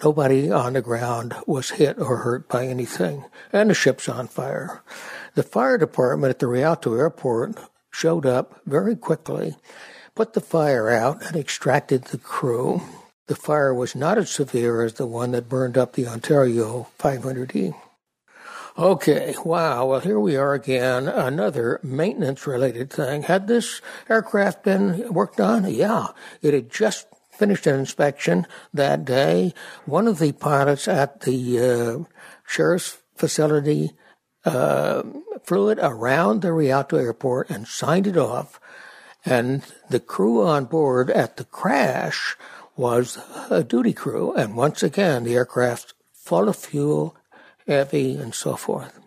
nobody 0.04 0.52
on 0.52 0.74
the 0.74 0.82
ground 0.82 1.36
was 1.46 1.72
hit 1.72 2.00
or 2.00 2.18
hurt 2.18 2.48
by 2.48 2.66
anything, 2.66 3.26
and 3.52 3.70
the 3.70 3.74
ship's 3.74 4.10
on 4.10 4.28
fire. 4.28 4.82
The 5.36 5.44
fire 5.44 5.78
department 5.78 6.32
at 6.32 6.40
the 6.40 6.48
Rialto 6.48 6.96
airport 6.96 7.56
showed 7.92 8.26
up 8.26 8.62
very 8.66 8.96
quickly, 8.96 9.56
put 10.16 10.34
the 10.34 10.42
fire 10.42 10.90
out, 10.90 11.26
and 11.26 11.36
extracted 11.36 12.06
the 12.06 12.18
crew. 12.18 12.82
The 13.28 13.36
fire 13.36 13.74
was 13.74 13.96
not 13.96 14.18
as 14.18 14.30
severe 14.30 14.82
as 14.82 14.94
the 14.94 15.06
one 15.06 15.32
that 15.32 15.50
burned 15.50 15.78
up 15.78 15.94
the 15.94 16.08
Ontario 16.08 16.88
500E. 16.98 17.74
Okay, 18.78 19.36
wow. 19.44 19.88
Well, 19.88 20.00
here 20.00 20.20
we 20.20 20.38
are 20.38 20.54
again. 20.54 21.08
Another 21.10 21.82
maintenance 21.84 22.48
related 22.48 22.90
thing. 22.90 23.24
Had 23.24 23.48
this 23.48 23.82
aircraft 24.10 24.64
been 24.64 25.12
worked 25.14 25.42
on? 25.42 25.70
Yeah. 25.70 26.08
It 26.42 26.54
had 26.54 26.72
just 26.72 27.06
finished 27.40 27.66
an 27.68 27.80
inspection 27.80 28.46
that 28.74 29.06
day. 29.06 29.54
One 29.86 30.08
of 30.08 30.20
the 30.20 30.34
pilots 30.34 30.90
at 30.90 31.22
the 31.22 31.60
uh, 31.60 32.04
sheriff's 32.46 32.98
facility 33.16 33.92
uh, 34.44 35.04
flew 35.44 35.70
it 35.70 35.80
around 35.82 36.42
the 36.42 36.52
Rialto 36.52 36.98
airport 36.98 37.50
and 37.50 37.66
signed 37.66 38.08
it 38.08 38.18
off. 38.18 38.60
And 39.26 39.64
the 39.90 40.02
crew 40.02 40.46
on 40.46 40.66
board 40.66 41.10
at 41.10 41.38
the 41.38 41.46
crash 41.46 42.36
was 42.76 43.18
a 43.50 43.64
duty 43.64 43.94
crew. 43.94 44.34
And 44.34 44.58
once 44.58 44.84
again, 44.84 45.24
the 45.24 45.36
aircraft 45.36 45.94
full 46.14 46.50
of 46.50 46.58
fuel, 46.58 47.16
heavy, 47.66 48.18
and 48.18 48.36
so 48.36 48.58
forth. 48.58 48.99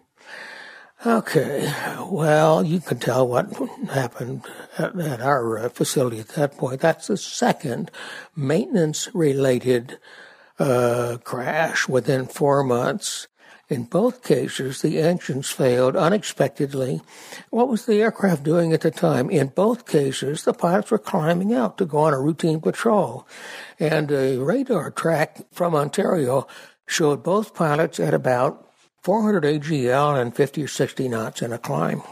Okay, 1.05 1.69
well, 2.09 2.62
you 2.62 2.79
can 2.79 3.01
tell 3.01 3.27
what 3.27 3.53
happened 3.91 4.47
at, 4.79 4.97
at 5.01 5.21
our 5.21 5.59
uh, 5.59 5.69
facility 5.69 6.21
at 6.21 6.29
that 6.29 6.57
point. 6.57 6.81
That's 6.81 7.09
the 7.09 7.17
second 7.17 7.91
maintenance 8.37 9.12
related 9.12 9.99
uh, 10.61 11.19
crash 11.25 11.88
within 11.88 12.27
four 12.27 12.62
months. 12.62 13.27
In 13.69 13.83
both 13.83 14.23
cases, 14.23 14.81
the 14.81 15.01
engines 15.01 15.51
failed 15.51 15.97
unexpectedly. 15.97 17.01
What 17.51 17.69
was 17.69 17.87
the 17.87 18.01
aircraft 18.01 18.45
doing 18.45 18.73
at 18.73 18.83
the 18.83 18.93
time? 18.93 19.29
In 19.29 19.49
both 19.49 19.88
cases, 19.88 20.45
the 20.45 20.55
pilots 20.55 20.93
were 20.93 20.99
climbing 20.99 21.53
out 21.53 21.79
to 21.79 21.85
go 21.85 21.99
on 21.99 22.15
a 22.15 22.21
routine 22.21 22.61
patrol. 22.61 23.27
And 23.81 24.12
a 24.12 24.38
radar 24.38 24.93
track 24.93 25.47
from 25.51 25.75
Ontario 25.75 26.47
showed 26.87 27.25
both 27.25 27.55
pilots 27.55 27.99
at 27.99 28.15
about 28.15 28.69
400 29.03 29.43
AGL 29.45 30.21
and 30.21 30.35
50 30.35 30.62
or 30.62 30.69
60 30.69 31.09
knots 31.09 31.43
in 31.43 31.53
a 31.53 31.59
climb. 31.59 32.03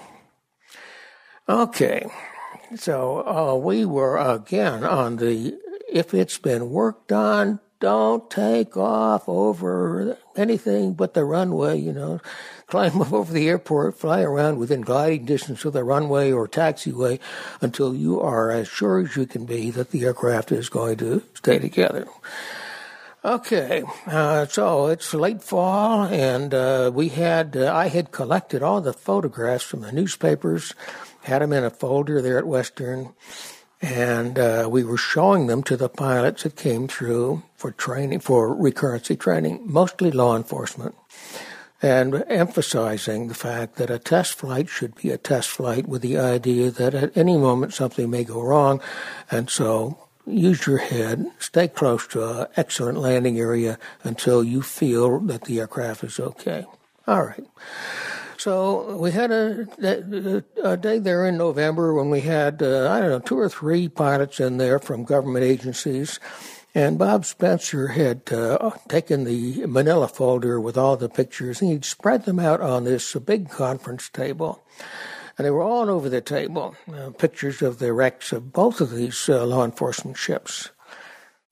Okay, 1.48 2.07
so 2.76 3.26
uh, 3.26 3.55
we 3.57 3.85
were 3.85 4.16
again 4.18 4.85
on 4.85 5.16
the 5.16 5.59
if 5.92 6.14
it's 6.14 6.38
been 6.38 6.70
worked 6.70 7.11
on, 7.11 7.59
don't 7.81 8.31
take 8.31 8.76
off 8.76 9.29
over 9.29 10.16
anything 10.37 10.92
but 10.92 11.14
the 11.14 11.24
runway, 11.24 11.79
you 11.79 11.92
know. 11.92 12.20
Climb 12.66 13.00
up 13.00 13.12
over 13.12 13.33
the 13.33 13.48
airport, 13.48 13.98
fly 13.98 14.22
around 14.22 14.59
within 14.59 14.83
gliding 14.83 15.24
distance 15.24 15.64
of 15.64 15.72
the 15.72 15.83
runway 15.83 16.31
or 16.31 16.46
taxiway 16.46 17.18
until 17.61 17.94
you 17.94 18.20
are 18.20 18.53
as 18.53 18.68
sure 18.68 19.00
as 19.00 19.16
you 19.16 19.26
can 19.26 19.44
be 19.44 19.70
that 19.70 19.90
the 19.90 20.05
aircraft 20.05 20.53
is 20.53 20.68
going 20.68 20.98
to 20.98 21.22
stay 21.35 21.59
together. 21.59 22.07
Okay, 23.22 23.83
uh, 24.06 24.46
so 24.46 24.87
it's 24.87 25.12
late 25.12 25.42
fall, 25.42 26.04
and 26.04 26.54
uh, 26.54 26.90
we 26.94 27.11
had 27.11 27.54
uh, 27.54 27.70
I 27.70 27.88
had 27.88 28.12
collected 28.12 28.62
all 28.62 28.80
the 28.80 28.94
photographs 28.94 29.62
from 29.62 29.83
the 29.83 29.92
newspapers, 29.92 30.74
had 31.24 31.42
them 31.42 31.52
in 31.52 31.62
a 31.62 31.68
folder 31.68 32.22
there 32.22 32.38
at 32.38 32.46
Western, 32.46 33.12
and 33.83 34.38
uh, 34.38 34.68
we 34.70 34.85
were 34.85 34.96
showing 34.96 35.48
them 35.48 35.62
to 35.64 35.76
the 35.76 35.90
pilots 35.90 36.44
that 36.44 36.56
came 36.56 36.88
through 36.88 37.42
for 37.56 37.72
training 37.72 38.20
for 38.20 38.56
recurrency 38.56 39.20
training, 39.20 39.61
mostly 39.64 40.11
law 40.11 40.35
enforcement, 40.35 40.94
and 41.83 42.24
emphasizing 42.26 43.28
the 43.28 43.35
fact 43.35 43.76
that 43.76 43.90
a 43.90 43.98
test 43.98 44.33
flight 44.33 44.70
should 44.70 44.94
be 44.94 45.11
a 45.11 45.18
test 45.18 45.50
flight 45.50 45.87
with 45.87 46.00
the 46.00 46.16
idea 46.16 46.70
that 46.70 46.94
at 46.94 47.14
any 47.14 47.37
moment 47.37 47.74
something 47.74 48.09
may 48.09 48.24
go 48.24 48.40
wrong, 48.40 48.80
and 49.30 49.50
so 49.50 50.09
use 50.32 50.66
your 50.66 50.78
head, 50.78 51.26
stay 51.38 51.68
close 51.68 52.06
to 52.08 52.40
an 52.40 52.46
excellent 52.56 52.98
landing 52.98 53.38
area 53.38 53.78
until 54.02 54.42
you 54.42 54.62
feel 54.62 55.20
that 55.20 55.44
the 55.44 55.60
aircraft 55.60 56.04
is 56.04 56.20
okay. 56.20 56.64
All 57.06 57.24
right. 57.24 57.46
So 58.36 58.96
we 58.96 59.10
had 59.10 59.30
a, 59.30 60.42
a, 60.62 60.76
day 60.76 60.98
there 60.98 61.26
in 61.26 61.36
November 61.36 61.92
when 61.92 62.08
we 62.08 62.22
had, 62.22 62.62
uh, 62.62 62.90
I 62.90 63.00
don't 63.00 63.10
know, 63.10 63.18
two 63.18 63.38
or 63.38 63.50
three 63.50 63.88
pilots 63.88 64.40
in 64.40 64.56
there 64.56 64.78
from 64.78 65.04
government 65.04 65.44
agencies. 65.44 66.18
And 66.74 66.98
Bob 66.98 67.26
Spencer 67.26 67.88
had 67.88 68.32
uh, 68.32 68.70
taken 68.88 69.24
the 69.24 69.66
manila 69.66 70.08
folder 70.08 70.58
with 70.58 70.78
all 70.78 70.96
the 70.96 71.08
pictures 71.08 71.60
and 71.60 71.70
he'd 71.70 71.84
spread 71.84 72.24
them 72.24 72.38
out 72.38 72.60
on 72.60 72.84
this 72.84 73.14
big 73.16 73.50
conference 73.50 74.08
table. 74.08 74.62
And 75.40 75.46
they 75.46 75.50
were 75.53 75.62
all 75.62 75.88
over 75.88 76.11
the 76.11 76.20
table, 76.20 76.76
uh, 76.94 77.12
pictures 77.16 77.62
of 77.62 77.79
the 77.79 77.94
wrecks 77.94 78.31
of 78.31 78.53
both 78.53 78.83
of 78.83 78.90
these 78.90 79.26
uh, 79.26 79.46
law 79.46 79.64
enforcement 79.64 80.18
ships. 80.18 80.68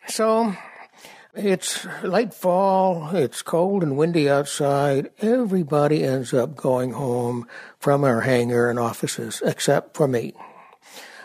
So 0.07 0.55
it's 1.35 1.87
late 2.03 2.35
fall, 2.35 3.16
it's 3.16 3.40
cold 3.40 3.83
and 3.83 3.96
windy 3.96 4.29
outside. 4.29 5.11
Everybody 5.20 6.05
ends 6.05 6.35
up 6.35 6.55
going 6.55 6.92
home 6.92 7.48
from 7.79 8.05
our 8.05 8.20
hangar 8.20 8.68
and 8.68 8.79
offices, 8.79 9.40
except 9.42 9.96
for 9.96 10.07
me. 10.07 10.35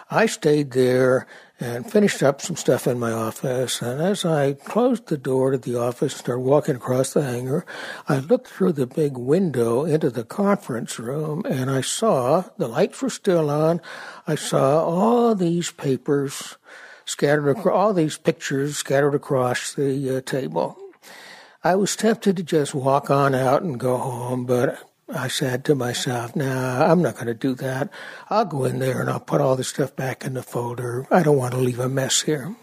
I 0.09 0.25
stayed 0.25 0.71
there 0.71 1.27
and 1.63 1.89
finished 1.89 2.21
up 2.21 2.41
some 2.41 2.57
stuff 2.57 2.87
in 2.87 2.99
my 2.99 3.13
office. 3.13 3.81
And 3.81 4.01
as 4.01 4.25
I 4.25 4.51
closed 4.51 5.07
the 5.07 5.17
door 5.17 5.51
to 5.51 5.57
the 5.57 5.79
office 5.79 6.11
and 6.11 6.19
started 6.19 6.41
walking 6.41 6.75
across 6.75 7.13
the 7.13 7.23
hangar, 7.23 7.65
I 8.09 8.19
looked 8.19 8.49
through 8.49 8.73
the 8.73 8.85
big 8.85 9.17
window 9.17 9.85
into 9.85 10.09
the 10.09 10.25
conference 10.25 10.99
room 10.99 11.45
and 11.49 11.71
I 11.71 11.79
saw 11.79 12.43
the 12.57 12.67
lights 12.67 13.01
were 13.01 13.09
still 13.09 13.49
on. 13.49 13.79
I 14.27 14.35
saw 14.35 14.83
all 14.83 15.35
these 15.35 15.71
papers 15.71 16.57
scattered 17.05 17.49
across 17.49 17.73
all 17.73 17.93
these 17.93 18.17
pictures 18.17 18.77
scattered 18.77 19.15
across 19.15 19.73
the 19.73 20.17
uh, 20.17 20.21
table. 20.21 20.77
I 21.63 21.75
was 21.75 21.95
tempted 21.95 22.35
to 22.35 22.43
just 22.43 22.75
walk 22.75 23.09
on 23.09 23.33
out 23.33 23.61
and 23.61 23.79
go 23.79 23.97
home, 23.97 24.45
but 24.45 24.79
I 25.09 25.27
said 25.27 25.65
to 25.65 25.75
myself, 25.75 26.35
nah, 26.35 26.91
I'm 26.91 27.01
not 27.01 27.15
going 27.15 27.27
to 27.27 27.33
do 27.33 27.55
that. 27.55 27.89
I'll 28.29 28.45
go 28.45 28.65
in 28.65 28.79
there 28.79 29.01
and 29.01 29.09
I'll 29.09 29.19
put 29.19 29.41
all 29.41 29.55
the 29.55 29.63
stuff 29.63 29.95
back 29.95 30.23
in 30.23 30.33
the 30.33 30.43
folder. 30.43 31.05
I 31.11 31.23
don't 31.23 31.37
want 31.37 31.53
to 31.53 31.59
leave 31.59 31.79
a 31.79 31.89
mess 31.89 32.21
here. 32.21 32.55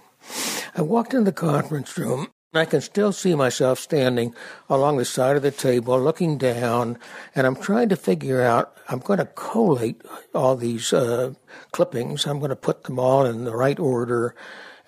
I 0.74 0.83
walked 0.83 1.14
in 1.14 1.24
the 1.24 1.33
conference 1.33 1.96
room 1.98 2.29
and 2.53 2.61
I 2.61 2.64
can 2.64 2.81
still 2.81 3.12
see 3.12 3.35
myself 3.35 3.79
standing 3.79 4.35
along 4.68 4.96
the 4.96 5.05
side 5.05 5.37
of 5.37 5.42
the 5.42 5.50
table, 5.50 6.00
looking 6.00 6.38
down, 6.38 6.98
and 7.35 7.46
I'm 7.46 7.57
trying 7.57 7.88
to 7.90 7.96
figure 7.96 8.42
out. 8.42 8.74
I'm 8.88 8.98
going 8.98 9.20
to 9.20 9.26
collate 9.26 10.03
all 10.35 10.57
these 10.57 10.92
uh, 10.92 11.35
clippings. 11.70 12.26
I'm 12.26 12.40
going 12.40 12.50
to 12.50 12.57
put 12.57 12.85
them 12.85 12.98
all 12.98 13.24
in 13.24 13.44
the 13.44 13.55
right 13.55 13.79
order, 13.79 14.35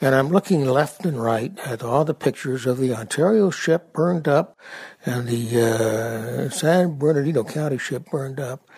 and 0.02 0.16
I'm 0.16 0.30
looking 0.30 0.64
left 0.66 1.06
and 1.06 1.22
right 1.22 1.56
at 1.60 1.84
all 1.84 2.04
the 2.04 2.12
pictures 2.12 2.66
of 2.66 2.78
the 2.78 2.92
Ontario 2.92 3.50
ship 3.50 3.92
burned 3.92 4.26
up, 4.26 4.58
and 5.06 5.28
the 5.28 6.48
uh, 6.48 6.50
San 6.50 6.98
Bernardino 6.98 7.44
County 7.44 7.78
ship 7.78 8.06
burned 8.10 8.40
up. 8.40 8.68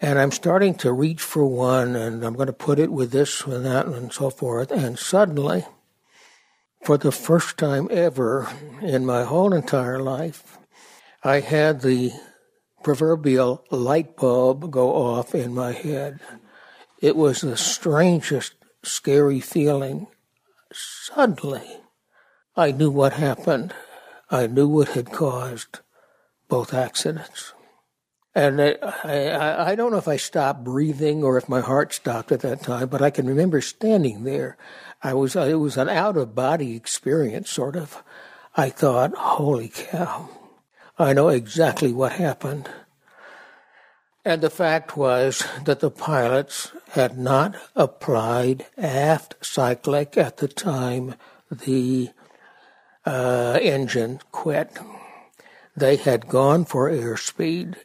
And 0.00 0.18
I'm 0.18 0.32
starting 0.32 0.74
to 0.78 0.92
reach 0.92 1.22
for 1.22 1.46
one, 1.46 1.94
and 1.94 2.24
I'm 2.24 2.34
going 2.34 2.48
to 2.48 2.52
put 2.52 2.80
it 2.80 2.90
with 2.90 3.12
this 3.12 3.42
and 3.44 3.64
that 3.64 3.86
and 3.86 4.12
so 4.12 4.30
forth. 4.30 4.72
And 4.72 4.98
suddenly, 4.98 5.64
for 6.82 6.98
the 6.98 7.12
first 7.12 7.56
time 7.56 7.86
ever 7.92 8.52
in 8.82 9.06
my 9.06 9.22
whole 9.22 9.54
entire 9.54 10.00
life, 10.00 10.58
I 11.22 11.38
had 11.38 11.82
the 11.82 12.10
proverbial 12.82 13.64
light 13.70 14.16
bulb 14.16 14.72
go 14.72 14.92
off 14.92 15.36
in 15.36 15.54
my 15.54 15.70
head. 15.70 16.18
It 17.00 17.14
was 17.14 17.42
the 17.42 17.56
strangest, 17.56 18.56
scary 18.82 19.38
feeling. 19.38 20.08
Suddenly, 20.74 21.78
I 22.56 22.72
knew 22.72 22.90
what 22.90 23.12
happened. 23.12 23.72
I 24.28 24.48
knew 24.48 24.68
what 24.68 24.88
had 24.88 25.12
caused 25.12 25.78
both 26.48 26.74
accidents. 26.74 27.52
And 28.34 28.60
I, 28.60 28.76
I, 29.04 29.70
I 29.70 29.74
don't 29.76 29.92
know 29.92 29.98
if 29.98 30.08
I 30.08 30.16
stopped 30.16 30.64
breathing 30.64 31.22
or 31.22 31.38
if 31.38 31.48
my 31.48 31.60
heart 31.60 31.92
stopped 31.92 32.32
at 32.32 32.40
that 32.40 32.62
time, 32.62 32.88
but 32.88 33.00
I 33.00 33.10
can 33.10 33.26
remember 33.28 33.60
standing 33.60 34.24
there. 34.24 34.56
I 35.00 35.14
was, 35.14 35.36
uh, 35.36 35.42
it 35.42 35.54
was 35.54 35.76
an 35.76 35.88
out 35.88 36.16
of 36.16 36.34
body 36.34 36.74
experience, 36.74 37.50
sort 37.50 37.76
of. 37.76 38.02
I 38.56 38.70
thought, 38.70 39.14
holy 39.14 39.68
cow, 39.68 40.28
I 40.98 41.12
know 41.12 41.28
exactly 41.28 41.92
what 41.92 42.12
happened. 42.12 42.68
And 44.24 44.42
the 44.42 44.50
fact 44.50 44.96
was 44.96 45.46
that 45.64 45.80
the 45.80 45.90
pilots 45.90 46.72
had 46.94 47.18
not 47.18 47.54
applied 47.76 48.66
aft 48.76 49.36
cyclic 49.40 50.16
at 50.16 50.38
the 50.38 50.48
time 50.48 51.14
the 51.50 52.10
uh, 53.06 53.58
engine 53.60 54.20
quit. 54.32 54.78
They 55.76 55.96
had 55.96 56.28
gone 56.28 56.64
for 56.64 56.90
airspeed 56.90 57.76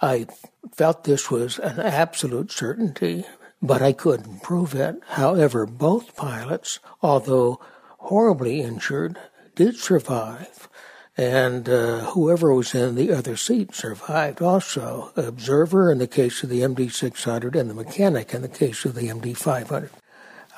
I 0.00 0.26
felt 0.74 1.04
this 1.04 1.30
was 1.30 1.58
an 1.58 1.80
absolute 1.80 2.52
certainty, 2.52 3.24
but 3.62 3.80
I 3.80 3.92
couldn't 3.92 4.42
prove 4.42 4.74
it. 4.74 5.00
However, 5.08 5.64
both 5.64 6.16
pilots, 6.16 6.80
although 7.00 7.60
horribly 7.98 8.60
injured, 8.60 9.18
did 9.54 9.76
survive. 9.76 10.68
And 11.16 11.68
uh, 11.68 12.10
whoever 12.10 12.52
was 12.52 12.74
in 12.74 12.94
the 12.94 13.12
other 13.12 13.36
seat 13.36 13.74
survived 13.74 14.42
also. 14.42 15.12
Observer 15.16 15.90
in 15.90 15.98
the 15.98 16.06
case 16.06 16.42
of 16.42 16.50
the 16.50 16.60
MD 16.60 16.92
600 16.92 17.56
and 17.56 17.70
the 17.70 17.74
mechanic 17.74 18.34
in 18.34 18.42
the 18.42 18.48
case 18.48 18.84
of 18.84 18.94
the 18.94 19.08
MD 19.08 19.36
500. 19.36 19.90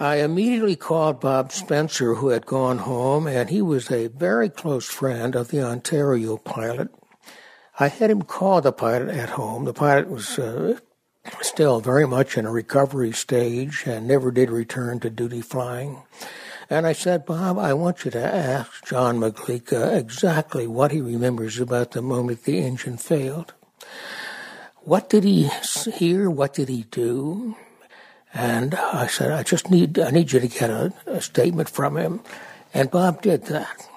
I 0.00 0.16
immediately 0.16 0.76
called 0.76 1.20
Bob 1.20 1.52
Spencer, 1.52 2.14
who 2.14 2.28
had 2.28 2.46
gone 2.46 2.78
home, 2.78 3.26
and 3.26 3.50
he 3.50 3.62
was 3.62 3.90
a 3.90 4.08
very 4.08 4.48
close 4.48 4.86
friend 4.86 5.34
of 5.34 5.48
the 5.48 5.60
Ontario 5.62 6.36
pilot 6.36 6.90
I 7.80 7.86
had 7.86 8.10
him 8.10 8.22
call 8.22 8.60
the 8.60 8.72
pilot 8.72 9.08
at 9.10 9.30
home. 9.30 9.64
The 9.64 9.72
pilot 9.72 10.10
was 10.10 10.36
uh, 10.36 10.80
still 11.40 11.78
very 11.78 12.08
much 12.08 12.36
in 12.36 12.44
a 12.44 12.50
recovery 12.50 13.12
stage 13.12 13.84
and 13.86 14.08
never 14.08 14.32
did 14.32 14.50
return 14.50 14.98
to 15.00 15.10
duty 15.10 15.40
flying. 15.40 16.02
And 16.70 16.86
I 16.86 16.92
said, 16.92 17.24
Bob, 17.24 17.58
I 17.58 17.72
want 17.72 18.04
you 18.04 18.10
to 18.10 18.22
ask 18.22 18.84
John 18.84 19.18
Maglica 19.18 19.88
uh, 19.88 19.94
exactly 19.94 20.66
what 20.66 20.92
he 20.92 21.00
remembers 21.00 21.58
about 21.58 21.92
the 21.92 22.02
moment 22.02 22.44
the 22.44 22.58
engine 22.58 22.98
failed. 22.98 23.54
What 24.82 25.08
did 25.08 25.24
he 25.24 25.48
hear? 25.94 26.28
What 26.30 26.54
did 26.54 26.68
he 26.68 26.82
do? 26.90 27.56
And 28.34 28.74
I 28.74 29.06
said, 29.06 29.32
I 29.32 29.42
just 29.42 29.70
need, 29.70 29.98
I 29.98 30.10
need 30.10 30.32
you 30.32 30.40
to 30.40 30.48
get 30.48 30.68
a, 30.68 30.92
a 31.06 31.22
statement 31.22 31.70
from 31.70 31.96
him. 31.96 32.20
And 32.74 32.90
Bob 32.90 33.22
did 33.22 33.46
that 33.46 33.88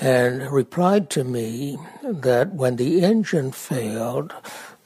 and 0.00 0.50
replied 0.50 1.10
to 1.10 1.22
me 1.24 1.78
that 2.02 2.52
when 2.52 2.76
the 2.76 3.04
engine 3.04 3.52
failed, 3.52 4.34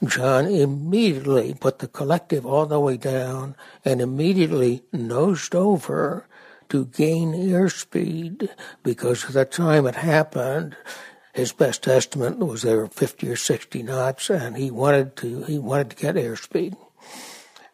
John 0.05 0.47
immediately 0.47 1.53
put 1.53 1.79
the 1.79 1.87
collective 1.87 2.45
all 2.45 2.65
the 2.65 2.79
way 2.79 2.97
down 2.97 3.55
and 3.83 4.01
immediately 4.01 4.83
nosed 4.91 5.55
over 5.55 6.25
to 6.69 6.85
gain 6.85 7.33
airspeed 7.33 8.49
because 8.83 9.25
at 9.25 9.33
the 9.33 9.45
time 9.45 9.85
it 9.85 9.95
happened, 9.95 10.75
his 11.33 11.51
best 11.51 11.87
estimate 11.87 12.37
was 12.37 12.61
there 12.61 12.77
were 12.77 12.87
50 12.87 13.29
or 13.29 13.35
60 13.35 13.83
knots 13.83 14.29
and 14.29 14.57
he 14.57 14.71
wanted 14.71 15.15
to, 15.17 15.43
he 15.43 15.59
wanted 15.59 15.91
to 15.91 15.95
get 15.95 16.15
airspeed. 16.15 16.75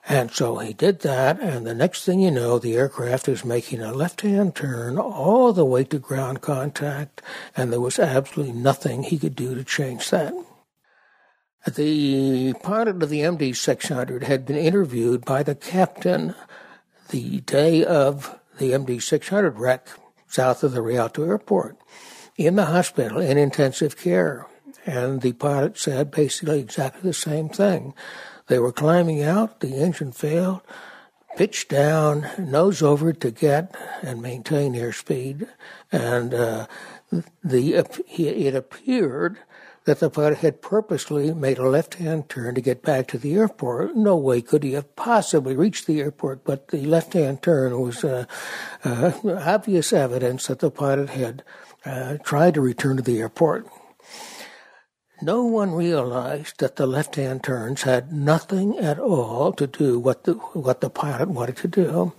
And 0.08 0.30
so 0.32 0.60
he 0.60 0.74
did 0.74 1.00
that, 1.00 1.40
and 1.40 1.66
the 1.66 1.74
next 1.74 2.06
thing 2.06 2.20
you 2.20 2.30
know, 2.30 2.60
the 2.60 2.76
aircraft 2.76 3.28
is 3.28 3.44
making 3.44 3.82
a 3.82 3.92
left 3.92 4.22
hand 4.22 4.54
turn 4.54 5.00
all 5.00 5.52
the 5.52 5.66
way 5.66 5.84
to 5.86 5.98
ground 5.98 6.42
contact, 6.42 7.24
and 7.58 7.74
there 7.74 7.82
was 7.82 7.98
absolutely 7.98 8.54
nothing 8.54 9.02
he 9.02 9.18
could 9.18 9.36
do 9.36 9.56
to 9.56 9.64
change 9.64 10.12
that. 10.12 10.32
The 11.68 12.54
pilot 12.62 13.02
of 13.02 13.10
the 13.10 13.22
MD 13.22 13.56
600 13.56 14.26
had 14.26 14.46
been 14.46 14.58
interviewed 14.58 15.26
by 15.26 15.42
the 15.42 15.56
captain 15.56 16.36
the 17.10 17.40
day 17.42 17.84
of 17.84 18.40
the 18.58 18.72
MD 18.72 19.02
600 19.02 19.60
wreck 19.60 19.88
south 20.28 20.64
of 20.64 20.74
the 20.74 20.82
Rialto 20.82 21.24
airport 21.24 21.78
in 22.38 22.56
the 22.56 22.66
hospital 22.66 23.20
in 23.20 23.38
intensive 23.38 23.98
care. 23.98 24.48
And 24.86 25.22
the 25.22 25.34
pilot 25.34 25.78
said 25.78 26.12
basically 26.12 26.60
exactly 26.60 27.02
the 27.02 27.14
same 27.14 27.50
thing. 27.50 27.94
They 28.48 28.60
were 28.60 28.72
climbing 28.72 29.24
out, 29.24 29.62
the 29.62 29.76
engine 29.76 30.12
failed, 30.12 30.62
pitched 31.36 31.70
down, 31.70 32.30
nose 32.38 32.82
over 32.82 33.12
to 33.12 33.32
get 33.32 33.76
and 34.02 34.22
maintain 34.22 34.74
airspeed, 34.74 35.48
and 35.92 36.34
uh, 36.34 36.68
the 37.44 37.74
it 37.74 38.56
appeared 38.56 39.40
that 39.86 40.00
the 40.00 40.10
pilot 40.10 40.40
had 40.40 40.62
purposely 40.62 41.34
made 41.34 41.58
a 41.58 41.70
left-hand 41.70 42.28
turn 42.28 42.56
to 42.56 42.62
get 42.62 42.82
back 42.82 43.08
to 43.08 43.18
the 43.18 43.36
airport. 43.36 43.96
No 43.96 44.18
way 44.18 44.42
could 44.42 44.64
he 44.64 44.74
have 44.74 44.96
possibly 44.96 45.56
reached 45.56 45.86
the 45.86 46.02
airport, 46.02 46.44
but 46.44 46.70
the 46.70 46.86
left-hand 46.86 47.42
turn 47.42 47.80
was 47.80 48.04
uh, 48.04 48.26
uh, 48.84 49.12
obvious 49.26 49.94
evidence 49.94 50.48
that 50.48 50.60
the 50.60 50.72
pilot 50.72 51.10
had 51.10 51.44
uh, 51.86 52.18
tried 52.24 52.56
to 52.56 52.62
return 52.62 52.98
to 52.98 53.04
the 53.04 53.20
airport. 53.20 53.68
No 55.22 55.46
one 55.46 55.72
realized 55.72 56.60
that 56.60 56.76
the 56.76 56.88
left-hand 56.88 57.44
turns 57.44 57.84
had 57.84 58.12
nothing 58.12 58.78
at 58.78 59.00
all 59.00 59.54
to 59.54 59.66
do 59.66 59.98
what 59.98 60.26
the 60.26 60.34
what 60.34 60.82
the 60.82 60.90
pilot 60.90 61.30
wanted 61.30 61.56
to 61.58 61.68
do. 61.70 62.14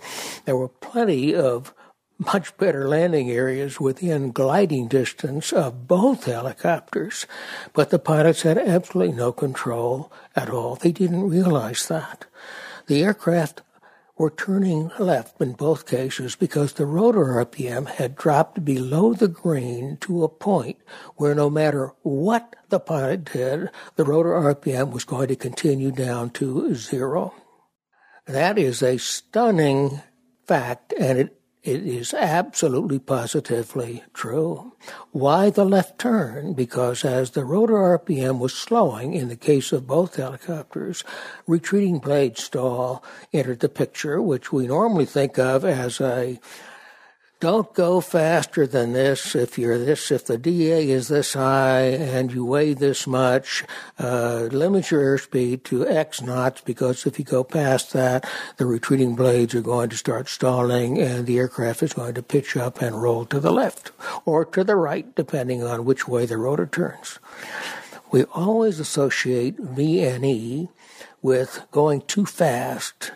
There 0.45 0.57
were 0.57 0.69
plenty 0.69 1.35
of 1.35 1.75
much 2.19 2.55
better 2.57 2.87
landing 2.87 3.29
areas 3.29 3.79
within 3.79 4.31
gliding 4.31 4.87
distance 4.87 5.53
of 5.53 5.87
both 5.87 6.25
helicopters, 6.25 7.25
but 7.73 7.89
the 7.89 7.99
pilots 7.99 8.41
had 8.41 8.57
absolutely 8.57 9.15
no 9.15 9.31
control 9.31 10.11
at 10.35 10.49
all. 10.49 10.75
They 10.75 10.91
didn't 10.91 11.29
realize 11.29 11.87
that. 11.87 12.25
The 12.87 13.03
aircraft 13.03 13.61
were 14.17 14.31
turning 14.31 14.89
left 14.97 15.39
in 15.39 15.53
both 15.53 15.85
cases 15.85 16.35
because 16.35 16.73
the 16.73 16.85
rotor 16.85 17.25
RPM 17.45 17.87
had 17.87 18.15
dropped 18.15 18.65
below 18.65 19.13
the 19.13 19.27
green 19.27 19.97
to 19.97 20.23
a 20.23 20.29
point 20.29 20.77
where 21.17 21.35
no 21.35 21.49
matter 21.49 21.93
what 22.01 22.55
the 22.69 22.79
pilot 22.79 23.25
did, 23.25 23.69
the 23.95 24.03
rotor 24.03 24.31
RPM 24.31 24.91
was 24.91 25.03
going 25.03 25.27
to 25.27 25.35
continue 25.35 25.91
down 25.91 26.31
to 26.31 26.73
zero. 26.73 27.33
That 28.25 28.57
is 28.57 28.81
a 28.81 28.97
stunning 28.97 30.01
fact, 30.47 30.93
and 30.99 31.19
it 31.19 31.36
it 31.63 31.85
is 31.85 32.13
absolutely 32.13 32.99
positively 32.99 34.03
true. 34.13 34.73
Why 35.11 35.49
the 35.49 35.65
left 35.65 35.99
turn? 35.99 36.53
Because 36.53 37.03
as 37.03 37.31
the 37.31 37.43
rotor 37.43 37.73
RPM 37.73 38.39
was 38.39 38.53
slowing 38.53 39.13
in 39.13 39.27
the 39.27 39.35
case 39.35 39.71
of 39.71 39.87
both 39.87 40.15
helicopters, 40.15 41.03
retreating 41.45 41.99
blade 41.99 42.37
stall 42.37 43.03
entered 43.33 43.59
the 43.59 43.69
picture, 43.69 44.21
which 44.21 44.53
we 44.53 44.67
normally 44.67 45.05
think 45.05 45.37
of 45.37 45.65
as 45.65 45.99
a 45.99 46.39
don't 47.39 47.71
go 47.75 48.01
faster 48.01 48.65
than 48.65 48.93
this 48.93 49.35
if 49.35 49.59
you're 49.59 49.77
this 49.77 50.09
if 50.09 50.25
the 50.25 50.39
DA 50.39 50.89
is 50.89 51.07
this 51.07 51.33
high 51.33 51.81
and 51.81 52.33
you 52.33 52.43
weigh 52.43 52.73
this 52.73 53.05
much. 53.05 53.63
Uh, 53.99 54.47
limit 54.51 54.89
your 54.89 55.17
airspeed 55.17 55.63
to 55.63 55.87
X 55.87 56.21
knots 56.21 56.61
because 56.61 57.05
if 57.05 57.19
you 57.19 57.25
go 57.25 57.43
past 57.43 57.93
that, 57.93 58.27
the 58.57 58.65
retreating 58.65 59.15
blades 59.15 59.53
are 59.53 59.61
going 59.61 59.89
to 59.89 59.97
start 59.97 60.27
stalling 60.27 60.99
and 60.99 61.27
the 61.27 61.37
aircraft 61.37 61.83
is 61.83 61.93
going 61.93 62.15
to 62.15 62.23
pitch 62.23 62.57
up 62.57 62.81
and 62.81 63.03
roll 63.03 63.23
to 63.25 63.39
the 63.39 63.51
left 63.51 63.91
or 64.25 64.43
to 64.43 64.63
the 64.63 64.75
right, 64.75 65.13
depending 65.15 65.63
on 65.63 65.85
which 65.85 66.07
way 66.07 66.25
the 66.25 66.37
rotor 66.37 66.65
turns. 66.65 67.19
We 68.09 68.23
always 68.25 68.79
associate 68.79 69.57
VNE 69.57 70.69
with 71.21 71.65
going 71.71 72.01
too 72.01 72.25
fast 72.25 73.11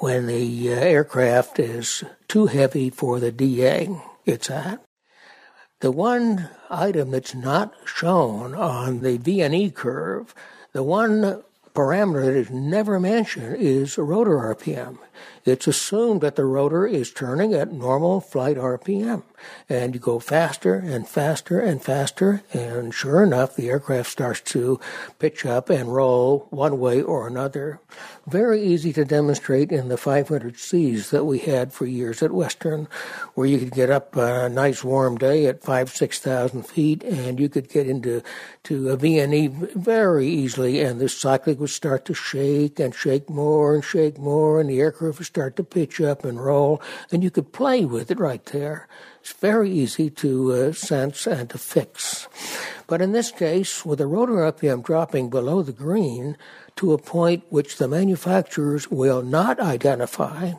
when 0.00 0.26
the 0.26 0.72
uh, 0.72 0.76
aircraft 0.76 1.58
is 1.58 2.04
too 2.28 2.46
heavy 2.46 2.90
for 2.90 3.20
the 3.20 3.32
DA 3.32 3.88
it's 4.24 4.50
at. 4.50 4.82
The 5.80 5.90
one 5.90 6.50
item 6.68 7.10
that's 7.10 7.34
not 7.34 7.74
shown 7.84 8.54
on 8.54 9.00
the 9.00 9.18
VNE 9.18 9.74
curve, 9.74 10.34
the 10.72 10.82
one 10.82 11.42
parameter 11.74 12.24
that 12.26 12.36
is 12.36 12.50
never 12.50 13.00
mentioned 13.00 13.56
is 13.56 13.96
rotor 13.96 14.36
RPM. 14.54 14.98
It's 15.44 15.66
assumed 15.66 16.20
that 16.20 16.36
the 16.36 16.44
rotor 16.44 16.86
is 16.86 17.10
turning 17.10 17.54
at 17.54 17.72
normal 17.72 18.20
flight 18.20 18.58
RPM, 18.58 19.22
and 19.70 19.94
you 19.94 20.00
go 20.00 20.18
faster 20.18 20.74
and 20.74 21.08
faster 21.08 21.60
and 21.60 21.82
faster, 21.82 22.42
and 22.52 22.92
sure 22.92 23.22
enough, 23.22 23.56
the 23.56 23.70
aircraft 23.70 24.10
starts 24.10 24.40
to 24.52 24.78
pitch 25.18 25.46
up 25.46 25.70
and 25.70 25.94
roll 25.94 26.46
one 26.50 26.78
way 26.78 27.00
or 27.00 27.26
another. 27.26 27.80
Very 28.26 28.62
easy 28.62 28.92
to 28.92 29.04
demonstrate 29.04 29.72
in 29.72 29.88
the 29.88 29.96
500Cs 29.96 31.08
that 31.08 31.24
we 31.24 31.38
had 31.38 31.72
for 31.72 31.86
years 31.86 32.22
at 32.22 32.32
Western, 32.32 32.86
where 33.34 33.46
you 33.46 33.58
could 33.58 33.72
get 33.72 33.88
up 33.88 34.14
a 34.16 34.48
nice 34.50 34.84
warm 34.84 35.16
day 35.16 35.46
at 35.46 35.64
five, 35.64 35.88
six 35.90 36.18
thousand 36.18 36.66
feet, 36.66 37.02
and 37.02 37.40
you 37.40 37.48
could 37.48 37.70
get 37.70 37.88
into 37.88 38.22
to 38.64 38.90
a 38.90 38.96
VNE 38.96 39.74
very 39.74 40.28
easily, 40.28 40.80
and 40.80 41.00
the 41.00 41.08
cyclic 41.08 41.58
would 41.58 41.70
start 41.70 42.04
to 42.04 42.14
shake 42.14 42.78
and 42.78 42.94
shake 42.94 43.30
more 43.30 43.74
and 43.74 43.82
shake 43.82 44.18
more, 44.18 44.60
and 44.60 44.68
the 44.68 44.80
aircraft 44.80 45.18
would 45.18 45.29
start 45.30 45.54
to 45.54 45.62
pitch 45.62 46.00
up 46.00 46.24
and 46.24 46.44
roll, 46.44 46.82
and 47.12 47.22
you 47.22 47.30
could 47.30 47.52
play 47.52 47.84
with 47.84 48.10
it 48.10 48.18
right 48.18 48.44
there. 48.46 48.88
It's 49.20 49.32
very 49.32 49.70
easy 49.70 50.10
to 50.10 50.52
uh, 50.52 50.72
sense 50.72 51.24
and 51.24 51.48
to 51.50 51.58
fix. 51.58 52.26
But 52.88 53.00
in 53.00 53.12
this 53.12 53.30
case, 53.30 53.86
with 53.86 54.00
the 54.00 54.08
rotor 54.08 54.42
RPM 54.50 54.82
dropping 54.82 55.30
below 55.30 55.62
the 55.62 55.72
green 55.72 56.36
to 56.76 56.92
a 56.92 56.98
point 56.98 57.44
which 57.48 57.76
the 57.76 57.86
manufacturers 57.86 58.90
will 58.90 59.22
not 59.22 59.60
identify, 59.60 60.54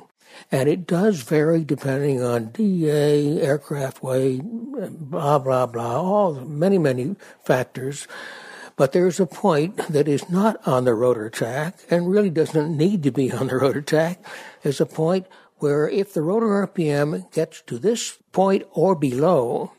and 0.49 0.69
it 0.69 0.87
does 0.87 1.21
vary 1.21 1.65
depending 1.65 2.23
on 2.23 2.51
DA, 2.51 3.41
aircraft 3.41 4.01
weight, 4.01 4.41
blah, 4.41 5.37
blah, 5.37 5.65
blah, 5.65 6.01
all 6.01 6.35
many, 6.35 6.77
many 6.77 7.17
factors. 7.43 8.07
But 8.77 8.93
there's 8.93 9.19
a 9.19 9.25
point 9.25 9.77
that 9.89 10.07
is 10.07 10.29
not 10.29 10.65
on 10.65 10.85
the 10.85 10.95
rotor 10.95 11.29
tach 11.29 11.75
and 11.89 12.09
really 12.09 12.29
doesn't 12.29 12.75
need 12.75 13.03
to 13.03 13.11
be 13.11 13.31
on 13.31 13.47
the 13.47 13.57
rotor 13.57 13.81
tach. 13.81 14.17
There's 14.63 14.81
a 14.81 14.85
point 14.85 15.27
where 15.57 15.87
if 15.89 16.13
the 16.13 16.21
rotor 16.21 16.67
RPM 16.67 17.31
gets 17.31 17.61
to 17.63 17.77
this 17.77 18.17
point 18.31 18.65
or 18.71 18.95
below, 18.95 19.73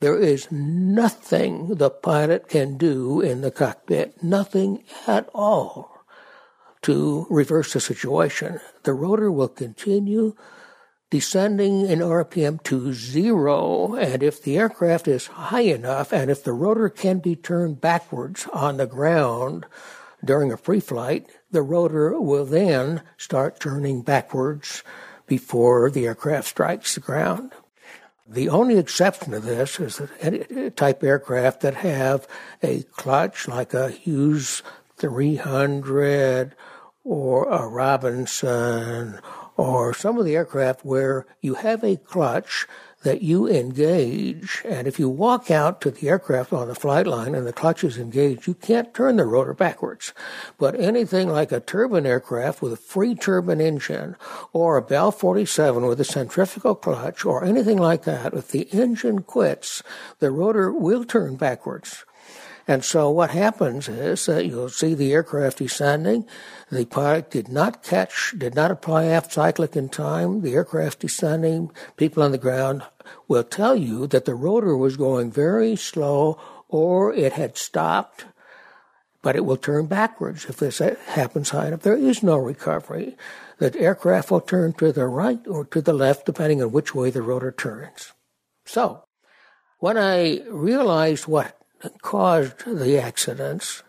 there 0.00 0.18
is 0.18 0.50
nothing 0.52 1.74
the 1.74 1.90
pilot 1.90 2.48
can 2.48 2.76
do 2.76 3.20
in 3.20 3.40
the 3.40 3.50
cockpit, 3.50 4.22
nothing 4.22 4.84
at 5.06 5.28
all 5.34 6.04
to 6.82 7.26
reverse 7.30 7.72
the 7.72 7.80
situation. 7.80 8.60
The 8.84 8.92
rotor 8.92 9.32
will 9.32 9.48
continue 9.48 10.36
descending 11.10 11.86
in 11.86 12.00
RPM 12.00 12.62
to 12.64 12.92
zero. 12.92 13.94
And 13.94 14.22
if 14.22 14.42
the 14.42 14.58
aircraft 14.58 15.08
is 15.08 15.26
high 15.26 15.62
enough 15.62 16.12
and 16.12 16.30
if 16.30 16.44
the 16.44 16.52
rotor 16.52 16.88
can 16.88 17.18
be 17.18 17.36
turned 17.36 17.80
backwards 17.80 18.46
on 18.52 18.76
the 18.76 18.86
ground 18.86 19.66
during 20.24 20.52
a 20.52 20.56
free 20.56 20.80
flight, 20.80 21.26
the 21.50 21.62
rotor 21.62 22.20
will 22.20 22.44
then 22.44 23.02
start 23.16 23.60
turning 23.60 24.02
backwards 24.02 24.82
before 25.26 25.90
the 25.90 26.06
aircraft 26.06 26.48
strikes 26.48 26.94
the 26.94 27.00
ground. 27.00 27.52
The 28.28 28.48
only 28.48 28.76
exception 28.78 29.32
to 29.32 29.40
this 29.40 29.78
is 29.78 29.98
that 29.98 30.76
type 30.76 31.02
aircraft 31.02 31.60
that 31.60 31.74
have 31.76 32.26
a 32.62 32.82
clutch 32.82 33.46
like 33.46 33.72
a 33.72 33.90
Hughes 33.90 34.62
300 34.96 36.54
or 37.04 37.48
a 37.48 37.68
Robinson 37.68 39.20
or 39.56 39.94
some 39.94 40.18
of 40.18 40.24
the 40.24 40.34
aircraft 40.34 40.84
where 40.84 41.26
you 41.40 41.54
have 41.54 41.84
a 41.84 41.96
clutch 41.96 42.66
that 43.06 43.22
you 43.22 43.48
engage, 43.48 44.62
and 44.64 44.88
if 44.88 44.98
you 44.98 45.08
walk 45.08 45.48
out 45.48 45.80
to 45.80 45.92
the 45.92 46.08
aircraft 46.08 46.52
on 46.52 46.66
the 46.66 46.74
flight 46.74 47.06
line 47.06 47.36
and 47.36 47.46
the 47.46 47.52
clutch 47.52 47.84
is 47.84 47.98
engaged, 47.98 48.48
you 48.48 48.54
can't 48.54 48.92
turn 48.92 49.14
the 49.14 49.24
rotor 49.24 49.54
backwards. 49.54 50.12
But 50.58 50.78
anything 50.80 51.28
like 51.28 51.52
a 51.52 51.60
turbine 51.60 52.04
aircraft 52.04 52.60
with 52.60 52.72
a 52.72 52.76
free 52.76 53.14
turbine 53.14 53.60
engine, 53.60 54.16
or 54.52 54.76
a 54.76 54.82
Bell 54.82 55.12
47 55.12 55.86
with 55.86 56.00
a 56.00 56.04
centrifugal 56.04 56.74
clutch, 56.74 57.24
or 57.24 57.44
anything 57.44 57.78
like 57.78 58.02
that, 58.02 58.34
if 58.34 58.48
the 58.48 58.62
engine 58.72 59.22
quits, 59.22 59.84
the 60.18 60.32
rotor 60.32 60.72
will 60.72 61.04
turn 61.04 61.36
backwards. 61.36 62.04
And 62.68 62.84
so 62.84 63.10
what 63.10 63.30
happens 63.30 63.88
is 63.88 64.26
that 64.26 64.46
you'll 64.46 64.68
see 64.68 64.94
the 64.94 65.12
aircraft 65.12 65.58
descending. 65.58 66.26
The 66.70 66.84
pilot 66.84 67.30
did 67.30 67.48
not 67.48 67.84
catch, 67.84 68.34
did 68.36 68.56
not 68.56 68.72
apply 68.72 69.04
aft 69.04 69.32
cyclic 69.32 69.76
in 69.76 69.88
time. 69.88 70.42
The 70.42 70.54
aircraft 70.54 70.98
descending, 70.98 71.70
people 71.96 72.24
on 72.24 72.32
the 72.32 72.38
ground 72.38 72.82
will 73.28 73.44
tell 73.44 73.76
you 73.76 74.06
that 74.08 74.24
the 74.24 74.34
rotor 74.34 74.76
was 74.76 74.96
going 74.96 75.30
very 75.30 75.76
slow 75.76 76.40
or 76.68 77.12
it 77.12 77.32
had 77.32 77.56
stopped, 77.56 78.26
but 79.22 79.36
it 79.36 79.44
will 79.44 79.56
turn 79.56 79.86
backwards 79.86 80.44
if 80.46 80.56
this 80.56 80.78
happens 80.78 81.50
high 81.50 81.68
enough. 81.68 81.82
There 81.82 81.96
is 81.96 82.22
no 82.22 82.36
recovery. 82.36 83.16
The 83.58 83.76
aircraft 83.78 84.30
will 84.30 84.40
turn 84.40 84.74
to 84.74 84.92
the 84.92 85.06
right 85.06 85.40
or 85.46 85.64
to 85.66 85.80
the 85.80 85.92
left 85.92 86.26
depending 86.26 86.62
on 86.62 86.72
which 86.72 86.94
way 86.94 87.10
the 87.10 87.22
rotor 87.22 87.52
turns. 87.52 88.12
So, 88.64 89.04
when 89.78 89.96
I 89.96 90.42
realized 90.48 91.26
what 91.26 91.58
caused 92.02 92.64
the 92.66 92.98
accidents, 92.98 93.82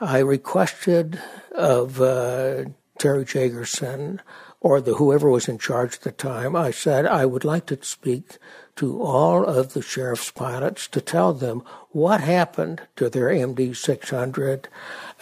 I 0.00 0.18
requested 0.18 1.20
of 1.52 2.00
uh, 2.00 2.64
Terry 2.98 3.24
Jagerson 3.24 4.20
or 4.60 4.80
the 4.80 4.94
whoever 4.94 5.30
was 5.30 5.48
in 5.48 5.58
charge 5.58 5.94
at 5.94 6.00
the 6.02 6.12
time, 6.12 6.56
I 6.56 6.70
said 6.70 7.06
I 7.06 7.26
would 7.26 7.44
like 7.44 7.66
to 7.66 7.78
speak 7.82 8.38
to 8.76 9.02
all 9.02 9.44
of 9.44 9.72
the 9.72 9.82
sheriff's 9.82 10.30
pilots 10.30 10.86
to 10.88 11.00
tell 11.00 11.32
them 11.32 11.62
what 11.90 12.20
happened 12.20 12.82
to 12.96 13.08
their 13.08 13.28
MD 13.28 13.76
600 13.76 14.68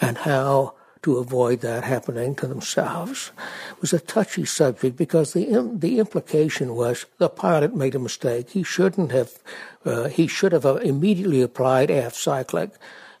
and 0.01 0.19
how 0.19 0.73
to 1.03 1.17
avoid 1.17 1.61
that 1.61 1.83
happening 1.83 2.35
to 2.35 2.47
themselves. 2.47 3.31
It 3.71 3.81
was 3.81 3.93
a 3.93 3.99
touchy 3.99 4.45
subject 4.45 4.97
because 4.97 5.33
the 5.33 5.45
the 5.73 5.99
implication 5.99 6.75
was 6.75 7.05
the 7.17 7.29
pilot 7.29 7.75
made 7.75 7.95
a 7.95 7.99
mistake. 7.99 8.49
He 8.49 8.63
shouldn't 8.63 9.11
have. 9.11 9.31
Uh, 9.85 10.09
he 10.09 10.27
should 10.27 10.51
have 10.51 10.65
immediately 10.65 11.41
applied 11.41 11.89
aft 11.89 12.15
cyclic. 12.15 12.71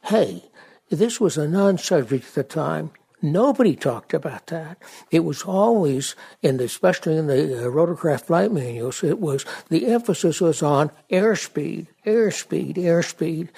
Hey, 0.03 0.43
this 0.89 1.21
was 1.21 1.37
a 1.37 1.47
non-subject 1.47 2.25
at 2.25 2.33
the 2.33 2.43
time. 2.43 2.91
Nobody 3.21 3.75
talked 3.75 4.13
about 4.13 4.47
that. 4.47 4.77
It 5.09 5.21
was 5.21 5.41
always, 5.43 6.15
in 6.43 6.57
the, 6.57 6.65
especially 6.65 7.17
in 7.17 7.25
the 7.27 7.65
uh, 7.65 7.69
rotorcraft 7.71 8.25
flight 8.25 8.51
manuals, 8.51 9.03
it 9.03 9.19
was 9.19 9.43
the 9.69 9.87
emphasis 9.87 10.39
was 10.39 10.61
on 10.61 10.91
airspeed, 11.09 11.87
airspeed, 12.05 12.75
airspeed. 12.75 13.49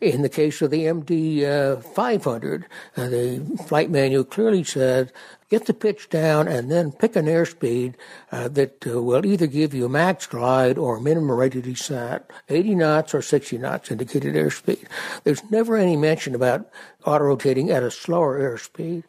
In 0.00 0.22
the 0.22 0.28
case 0.28 0.60
of 0.60 0.70
the 0.70 0.84
MD 0.84 1.44
uh, 1.44 1.80
500, 1.80 2.66
uh, 2.96 3.08
the 3.08 3.58
flight 3.66 3.90
manual 3.90 4.24
clearly 4.24 4.64
said 4.64 5.12
get 5.48 5.66
the 5.66 5.74
pitch 5.74 6.08
down 6.08 6.48
and 6.48 6.70
then 6.70 6.92
pick 6.92 7.16
an 7.16 7.26
airspeed 7.26 7.94
uh, 8.32 8.48
that 8.48 8.86
uh, 8.86 9.00
will 9.00 9.24
either 9.24 9.46
give 9.46 9.74
you 9.74 9.86
a 9.86 9.88
max 9.88 10.26
glide 10.26 10.78
or 10.78 11.00
minimum 11.00 11.30
rate 11.30 11.54
of 11.54 11.62
descent. 11.62 12.24
80 12.48 12.74
knots 12.74 13.14
or 13.14 13.22
60 13.22 13.58
knots 13.58 13.90
indicated 13.90 14.34
airspeed. 14.34 14.86
There's 15.24 15.48
never 15.50 15.76
any 15.76 15.96
mention 15.96 16.34
about 16.34 16.68
auto 17.04 17.24
rotating 17.24 17.70
at 17.70 17.82
a 17.82 17.90
slower 17.90 18.40
airspeed 18.40 19.04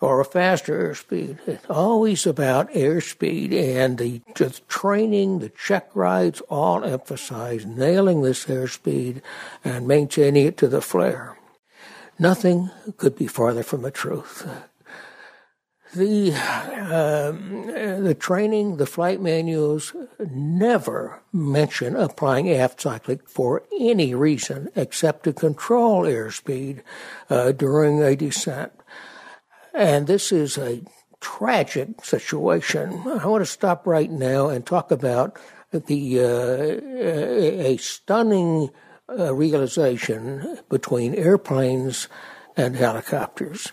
or 0.00 0.20
a 0.20 0.24
faster 0.24 0.90
airspeed. 0.90 1.38
It's 1.46 1.66
always 1.68 2.26
about 2.26 2.72
airspeed 2.72 3.52
and 3.52 3.98
the, 3.98 4.22
the 4.34 4.58
training, 4.68 5.38
the 5.38 5.50
check 5.50 5.90
rides 5.94 6.40
all 6.48 6.84
emphasize 6.84 7.66
nailing 7.66 8.22
this 8.22 8.46
airspeed 8.46 9.20
and 9.64 9.86
maintaining 9.86 10.46
it 10.46 10.56
to 10.58 10.68
the 10.68 10.80
flare. 10.80 11.36
Nothing 12.18 12.70
could 12.96 13.16
be 13.16 13.26
farther 13.26 13.62
from 13.62 13.82
the 13.82 13.90
truth. 13.90 14.46
The 15.94 16.32
uh, 16.32 17.32
the 18.00 18.16
training, 18.18 18.78
the 18.78 18.86
flight 18.86 19.20
manuals 19.20 19.94
never 20.18 21.22
mention 21.34 21.96
applying 21.96 22.50
aft 22.50 22.80
cyclic 22.80 23.28
for 23.28 23.64
any 23.78 24.14
reason 24.14 24.70
except 24.74 25.24
to 25.24 25.34
control 25.34 26.04
airspeed 26.04 26.80
uh, 27.28 27.52
during 27.52 28.02
a 28.02 28.16
descent. 28.16 28.72
And 29.74 30.06
this 30.06 30.32
is 30.32 30.56
a 30.56 30.82
tragic 31.20 32.04
situation. 32.04 33.02
I 33.06 33.26
want 33.26 33.42
to 33.42 33.50
stop 33.50 33.86
right 33.86 34.10
now 34.10 34.48
and 34.48 34.64
talk 34.64 34.90
about 34.90 35.38
the 35.72 36.20
uh, 36.20 37.66
a 37.66 37.76
stunning 37.76 38.70
uh, 39.10 39.34
realization 39.34 40.58
between 40.70 41.14
airplanes 41.14 42.08
and 42.56 42.76
helicopters. 42.76 43.72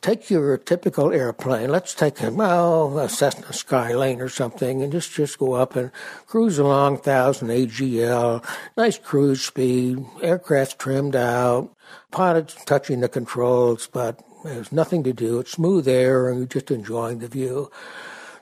Take 0.00 0.30
your 0.30 0.56
typical 0.58 1.12
airplane. 1.12 1.70
Let's 1.70 1.94
take 1.94 2.20
a, 2.20 2.30
well, 2.30 2.98
a 2.98 3.08
Cessna 3.08 3.46
Skylane 3.46 4.20
or 4.20 4.28
something, 4.28 4.82
and 4.82 4.92
just 4.92 5.12
just 5.12 5.38
go 5.38 5.52
up 5.54 5.76
and 5.76 5.92
cruise 6.26 6.58
along, 6.58 6.98
thousand 6.98 7.48
AGL, 7.48 8.44
nice 8.76 8.98
cruise 8.98 9.42
speed, 9.42 10.04
aircraft 10.22 10.78
trimmed 10.78 11.14
out, 11.14 11.74
pilots 12.10 12.56
touching 12.64 13.00
the 13.00 13.08
controls, 13.08 13.86
but 13.86 14.20
there's 14.44 14.72
nothing 14.72 15.04
to 15.04 15.12
do. 15.12 15.38
It's 15.38 15.52
smooth 15.52 15.86
air, 15.86 16.28
and 16.28 16.38
you're 16.38 16.46
just 16.46 16.70
enjoying 16.70 17.18
the 17.18 17.28
view. 17.28 17.70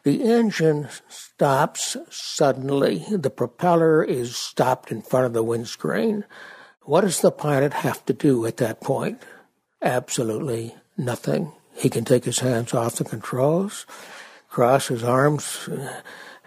The 0.04 0.22
engine 0.22 0.88
stops 1.08 1.96
suddenly. 2.08 3.04
The 3.10 3.30
propeller 3.30 4.02
is 4.02 4.36
stopped 4.36 4.90
in 4.92 5.02
front 5.02 5.26
of 5.26 5.32
the 5.32 5.42
windscreen. 5.42 6.24
What 6.82 7.00
does 7.00 7.20
the 7.20 7.32
pilot 7.32 7.72
have 7.72 8.04
to 8.06 8.12
do 8.12 8.46
at 8.46 8.58
that 8.58 8.80
point? 8.80 9.20
Absolutely 9.82 10.76
nothing. 10.96 11.52
He 11.74 11.90
can 11.90 12.04
take 12.04 12.24
his 12.24 12.38
hands 12.38 12.72
off 12.74 12.96
the 12.96 13.04
controls, 13.04 13.86
cross 14.48 14.88
his 14.88 15.04
arms, 15.04 15.68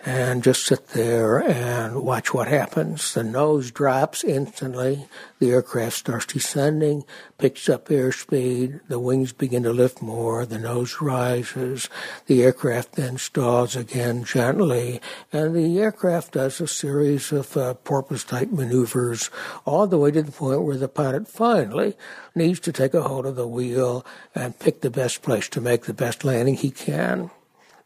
and 0.06 0.44
just 0.44 0.66
sit 0.66 0.90
there 0.90 1.40
and 1.40 2.04
watch 2.04 2.34
what 2.34 2.48
happens. 2.48 3.14
The 3.14 3.24
nose 3.24 3.72
drops 3.72 4.24
instantly. 4.24 5.08
The 5.40 5.52
aircraft 5.52 5.98
starts 5.98 6.26
descending, 6.26 7.04
picks 7.38 7.68
up 7.68 7.90
airspeed. 7.90 8.80
The 8.88 9.00
wings 9.00 9.34
begin 9.34 9.64
to 9.64 9.74
lift 9.74 10.02
more. 10.02 10.46
The 10.46 10.60
nose 10.60 10.98
rises. 11.02 11.90
The 12.28 12.44
aircraft 12.44 12.94
then 12.94 13.18
stalls 13.18 13.76
again 13.76 14.24
gently. 14.24 15.02
And 15.34 15.56
the 15.56 15.80
aircraft 15.80 16.34
does 16.34 16.62
a 16.62 16.68
series 16.68 17.32
of 17.32 17.58
uh, 17.58 17.74
porpoise 17.74 18.24
type 18.24 18.52
maneuvers 18.52 19.30
all 19.66 19.88
the 19.88 19.98
way 19.98 20.12
to 20.12 20.22
the 20.22 20.32
point 20.32 20.64
where 20.64 20.78
the 20.78 20.88
pilot 20.88 21.28
finally 21.28 21.96
needs 22.36 22.60
to 22.62 22.72
take 22.72 22.94
a 22.94 23.04
hold 23.04 23.26
of 23.26 23.36
the 23.36 23.48
wheel 23.48 24.06
and 24.34 24.60
pick 24.60 24.82
the 24.82 24.90
best 24.90 25.22
place 25.22 25.50
to 25.50 25.62
make 25.62 25.84
the 25.84 25.94
best 25.94 26.24
landing 26.24 26.56
he 26.56 26.72
can. 26.72 27.32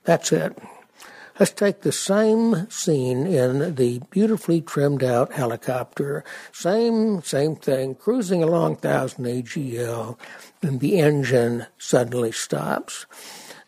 That's 0.04 0.32
it. 0.32 0.58
Let's 1.40 1.52
take 1.52 1.82
the 1.82 1.92
same 1.92 2.70
scene 2.70 3.26
in 3.26 3.74
the 3.74 4.02
beautifully 4.12 4.62
trimmed 4.62 5.04
out 5.04 5.34
helicopter. 5.34 6.24
Same, 6.52 7.24
same 7.24 7.56
thing, 7.56 7.96
cruising 7.96 8.44
along 8.44 8.74
1000 8.74 9.26
AGL, 9.26 10.20
and 10.62 10.80
the 10.80 11.00
engine 11.00 11.66
suddenly 11.80 12.32
stops. 12.32 13.08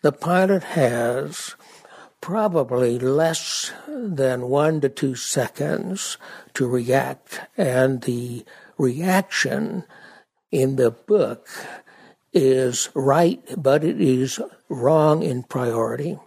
The 0.03 0.11
pilot 0.11 0.63
has 0.63 1.55
probably 2.21 2.99
less 2.99 3.71
than 3.87 4.47
one 4.49 4.79
to 4.81 4.89
two 4.89 5.15
seconds 5.15 6.19
to 6.53 6.67
react, 6.67 7.41
and 7.57 8.03
the 8.03 8.45
reaction 8.77 9.85
in 10.51 10.75
the 10.75 10.91
book 10.91 11.47
is 12.31 12.89
right, 12.93 13.41
but 13.57 13.83
it 13.83 13.99
is 13.99 14.39
wrong 14.69 15.23
in 15.23 15.41
priority. 15.41 16.19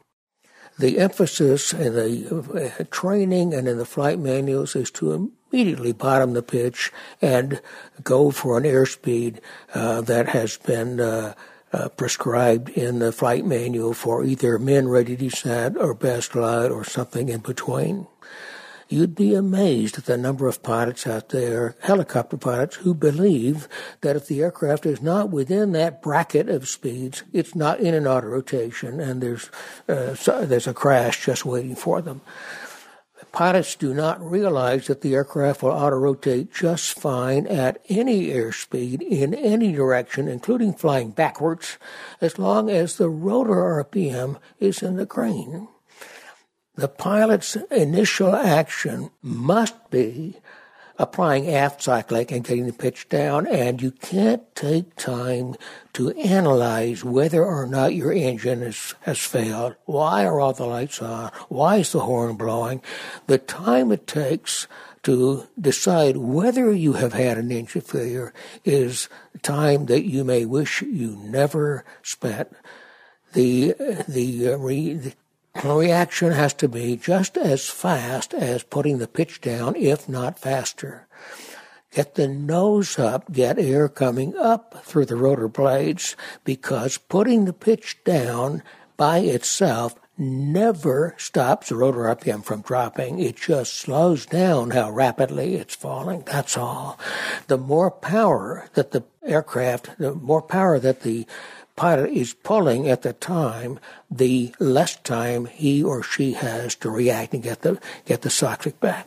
The 0.79 0.99
emphasis 0.99 1.73
in 1.73 1.95
the 1.95 2.73
uh, 2.81 2.85
training 2.91 3.53
and 3.53 3.67
in 3.67 3.79
the 3.79 3.85
flight 3.85 4.19
manuals 4.19 4.77
is 4.77 4.91
to 4.93 5.33
immediately 5.51 5.93
bottom 5.93 6.35
the 6.35 6.43
pitch 6.43 6.93
and 7.21 7.61
go 8.05 8.31
for 8.31 8.57
an 8.57 8.65
airspeed 8.65 9.41
uh, 9.75 10.03
that 10.03 10.29
has 10.29 10.57
been 10.57 11.01
uh, 11.01 11.35
uh, 11.73 11.89
prescribed 11.91 12.71
in 12.71 13.01
the 13.01 13.13
flight 13.13 13.45
manual 13.45 13.93
for 13.93 14.25
either 14.25 14.59
min 14.59 14.89
ready 14.89 15.17
descent 15.17 15.77
or 15.77 15.95
best 15.95 16.33
glide 16.33 16.71
or 16.71 16.85
something 16.85 17.29
in 17.29 17.41
between. 17.41 18.07
You'd 18.91 19.15
be 19.15 19.35
amazed 19.35 19.99
at 19.99 20.07
the 20.07 20.17
number 20.17 20.49
of 20.49 20.63
pilots 20.63 21.07
out 21.07 21.29
there, 21.29 21.77
helicopter 21.81 22.39
pilots, 22.39 22.77
who 22.77 22.95
believe 22.95 23.69
that 24.01 24.17
if 24.17 24.27
the 24.27 24.41
aircraft 24.41 24.87
is 24.87 25.03
not 25.03 25.29
within 25.29 25.73
that 25.73 26.01
bracket 26.01 26.49
of 26.49 26.67
speeds, 26.67 27.23
it's 27.31 27.55
not 27.55 27.81
in 27.81 27.93
an 27.93 28.07
auto 28.07 28.29
rotation, 28.29 28.99
and 28.99 29.23
there's 29.23 29.51
uh, 29.91 30.15
so 30.15 30.47
there's 30.47 30.67
a 30.67 30.73
crash 30.73 31.27
just 31.27 31.45
waiting 31.45 31.77
for 31.77 32.01
them. 32.01 32.23
Pilots 33.31 33.75
do 33.75 33.93
not 33.93 34.23
realize 34.23 34.87
that 34.87 35.03
the 35.03 35.15
aircraft 35.15 35.63
will 35.63 35.71
auto 35.71 35.97
rotate 35.97 36.55
just 36.55 36.99
fine 36.99 37.47
at 37.47 37.83
any 37.91 38.29
airspeed 38.29 39.03
in 39.03 39.35
any 39.35 39.73
direction, 39.73 40.29
including 40.29 40.73
flying 40.73 41.11
backwards, 41.11 41.77
as 42.23 42.39
long 42.39 42.71
as 42.71 42.97
the 42.97 43.11
rotor 43.11 43.85
RPM 43.85 44.39
is 44.61 44.83
in 44.83 44.97
the 44.97 45.05
green 45.05 45.69
the 46.79 46.87
pilot's 46.87 47.57
initial 47.73 48.37
action 48.37 49.11
must 49.21 49.91
be 49.91 50.37
applying 50.97 51.51
aft 51.53 51.83
cyclic 51.83 52.31
and 52.31 52.45
getting 52.45 52.67
the 52.67 52.73
pitch 52.73 53.09
down, 53.09 53.49
and 53.49 53.83
you 53.83 53.91
can't 53.91 54.55
take 54.55 54.95
time 54.95 55.57
to 55.93 56.11
analyze 56.13 57.03
whether 57.03 57.45
or 57.45 57.67
not 57.67 57.97
your 57.97 58.13
engine 58.13 58.63
is, 58.63 58.95
has 59.01 59.19
failed. 59.19 59.75
Why 59.87 60.25
are 60.25 60.39
all 60.39 60.53
the 60.53 60.67
lights 60.67 61.03
on? 61.03 61.33
Why 61.49 61.79
is 61.79 61.91
the 61.91 62.01
horn 62.01 62.37
blowing? 62.37 62.81
The 63.27 63.39
time 63.39 63.91
it 63.91 64.07
takes 64.07 64.69
to 65.03 65.49
decide 65.61 66.17
whether 66.17 66.73
you 66.73 66.93
have 66.93 67.13
had 67.13 67.39
an 67.39 67.51
engine 67.51 67.81
failure 67.81 68.33
is 68.65 69.09
time 69.43 69.87
that 69.87 70.05
you 70.05 70.23
may 70.23 70.45
wish 70.45 70.83
you 70.83 71.17
never 71.25 71.85
spent. 72.05 72.53
The 73.33 73.75
the, 74.09 74.53
uh, 74.53 74.57
re, 74.59 74.95
the 74.95 75.13
reaction 75.65 76.33
has 76.33 76.55
to 76.55 76.69
be 76.69 76.97
just 76.97 77.37
as 77.37 77.69
fast 77.69 78.35
as 78.35 78.63
putting 78.63 78.99
the 78.99 79.09
pitch 79.09 79.41
down, 79.41 79.77
if 79.77 80.09
not 80.09 80.39
faster. 80.39 81.07
Get 81.93 82.15
the 82.17 82.29
nose 82.29 82.99
up, 82.99 83.33
get 83.33 83.59
air 83.59 83.89
coming 83.89 84.37
up 84.37 84.85
through 84.85 85.07
the 85.07 85.17
rotor 85.17 85.49
blades, 85.49 86.17
because 86.45 86.99
putting 86.99 87.45
the 87.45 87.53
pitch 87.53 87.99
down 88.05 88.63
by 88.97 89.19
itself 89.21 89.95
never 90.19 91.15
stops 91.17 91.69
the 91.69 91.77
rotor 91.77 92.01
RPM 92.01 92.45
from 92.45 92.61
dropping. 92.61 93.21
It 93.21 93.37
just 93.37 93.75
slows 93.75 94.27
down 94.27 94.73
how 94.73 94.91
rapidly 94.91 95.55
it's 95.55 95.77
falling. 95.77 96.25
That's 96.27 96.57
all. 96.57 96.99
The 97.47 97.57
more 97.57 97.91
power 97.91 98.69
that 98.75 98.91
the 98.91 99.05
aircraft, 99.25 99.97
the 99.99 100.15
more 100.15 100.43
power 100.43 100.79
that 100.81 101.03
the 101.03 101.27
pilot 101.79 102.11
is 102.11 102.35
pulling 102.35 102.91
at 102.91 103.03
the 103.03 103.13
time, 103.13 103.79
the 104.11 104.53
less 104.59 104.97
time 104.97 105.47
he 105.47 105.81
or 105.81 106.03
she 106.03 106.33
has 106.33 106.75
to 106.75 106.91
react 106.91 107.33
and 107.35 107.43
get 107.43 107.63
the 107.63 107.79
get 108.05 108.23
the 108.23 108.31
cyclic 108.31 108.81
back. 108.81 109.07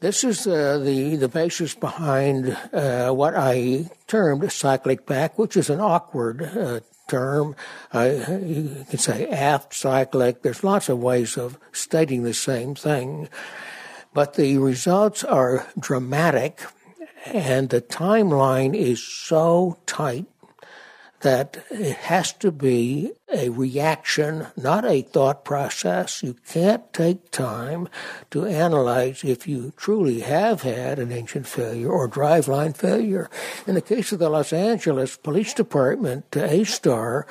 This 0.00 0.24
is 0.24 0.48
uh, 0.48 0.82
the 0.82 1.14
the 1.14 1.28
basis 1.28 1.76
behind 1.76 2.58
uh, 2.72 3.12
what 3.12 3.34
I 3.36 3.88
termed 4.08 4.50
cyclic 4.50 5.06
back, 5.06 5.38
which 5.38 5.56
is 5.56 5.70
an 5.70 5.78
awkward 5.78 6.42
uh, 6.42 6.80
term. 7.08 7.54
you 7.94 8.84
can 8.90 8.98
say 8.98 9.28
aft 9.28 9.72
cyclic. 9.72 10.42
There's 10.42 10.64
lots 10.64 10.88
of 10.88 10.98
ways 10.98 11.38
of 11.38 11.56
stating 11.70 12.24
the 12.24 12.34
same 12.34 12.74
thing, 12.74 13.28
but 14.12 14.34
the 14.34 14.58
results 14.58 15.22
are 15.22 15.68
dramatic, 15.78 16.66
and 17.26 17.70
the 17.70 17.80
timeline 17.80 18.74
is 18.74 18.98
so 18.98 19.78
tight 19.86 20.26
that 21.20 21.64
it 21.70 21.96
has 21.96 22.32
to 22.34 22.50
be 22.50 23.12
a 23.32 23.48
reaction, 23.50 24.46
not 24.56 24.84
a 24.84 25.02
thought 25.02 25.44
process. 25.44 26.22
You 26.22 26.36
can't 26.48 26.92
take 26.92 27.30
time 27.30 27.88
to 28.30 28.46
analyze 28.46 29.22
if 29.22 29.46
you 29.46 29.72
truly 29.76 30.20
have 30.20 30.62
had 30.62 30.98
an 30.98 31.12
engine 31.12 31.44
failure 31.44 31.90
or 31.90 32.08
driveline 32.08 32.76
failure. 32.76 33.30
In 33.66 33.74
the 33.74 33.80
case 33.80 34.12
of 34.12 34.18
the 34.18 34.28
Los 34.28 34.52
Angeles 34.52 35.16
Police 35.16 35.54
Department 35.54 36.36
A-Star, 36.36 37.26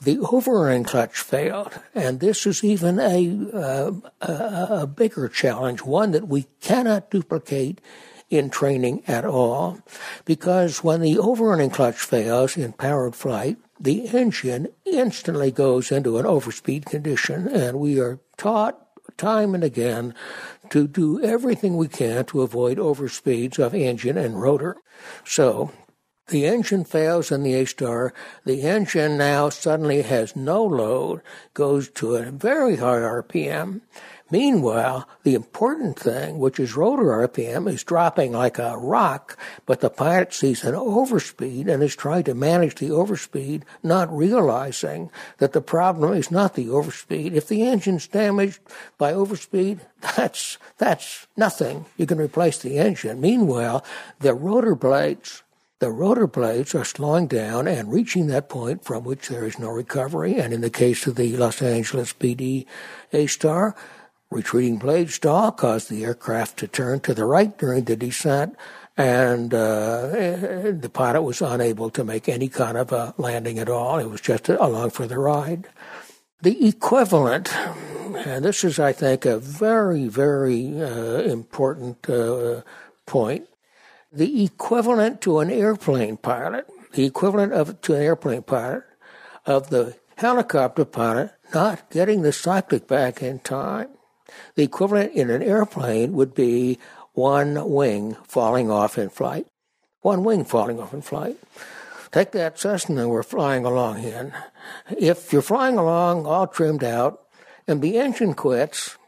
the 0.00 0.18
overrunning 0.18 0.84
clutch 0.84 1.18
failed, 1.18 1.78
and 1.94 2.20
this 2.20 2.46
is 2.46 2.64
even 2.64 2.98
a, 2.98 3.50
uh, 3.52 3.92
a, 4.20 4.82
a 4.82 4.86
bigger 4.86 5.28
challenge, 5.28 5.82
one 5.82 6.12
that 6.12 6.28
we 6.28 6.46
cannot 6.60 7.10
duplicate 7.10 7.80
in 8.32 8.48
training 8.48 9.02
at 9.06 9.26
all 9.26 9.78
because 10.24 10.82
when 10.82 11.02
the 11.02 11.18
overrunning 11.18 11.68
clutch 11.70 11.98
fails 11.98 12.56
in 12.56 12.72
powered 12.72 13.14
flight, 13.14 13.58
the 13.78 14.06
engine 14.08 14.68
instantly 14.86 15.50
goes 15.50 15.92
into 15.92 16.16
an 16.16 16.24
overspeed 16.24 16.86
condition, 16.86 17.46
and 17.46 17.78
we 17.78 18.00
are 18.00 18.20
taught 18.36 18.78
time 19.18 19.54
and 19.54 19.62
again 19.62 20.14
to 20.70 20.88
do 20.88 21.22
everything 21.22 21.76
we 21.76 21.88
can 21.88 22.24
to 22.24 22.40
avoid 22.40 22.78
overspeeds 22.78 23.58
of 23.58 23.74
engine 23.74 24.16
and 24.16 24.40
rotor. 24.40 24.76
So, 25.24 25.70
the 26.28 26.46
engine 26.46 26.84
fails 26.84 27.30
in 27.30 27.42
the 27.42 27.54
A 27.54 27.66
star. 27.66 28.14
The 28.46 28.62
engine 28.62 29.18
now 29.18 29.48
suddenly 29.50 30.02
has 30.02 30.36
no 30.36 30.64
load, 30.64 31.20
goes 31.52 31.90
to 31.90 32.14
a 32.14 32.30
very 32.30 32.76
high 32.76 33.00
RPM, 33.00 33.82
Meanwhile, 34.32 35.06
the 35.24 35.34
important 35.34 35.98
thing, 35.98 36.38
which 36.38 36.58
is 36.58 36.74
rotor 36.74 37.28
RPM, 37.28 37.70
is 37.70 37.84
dropping 37.84 38.32
like 38.32 38.58
a 38.58 38.78
rock, 38.78 39.36
but 39.66 39.80
the 39.80 39.90
pilot 39.90 40.32
sees 40.32 40.64
an 40.64 40.72
overspeed 40.72 41.68
and 41.68 41.82
is 41.82 41.94
trying 41.94 42.24
to 42.24 42.34
manage 42.34 42.76
the 42.76 42.88
overspeed, 42.88 43.64
not 43.82 44.10
realizing 44.10 45.10
that 45.36 45.52
the 45.52 45.60
problem 45.60 46.14
is 46.14 46.30
not 46.30 46.54
the 46.54 46.68
overspeed. 46.68 47.34
If 47.34 47.46
the 47.46 47.62
engine's 47.62 48.06
damaged 48.06 48.60
by 48.96 49.12
overspeed, 49.12 49.80
that's, 50.16 50.56
that's 50.78 51.26
nothing. 51.36 51.84
You 51.98 52.06
can 52.06 52.16
replace 52.16 52.56
the 52.56 52.78
engine. 52.78 53.20
Meanwhile, 53.20 53.84
the 54.20 54.32
rotor 54.32 54.74
blades 54.74 55.42
the 55.78 55.90
rotor 55.90 56.28
blades 56.28 56.76
are 56.76 56.84
slowing 56.84 57.26
down 57.26 57.66
and 57.66 57.92
reaching 57.92 58.28
that 58.28 58.48
point 58.48 58.84
from 58.84 59.02
which 59.02 59.26
there 59.26 59.44
is 59.44 59.58
no 59.58 59.68
recovery. 59.68 60.36
And 60.36 60.54
in 60.54 60.60
the 60.60 60.70
case 60.70 61.08
of 61.08 61.16
the 61.16 61.36
Los 61.36 61.60
Angeles 61.60 62.12
PD 62.12 62.66
A 63.12 63.26
Star, 63.26 63.74
retreating 64.32 64.78
blade 64.78 65.10
stall 65.10 65.52
caused 65.52 65.90
the 65.90 66.04
aircraft 66.04 66.58
to 66.58 66.66
turn 66.66 67.00
to 67.00 67.14
the 67.14 67.24
right 67.24 67.56
during 67.56 67.84
the 67.84 67.96
descent, 67.96 68.56
and 68.96 69.54
uh, 69.54 70.08
the 70.72 70.90
pilot 70.92 71.22
was 71.22 71.40
unable 71.40 71.90
to 71.90 72.04
make 72.04 72.28
any 72.28 72.48
kind 72.48 72.76
of 72.76 72.92
a 72.92 73.14
landing 73.16 73.58
at 73.58 73.68
all. 73.68 73.98
It 73.98 74.10
was 74.10 74.20
just 74.20 74.48
along 74.48 74.90
for 74.90 75.06
the 75.06 75.18
ride. 75.18 75.68
The 76.42 76.66
equivalent, 76.66 77.54
and 78.26 78.44
this 78.44 78.64
is, 78.64 78.78
I 78.78 78.92
think, 78.92 79.24
a 79.24 79.38
very, 79.38 80.08
very 80.08 80.82
uh, 80.82 81.22
important 81.22 82.08
uh, 82.10 82.62
point. 83.06 83.46
The 84.12 84.44
equivalent 84.44 85.20
to 85.22 85.38
an 85.38 85.50
airplane 85.50 86.16
pilot, 86.16 86.66
the 86.92 87.04
equivalent 87.04 87.52
of 87.52 87.80
to 87.82 87.94
an 87.94 88.02
airplane 88.02 88.42
pilot, 88.42 88.84
of 89.46 89.70
the 89.70 89.96
helicopter 90.16 90.84
pilot 90.84 91.32
not 91.54 91.90
getting 91.90 92.22
the 92.22 92.32
cyclic 92.32 92.86
back 92.86 93.22
in 93.22 93.38
time 93.40 93.88
the 94.54 94.62
equivalent 94.62 95.12
in 95.12 95.30
an 95.30 95.42
airplane 95.42 96.12
would 96.12 96.34
be 96.34 96.78
one 97.12 97.70
wing 97.70 98.16
falling 98.26 98.70
off 98.70 98.98
in 98.98 99.08
flight. 99.10 99.46
One 100.00 100.24
wing 100.24 100.44
falling 100.44 100.80
off 100.80 100.94
in 100.94 101.02
flight. 101.02 101.36
Take 102.10 102.32
that 102.32 102.58
Cessna 102.58 103.08
we're 103.08 103.22
flying 103.22 103.64
along 103.64 104.02
in. 104.02 104.32
If 104.90 105.32
you're 105.32 105.42
flying 105.42 105.78
along 105.78 106.26
all 106.26 106.46
trimmed 106.46 106.84
out 106.84 107.22
and 107.66 107.80
the 107.80 107.98
engine 107.98 108.34
quits 108.34 108.98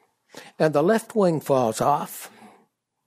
and 0.58 0.72
the 0.72 0.82
left 0.82 1.14
wing 1.14 1.40
falls 1.40 1.80
off, 1.80 2.30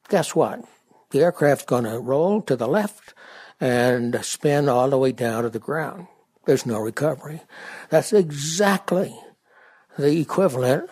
guess 0.09 0.35
what? 0.35 0.63
The 1.11 1.21
aircraft's 1.21 1.65
going 1.65 1.85
to 1.85 1.99
roll 1.99 2.41
to 2.43 2.55
the 2.55 2.67
left 2.67 3.13
and 3.59 4.23
spin 4.23 4.69
all 4.69 4.89
the 4.89 4.97
way 4.97 5.11
down 5.11 5.43
to 5.43 5.49
the 5.49 5.59
ground. 5.59 6.07
There's 6.45 6.65
no 6.65 6.79
recovery. 6.79 7.41
That's 7.89 8.13
exactly 8.13 9.17
the 9.97 10.19
equivalent 10.19 10.89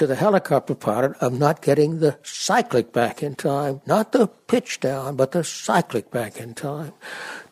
to 0.00 0.06
the 0.06 0.16
helicopter 0.16 0.74
pilot 0.74 1.14
of 1.20 1.38
not 1.38 1.60
getting 1.60 1.98
the 1.98 2.18
cyclic 2.22 2.90
back 2.90 3.22
in 3.22 3.34
time, 3.34 3.82
not 3.84 4.12
the 4.12 4.26
pitch 4.26 4.80
down, 4.80 5.14
but 5.14 5.32
the 5.32 5.44
cyclic 5.44 6.10
back 6.10 6.38
in 6.40 6.54
time 6.54 6.94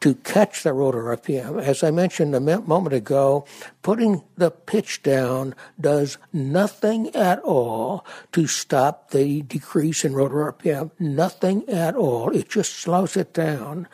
to 0.01 0.15
catch 0.15 0.63
the 0.63 0.73
rotor 0.73 1.15
RPM. 1.15 1.61
As 1.61 1.85
I 1.85 1.91
mentioned 1.91 2.35
a 2.35 2.41
moment 2.41 2.95
ago, 2.95 3.45
putting 3.83 4.25
the 4.39 4.51
pitch 4.51 5.03
down 5.03 5.55
does 5.79 6.17
nothing 6.33 7.15
at 7.15 7.39
all 7.41 8.07
to 8.33 8.47
stop 8.47 9.11
the 9.11 9.43
decrease 9.43 10.03
in 10.03 10.15
rotor 10.15 10.51
RPM. 10.51 10.91
Nothing 10.99 11.69
at 11.69 11.97
all. 11.97 12.31
It 12.31 12.49
just 12.49 12.73
slows 12.73 13.15
it 13.15 13.35
down 13.35 13.89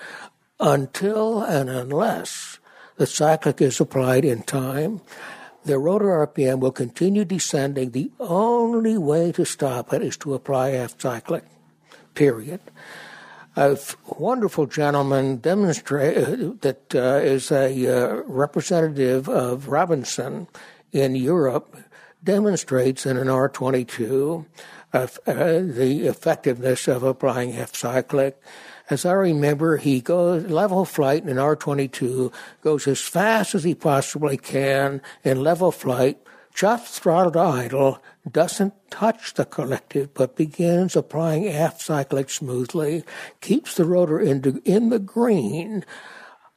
until 0.61 1.43
and 1.43 1.69
unless 1.69 2.61
the 2.99 3.07
cyclic 3.09 3.61
is 3.61 3.81
applied 3.81 4.25
in 4.25 4.45
time 4.45 5.01
the 5.65 5.79
rotor 5.79 6.27
RPM 6.27 6.61
will 6.61 6.73
continue 6.73 7.25
descending. 7.25 7.91
The 7.91 8.11
only 8.21 8.99
way 8.99 9.33
to 9.33 9.45
stop 9.45 9.93
it 9.93 10.03
is 10.03 10.17
to 10.19 10.35
apply 10.35 10.73
aft 10.73 11.01
cyclic, 11.01 11.45
period. 12.15 12.61
A 13.57 13.79
wonderful 14.19 14.67
gentleman 14.67 15.37
demonstrate 15.37 16.17
uh, 16.19 16.53
that 16.61 16.95
uh, 16.95 17.21
is 17.23 17.53
a 17.53 17.71
uh, 17.87 18.23
representative 18.27 19.29
of 19.29 19.69
Robinson 19.69 20.49
in 20.93 21.15
Europe 21.15 21.77
demonstrates 22.23 23.07
in 23.07 23.17
an 23.17 23.29
R22 23.29 24.45
uh, 24.93 25.07
the 25.27 26.07
effectiveness 26.07 26.89
of 26.89 27.03
applying 27.03 27.57
aft 27.57 27.77
cyclic 27.77 28.41
as 28.91 29.07
I 29.07 29.13
remember, 29.13 29.77
he 29.77 30.01
goes 30.01 30.45
level 30.45 30.85
flight 30.85 31.23
in 31.23 31.29
an 31.31 31.39
R-22, 31.39 32.33
goes 32.63 32.87
as 32.87 33.01
fast 33.01 33.55
as 33.55 33.65
he 33.65 33.75
possibly 33.75 34.37
can 34.37 35.01
in 35.23 35.43
level 35.43 35.73
flight, 35.73 36.19
chops 36.53 36.99
throttle 36.99 37.33
to 37.33 37.41
idle, 37.41 38.03
doesn't 38.31 38.75
touch 38.91 39.35
the 39.35 39.45
collective, 39.45 40.13
but 40.15 40.37
begins 40.37 40.97
applying 40.97 41.49
aft 41.49 41.81
cyclic 41.81 42.31
smoothly, 42.31 43.05
keeps 43.41 43.75
the 43.75 43.85
rotor 43.85 44.21
in, 44.21 44.61
in 44.65 44.91
the 44.91 44.99
green, 44.99 45.85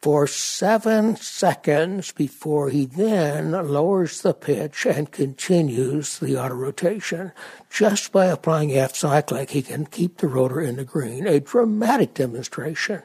for 0.07 0.25
seven 0.25 1.17
seconds 1.17 2.13
before 2.13 2.69
he 2.69 2.85
then 2.85 3.51
lowers 3.51 4.21
the 4.21 4.33
pitch 4.33 4.85
and 4.85 5.11
continues 5.11 6.19
the 6.19 6.37
auto 6.37 6.55
rotation. 6.55 7.33
Just 7.69 8.13
by 8.13 8.27
applying 8.27 8.73
aft 8.73 8.95
cyclic, 8.95 9.49
he 9.49 9.61
can 9.61 9.85
keep 9.85 10.19
the 10.19 10.29
rotor 10.29 10.61
in 10.61 10.77
the 10.77 10.85
green. 10.85 11.27
A 11.27 11.41
dramatic 11.41 12.13
demonstration 12.13 13.03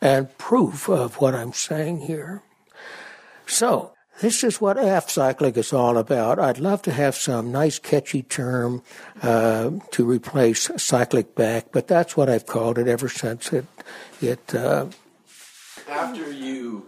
and 0.00 0.36
proof 0.38 0.88
of 0.88 1.20
what 1.20 1.36
I'm 1.36 1.52
saying 1.52 2.00
here. 2.00 2.42
So, 3.46 3.92
this 4.20 4.42
is 4.42 4.60
what 4.60 4.76
aft 4.76 5.12
cyclic 5.12 5.56
is 5.56 5.72
all 5.72 5.96
about. 5.96 6.40
I'd 6.40 6.58
love 6.58 6.82
to 6.82 6.92
have 6.92 7.14
some 7.14 7.52
nice 7.52 7.78
catchy 7.78 8.24
term 8.24 8.82
uh, 9.22 9.70
to 9.92 10.04
replace 10.04 10.68
cyclic 10.78 11.36
back, 11.36 11.66
but 11.70 11.86
that's 11.86 12.16
what 12.16 12.28
I've 12.28 12.46
called 12.46 12.76
it 12.76 12.88
ever 12.88 13.08
since 13.08 13.52
it 13.52 13.66
it 14.20 14.52
uh, 14.52 14.86
after 15.90 16.32
you 16.32 16.86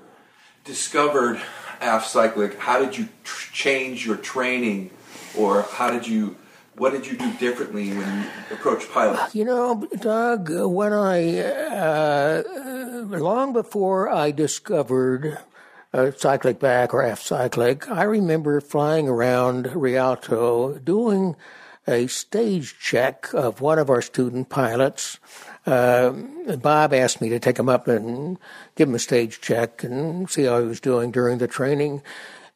discovered 0.64 1.40
aft 1.80 2.08
cyclic, 2.08 2.58
how 2.58 2.78
did 2.78 2.96
you 2.96 3.08
tr- 3.24 3.52
change 3.52 4.06
your 4.06 4.16
training, 4.16 4.90
or 5.36 5.62
how 5.62 5.90
did 5.90 6.06
you? 6.06 6.36
What 6.76 6.92
did 6.92 7.06
you 7.06 7.18
do 7.18 7.30
differently 7.34 7.90
when 7.90 8.22
you 8.22 8.28
approached 8.50 8.90
pilots? 8.90 9.34
You 9.34 9.44
know, 9.44 9.86
Doug, 9.98 10.50
when 10.50 10.94
I 10.94 11.40
uh, 11.40 12.42
long 13.08 13.52
before 13.52 14.08
I 14.08 14.30
discovered 14.30 15.38
uh, 15.92 16.12
cyclic 16.16 16.58
back 16.58 16.94
or 16.94 17.02
aft 17.02 17.26
cyclic, 17.26 17.90
I 17.90 18.04
remember 18.04 18.58
flying 18.62 19.06
around 19.06 19.74
Rialto 19.74 20.78
doing 20.78 21.36
a 21.86 22.06
stage 22.06 22.78
check 22.78 23.28
of 23.34 23.60
one 23.60 23.78
of 23.78 23.90
our 23.90 24.00
student 24.00 24.48
pilots. 24.48 25.18
Uh, 25.64 26.10
Bob 26.60 26.92
asked 26.92 27.20
me 27.20 27.28
to 27.28 27.38
take 27.38 27.58
him 27.58 27.68
up 27.68 27.86
and 27.86 28.38
give 28.74 28.88
him 28.88 28.94
a 28.94 28.98
stage 28.98 29.40
check 29.40 29.84
and 29.84 30.28
see 30.28 30.44
how 30.44 30.60
he 30.60 30.66
was 30.66 30.80
doing 30.80 31.10
during 31.10 31.38
the 31.38 31.46
training. 31.46 32.02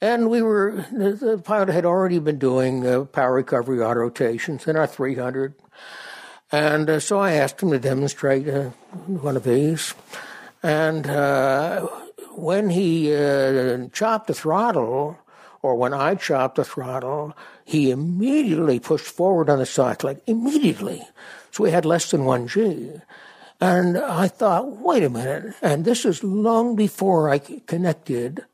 And 0.00 0.28
we 0.28 0.42
were, 0.42 0.84
the, 0.92 1.12
the 1.12 1.38
pilot 1.38 1.68
had 1.68 1.86
already 1.86 2.18
been 2.18 2.38
doing 2.38 2.86
uh, 2.86 3.04
power 3.04 3.34
recovery 3.34 3.80
auto 3.80 4.00
rotations 4.00 4.66
in 4.66 4.76
our 4.76 4.86
300. 4.86 5.54
And 6.52 6.90
uh, 6.90 7.00
so 7.00 7.18
I 7.18 7.32
asked 7.32 7.62
him 7.62 7.70
to 7.70 7.78
demonstrate 7.78 8.48
uh, 8.48 8.70
one 9.06 9.36
of 9.36 9.44
these. 9.44 9.94
And 10.62 11.06
uh, 11.06 11.86
when 12.34 12.70
he 12.70 13.14
uh, 13.14 13.88
chopped 13.92 14.26
the 14.26 14.34
throttle, 14.34 15.18
or 15.62 15.74
when 15.74 15.94
I 15.94 16.14
chopped 16.14 16.56
the 16.56 16.64
throttle, 16.64 17.36
he 17.64 17.90
immediately 17.90 18.78
pushed 18.78 19.06
forward 19.06 19.48
on 19.48 19.58
the 19.58 19.66
cyclic, 19.66 20.22
immediately. 20.26 21.02
So 21.56 21.64
we 21.64 21.70
had 21.70 21.86
less 21.86 22.10
than 22.10 22.28
1G. 22.28 23.00
And 23.62 23.96
I 23.96 24.28
thought, 24.28 24.76
wait 24.76 25.02
a 25.02 25.08
minute. 25.08 25.54
And 25.62 25.86
this 25.86 26.04
is 26.04 26.22
long 26.22 26.76
before 26.76 27.30
I 27.30 27.38
connected 27.38 28.44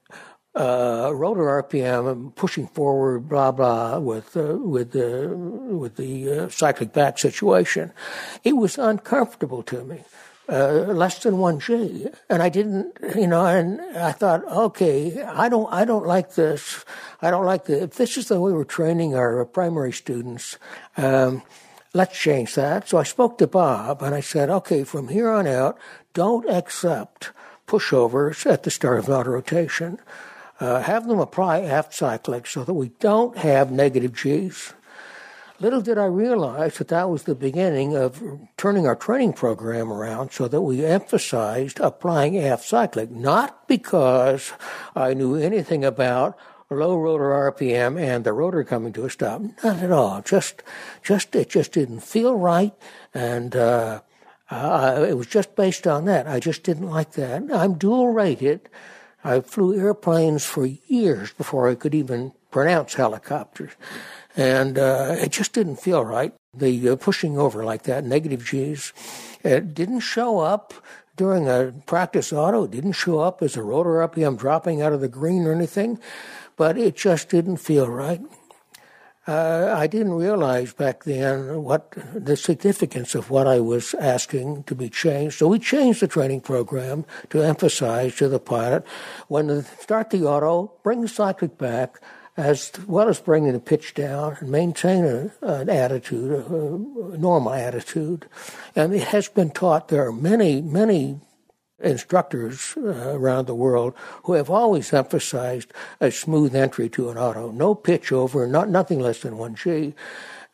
uh, 0.55 1.11
rotor 1.13 1.65
RPM 1.65 2.33
pushing 2.37 2.69
forward, 2.69 3.29
blah 3.29 3.51
blah, 3.51 3.99
with 3.99 4.37
uh, 4.37 4.55
with 4.55 4.93
the 4.93 5.27
with 5.35 5.97
the 5.97 6.31
uh, 6.31 6.49
cyclic 6.49 6.93
back 6.93 7.19
situation. 7.19 7.91
It 8.45 8.53
was 8.53 8.79
uncomfortable 8.79 9.65
to 9.65 9.83
me. 9.83 10.05
Uh, 10.49 10.93
less 10.93 11.19
than 11.23 11.39
one 11.39 11.59
G, 11.59 12.07
and 12.29 12.43
I 12.43 12.51
didn't, 12.51 12.99
you 13.17 13.27
know, 13.27 13.47
and 13.47 13.81
I 13.97 14.13
thought, 14.13 14.45
okay, 14.45 15.23
I 15.23 15.49
don't, 15.49 15.73
I 15.73 15.85
don't 15.85 16.05
like 16.05 16.35
this. 16.35 16.85
I 17.23 17.31
don't 17.31 17.47
like 17.47 17.65
the. 17.65 17.85
If 17.85 17.95
this 17.95 18.17
is 18.17 18.29
the 18.29 18.41
way 18.41 18.53
we're 18.53 18.65
training 18.65 19.15
our 19.15 19.45
primary 19.47 19.93
students, 19.93 20.59
um, 20.97 21.43
let's 21.95 22.19
change 22.19 22.55
that. 22.55 22.89
So 22.89 22.99
I 22.99 23.03
spoke 23.03 23.39
to 23.39 23.47
Bob, 23.47 24.03
and 24.03 24.15
I 24.15 24.21
said, 24.21 24.51
okay, 24.51 24.85
from 24.85 25.09
here 25.09 25.31
on 25.31 25.47
out, 25.47 25.79
don't 26.15 26.49
accept 26.49 27.31
pushovers 27.67 28.51
at 28.51 28.63
the 28.63 28.71
start 28.71 28.99
of 28.99 29.09
auto 29.09 29.31
rotation. 29.31 29.99
Uh, 30.61 30.81
have 30.83 31.09
them 31.09 31.19
apply 31.19 31.61
aft 31.61 31.93
cyclic 31.93 32.47
so 32.47 32.65
that 32.65 32.75
we 32.75 32.91
don't 33.01 33.37
have 33.39 33.73
negative 33.73 34.15
G's. 34.15 34.75
Little 35.59 35.81
did 35.81 35.97
I 35.97 36.07
realize 36.07 36.79
that 36.79 36.89
that 36.89 37.09
was 37.09 37.23
the 37.23 37.37
beginning 37.37 37.97
of 37.97 38.21
turning 38.57 38.87
our 38.87 38.97
training 38.97 39.35
program 39.35 39.93
around 39.93 40.33
so 40.33 40.49
that 40.49 40.63
we 40.63 40.85
emphasized 40.85 41.79
applying 41.79 42.37
aft 42.37 42.65
cyclic, 42.65 43.11
not 43.11 43.69
because 43.69 44.53
I 44.97 45.15
knew 45.15 45.37
anything 45.37 45.85
about 45.85 46.37
low 46.77 46.97
rotor 46.97 47.31
RPM 47.53 48.01
and 48.01 48.25
the 48.25 48.33
rotor 48.33 48.65
coming 48.65 48.93
to 48.95 49.05
a 49.05 49.11
stop. 49.11 49.43
Not 49.63 49.79
at 49.79 49.93
all. 49.93 50.23
Just, 50.23 50.63
just 51.03 51.35
it 51.35 51.51
just 51.51 51.73
didn't 51.73 52.01
feel 52.01 52.37
right, 52.37 52.75
and 53.15 53.55
uh, 53.55 54.01
it 54.51 55.17
was 55.17 55.27
just 55.27 55.57
based 55.57 55.87
on 55.87 56.05
that. 56.07 56.27
I 56.27 56.41
just 56.41 56.63
didn't 56.63 56.89
like 56.91 57.13
that. 57.13 57.43
I'm 57.53 57.75
dual 57.75 58.09
rated. 58.09 58.69
I 59.25 59.41
flew 59.41 59.79
airplanes 59.79 60.45
for 60.45 60.67
years 60.67 61.33
before 61.33 61.69
I 61.69 61.77
could 61.77 61.95
even 61.95 62.33
pronounce 62.51 62.95
helicopters 62.95 63.71
and 64.37 64.79
uh, 64.79 65.15
it 65.19 65.31
just 65.31 65.53
didn't 65.53 65.77
feel 65.77 66.05
right. 66.05 66.33
The 66.55 66.91
uh, 66.91 66.97
pushing 66.97 67.39
over 67.39 67.65
like 67.65 67.85
that, 67.85 68.05
negative 68.05 68.45
G's, 68.45 68.93
it 69.43 69.75
didn't 69.75 70.01
show 70.01 70.41
up 70.41 70.75
during 71.17 71.49
a 71.49 71.73
practice 71.87 72.33
auto. 72.33 72.65
It 72.65 72.71
didn't 72.71 72.93
show 72.93 73.21
up 73.21 73.43
as 73.43 73.57
a 73.57 73.63
rotor 73.63 74.07
RPM 74.07 74.39
dropping 74.39 74.81
out 74.81 74.93
of 74.93 75.01
the 75.01 75.09
green 75.09 75.45
or 75.47 75.53
anything, 75.53 75.99
but 76.57 76.79
it 76.79 76.97
just 76.97 77.29
didn't 77.29 77.59
feel 77.59 77.89
right. 77.89 78.21
Uh, 79.27 79.73
I 79.77 79.87
didn't 79.87 80.15
realize 80.15 80.73
back 80.73 81.05
then 81.05 81.63
what 81.63 81.93
the 82.13 82.37
significance 82.37 83.15
of 83.15 83.31
what 83.31 83.47
I 83.47 83.61
was 83.61 83.95
asking 83.95 84.65
to 84.65 84.75
be 84.75 84.91
changed. 84.91 85.39
So 85.39 85.47
we 85.47 85.61
changed 85.61 86.03
the 86.03 86.09
training 86.09 86.41
program 86.41 87.05
to 87.31 87.41
emphasize 87.41 88.17
to 88.17 88.29
the 88.29 88.41
pilot 88.41 88.85
when 89.29 89.47
to 89.47 89.63
start 89.63 90.11
the 90.11 90.25
auto, 90.25 90.73
bring 90.83 91.03
the 91.03 91.09
cyclic 91.09 91.57
back, 91.57 92.01
as 92.37 92.73
well 92.89 93.09
as 93.09 93.21
bringing 93.21 93.53
the 93.53 93.61
pitch 93.61 93.95
down 93.95 94.39
and 94.41 94.51
maintain 94.51 95.05
a, 95.05 95.31
an 95.43 95.71
attitude, 95.71 96.33
a 96.33 97.17
normal 97.17 97.53
attitude. 97.53 98.27
And 98.75 98.93
it 98.93 99.05
has 99.09 99.29
been 99.29 99.51
taught. 99.51 99.87
There 99.87 100.05
are 100.05 100.13
many, 100.13 100.63
many 100.63 101.21
instructors 101.83 102.75
uh, 102.77 103.13
around 103.15 103.47
the 103.47 103.55
world 103.55 103.95
who 104.25 104.35
have 104.35 104.51
always 104.51 104.93
emphasized 104.93 105.73
a 106.01 106.11
smooth 106.11 106.55
entry 106.55 106.89
to 106.91 107.11
an 107.11 107.19
auto, 107.19 107.51
no 107.51 107.75
pitch 107.75 108.13
over, 108.13 108.47
not 108.47 108.69
nothing 108.69 109.01
less 109.01 109.21
than 109.21 109.39
one 109.39 109.55
G, 109.55 109.95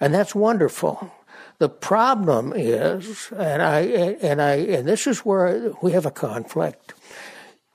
and 0.00 0.14
that's 0.14 0.34
wonderful. 0.34 1.12
The 1.58 1.68
problem 1.68 2.52
is, 2.54 3.32
and 3.36 3.62
I 3.62 3.80
and 3.80 4.40
I 4.40 4.54
and 4.54 4.86
this 4.86 5.06
is 5.06 5.20
where 5.20 5.72
we 5.82 5.92
have 5.92 6.06
a 6.06 6.10
conflict. 6.10 6.94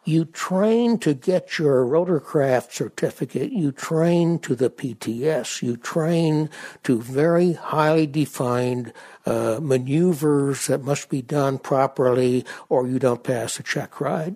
You 0.05 0.25
train 0.25 0.97
to 0.99 1.13
get 1.13 1.57
your 1.57 1.85
rotorcraft 1.85 2.73
certificate. 2.73 3.53
You 3.53 3.71
train 3.71 4.39
to 4.39 4.53
the 4.53 4.69
PTS. 4.69 5.61
You 5.61 5.77
train 5.77 6.49
to 6.83 7.01
very 7.01 7.53
highly 7.53 8.05
defined 8.05 8.91
uh, 9.25 9.59
maneuvers 9.61 10.67
that 10.67 10.83
must 10.83 11.09
be 11.09 11.21
done 11.21 11.57
properly, 11.57 12.45
or 12.69 12.87
you 12.87 12.99
don't 12.99 13.23
pass 13.23 13.59
a 13.59 13.63
check 13.63 13.99
ride. 14.01 14.35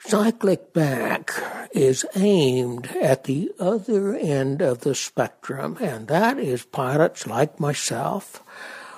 Cyclic 0.00 0.72
back 0.72 1.30
is 1.72 2.06
aimed 2.16 2.86
at 3.02 3.24
the 3.24 3.52
other 3.58 4.14
end 4.14 4.62
of 4.62 4.80
the 4.80 4.94
spectrum, 4.94 5.76
and 5.80 6.08
that 6.08 6.38
is 6.38 6.64
pilots 6.64 7.26
like 7.26 7.60
myself 7.60 8.42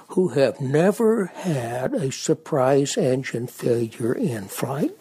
who 0.09 0.29
have 0.29 0.61
never 0.61 1.27
had 1.27 1.95
a 1.95 2.13
surprise 2.13 2.97
engine 2.97 3.47
failure 3.47 4.13
in 4.13 4.45
flight. 4.45 4.93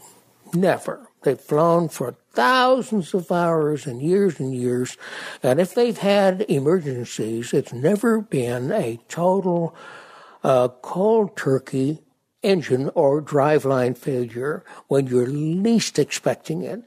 Never. 0.53 1.11
They've 1.24 1.39
flown 1.39 1.89
for 1.89 2.15
thousands 2.34 3.13
of 3.13 3.32
hours 3.32 3.86
and 3.86 4.01
years 4.01 4.39
and 4.39 4.55
years, 4.55 4.97
and 5.43 5.59
if 5.59 5.76
they've 5.76 5.97
had 5.97 6.41
emergencies, 6.49 7.53
it's 7.53 7.74
never 7.74 8.22
been 8.22 8.72
a 8.72 8.99
total 9.07 9.76
uh, 10.43 10.69
cold 10.82 11.38
turkey 11.38 12.01
engine 12.41 12.89
or 12.95 13.22
driveline 13.22 13.97
failure 13.97 14.63
when 14.88 15.07
you're 15.07 15.28
least 15.28 15.99
expecting 15.99 16.63
it. 16.63 16.84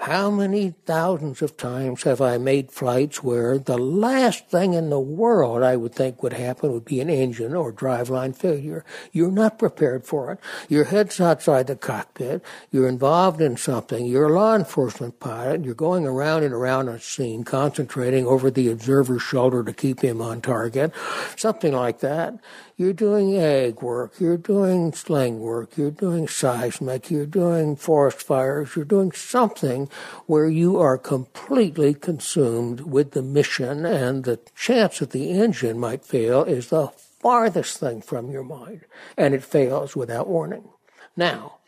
How 0.00 0.30
many 0.30 0.70
thousands 0.86 1.42
of 1.42 1.58
times 1.58 2.04
have 2.04 2.22
I 2.22 2.38
made 2.38 2.72
flights 2.72 3.22
where 3.22 3.58
the 3.58 3.76
last 3.76 4.48
thing 4.48 4.72
in 4.72 4.88
the 4.88 4.98
world 4.98 5.62
I 5.62 5.76
would 5.76 5.94
think 5.94 6.22
would 6.22 6.32
happen 6.32 6.72
would 6.72 6.86
be 6.86 7.00
an 7.00 7.10
engine 7.10 7.54
or 7.54 7.70
driveline 7.70 8.34
failure? 8.34 8.82
You're 9.12 9.30
not 9.30 9.58
prepared 9.58 10.06
for 10.06 10.32
it. 10.32 10.38
Your 10.70 10.84
head's 10.84 11.20
outside 11.20 11.66
the 11.66 11.76
cockpit. 11.76 12.42
You're 12.70 12.88
involved 12.88 13.42
in 13.42 13.58
something. 13.58 14.06
You're 14.06 14.28
a 14.28 14.32
law 14.32 14.56
enforcement 14.56 15.20
pilot. 15.20 15.66
You're 15.66 15.74
going 15.74 16.06
around 16.06 16.44
and 16.44 16.54
around 16.54 16.88
a 16.88 16.98
scene, 16.98 17.44
concentrating 17.44 18.26
over 18.26 18.50
the 18.50 18.70
observer's 18.70 19.20
shoulder 19.20 19.62
to 19.64 19.74
keep 19.74 20.00
him 20.00 20.22
on 20.22 20.40
target. 20.40 20.94
Something 21.36 21.74
like 21.74 22.00
that. 22.00 22.40
You're 22.80 22.94
doing 22.94 23.36
ag 23.36 23.82
work, 23.82 24.18
you're 24.18 24.38
doing 24.38 24.94
sling 24.94 25.40
work, 25.40 25.76
you're 25.76 25.90
doing 25.90 26.26
seismic, 26.26 27.10
you're 27.10 27.26
doing 27.26 27.76
forest 27.76 28.22
fires, 28.22 28.74
you're 28.74 28.86
doing 28.86 29.12
something 29.12 29.90
where 30.24 30.48
you 30.48 30.78
are 30.78 30.96
completely 30.96 31.92
consumed 31.92 32.80
with 32.80 33.10
the 33.10 33.20
mission 33.20 33.84
and 33.84 34.24
the 34.24 34.40
chance 34.56 35.00
that 35.00 35.10
the 35.10 35.28
engine 35.28 35.78
might 35.78 36.06
fail 36.06 36.42
is 36.42 36.70
the 36.70 36.86
farthest 36.86 37.78
thing 37.78 38.00
from 38.00 38.30
your 38.30 38.44
mind. 38.44 38.86
And 39.14 39.34
it 39.34 39.44
fails 39.44 39.94
without 39.94 40.26
warning. 40.26 40.70
Now, 41.14 41.58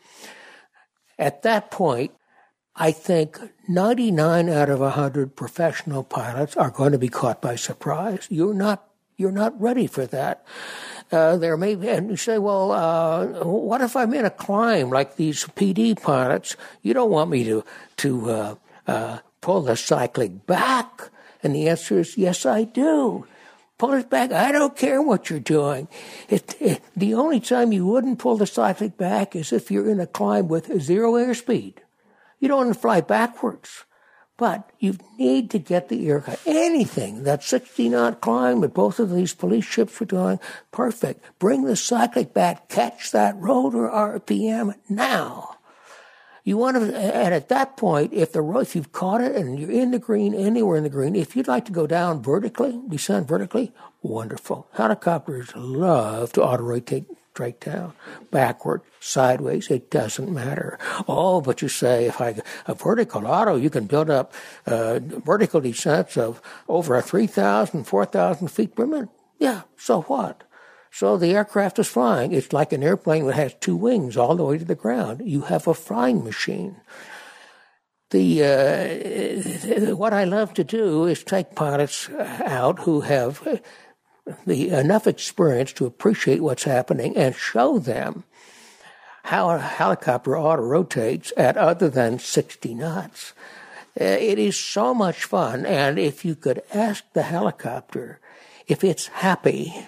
at 1.19 1.43
that 1.43 1.69
point, 1.69 2.11
I 2.75 2.91
think 2.91 3.37
99 3.69 4.49
out 4.49 4.71
of 4.71 4.79
100 4.79 5.35
professional 5.35 6.03
pilots 6.03 6.57
are 6.57 6.71
going 6.71 6.93
to 6.93 6.97
be 6.97 7.07
caught 7.07 7.39
by 7.39 7.55
surprise. 7.55 8.25
You're 8.31 8.55
not 8.55 8.89
you're 9.17 9.31
not 9.31 9.59
ready 9.59 9.87
for 9.87 10.05
that. 10.07 10.45
Uh, 11.11 11.37
there 11.37 11.57
may 11.57 11.75
be, 11.75 11.89
and 11.89 12.09
you 12.09 12.17
say, 12.17 12.37
well, 12.37 12.71
uh, 12.71 13.43
what 13.43 13.81
if 13.81 13.95
I'm 13.95 14.13
in 14.13 14.25
a 14.25 14.31
climb 14.31 14.89
like 14.89 15.15
these 15.15 15.43
PD 15.45 16.01
pilots? 16.01 16.55
You 16.81 16.93
don't 16.93 17.11
want 17.11 17.29
me 17.29 17.43
to 17.43 17.63
to 17.97 18.31
uh, 18.31 18.55
uh, 18.87 19.19
pull 19.41 19.61
the 19.61 19.75
cyclic 19.75 20.47
back, 20.47 21.09
and 21.43 21.55
the 21.55 21.69
answer 21.69 21.99
is 21.99 22.17
yes, 22.17 22.45
I 22.45 22.63
do. 22.63 23.27
Pull 23.77 23.93
it 23.93 24.09
back. 24.09 24.31
I 24.31 24.51
don't 24.51 24.77
care 24.77 25.01
what 25.01 25.29
you're 25.29 25.39
doing. 25.39 25.87
It, 26.29 26.55
it, 26.59 26.81
the 26.95 27.15
only 27.15 27.39
time 27.39 27.73
you 27.73 27.85
wouldn't 27.85 28.19
pull 28.19 28.37
the 28.37 28.47
cyclic 28.47 28.97
back 28.97 29.35
is 29.35 29.51
if 29.51 29.69
you're 29.69 29.89
in 29.89 29.99
a 29.99 30.07
climb 30.07 30.47
with 30.47 30.81
zero 30.81 31.13
airspeed. 31.13 31.77
You 32.39 32.47
don't 32.47 32.57
want 32.57 32.73
to 32.73 32.79
fly 32.79 33.01
backwards. 33.01 33.83
But 34.43 34.69
you 34.77 34.97
need 35.17 35.49
to 35.51 35.57
get 35.57 35.87
the 35.87 36.05
air 36.09 36.19
cut. 36.19 36.37
Anything, 36.45 37.23
that 37.23 37.45
60 37.45 37.87
knot 37.87 38.19
climb 38.19 38.59
that 38.59 38.73
both 38.73 38.99
of 38.99 39.09
these 39.09 39.33
police 39.33 39.63
ships 39.63 39.97
were 39.97 40.05
doing, 40.05 40.37
perfect. 40.69 41.23
Bring 41.39 41.63
the 41.63 41.77
cyclic 41.77 42.33
back, 42.33 42.67
catch 42.67 43.13
that 43.13 43.37
rotor 43.37 43.87
RPM 43.87 44.75
now. 44.89 45.55
You 46.43 46.57
want 46.57 46.75
to, 46.75 46.93
and 46.93 47.33
at 47.33 47.47
that 47.47 47.77
point, 47.77 48.11
if 48.11 48.33
the 48.33 48.45
if 48.57 48.75
you've 48.75 48.91
caught 48.91 49.21
it 49.21 49.33
and 49.33 49.57
you're 49.57 49.71
in 49.71 49.91
the 49.91 49.97
green, 49.97 50.33
anywhere 50.33 50.75
in 50.75 50.83
the 50.83 50.89
green, 50.89 51.15
if 51.15 51.37
you'd 51.37 51.47
like 51.47 51.63
to 51.67 51.71
go 51.71 51.87
down 51.87 52.21
vertically, 52.21 52.81
descend 52.89 53.29
vertically, 53.29 53.71
wonderful. 54.01 54.67
Helicopters 54.73 55.55
love 55.55 56.33
to 56.33 56.43
auto 56.43 56.63
rotate 56.63 57.05
straight 57.31 57.61
down, 57.61 57.93
backward, 58.29 58.81
sideways, 59.03 59.69
it 59.69 59.91
doesn't 59.91 60.31
matter. 60.31 60.79
Oh, 61.07 61.41
but 61.41 61.61
you 61.61 61.67
say 61.67 62.05
if 62.05 62.21
I 62.21 62.35
a 62.65 62.73
vertical 62.73 63.27
auto, 63.27 63.55
you 63.55 63.69
can 63.69 63.85
build 63.85 64.09
up 64.09 64.33
uh, 64.65 64.99
vertical 64.99 65.61
descents 65.61 66.17
of 66.17 66.41
over 66.67 66.95
a 66.95 67.01
3,000, 67.01 67.83
4,000 67.83 68.47
feet 68.47 68.75
per 68.75 68.85
minute. 68.85 69.09
Yeah, 69.37 69.63
so 69.77 70.03
what? 70.03 70.43
So 70.91 71.17
the 71.17 71.33
aircraft 71.35 71.79
is 71.79 71.87
flying. 71.87 72.33
It's 72.33 72.53
like 72.53 72.71
an 72.71 72.83
airplane 72.83 73.25
that 73.25 73.35
has 73.35 73.55
two 73.55 73.75
wings 73.75 74.15
all 74.15 74.35
the 74.35 74.45
way 74.45 74.57
to 74.59 74.65
the 74.65 74.75
ground. 74.75 75.21
You 75.25 75.41
have 75.41 75.67
a 75.67 75.73
flying 75.73 76.23
machine. 76.23 76.77
The 78.11 78.43
uh, 78.43 79.95
what 79.95 80.13
I 80.13 80.23
love 80.23 80.53
to 80.53 80.63
do 80.63 81.05
is 81.05 81.23
take 81.23 81.55
pilots 81.55 82.11
out 82.11 82.79
who 82.79 83.01
have 83.01 83.61
the 84.45 84.69
enough 84.69 85.07
experience 85.07 85.73
to 85.73 85.87
appreciate 85.87 86.41
what's 86.41 86.63
happening 86.63 87.17
and 87.17 87.35
show 87.35 87.79
them 87.79 88.23
how 89.23 89.49
a 89.49 89.59
helicopter 89.59 90.37
auto 90.37 90.61
rotates 90.61 91.31
at 91.37 91.57
other 91.57 91.89
than 91.89 92.19
60 92.19 92.73
knots. 92.75 93.33
Uh, 93.99 94.03
it 94.03 94.39
is 94.39 94.57
so 94.57 94.93
much 94.93 95.23
fun, 95.23 95.65
and 95.65 95.99
if 95.99 96.25
you 96.25 96.35
could 96.35 96.61
ask 96.73 97.03
the 97.13 97.23
helicopter 97.23 98.19
if 98.67 98.83
it's 98.83 99.07
happy 99.07 99.87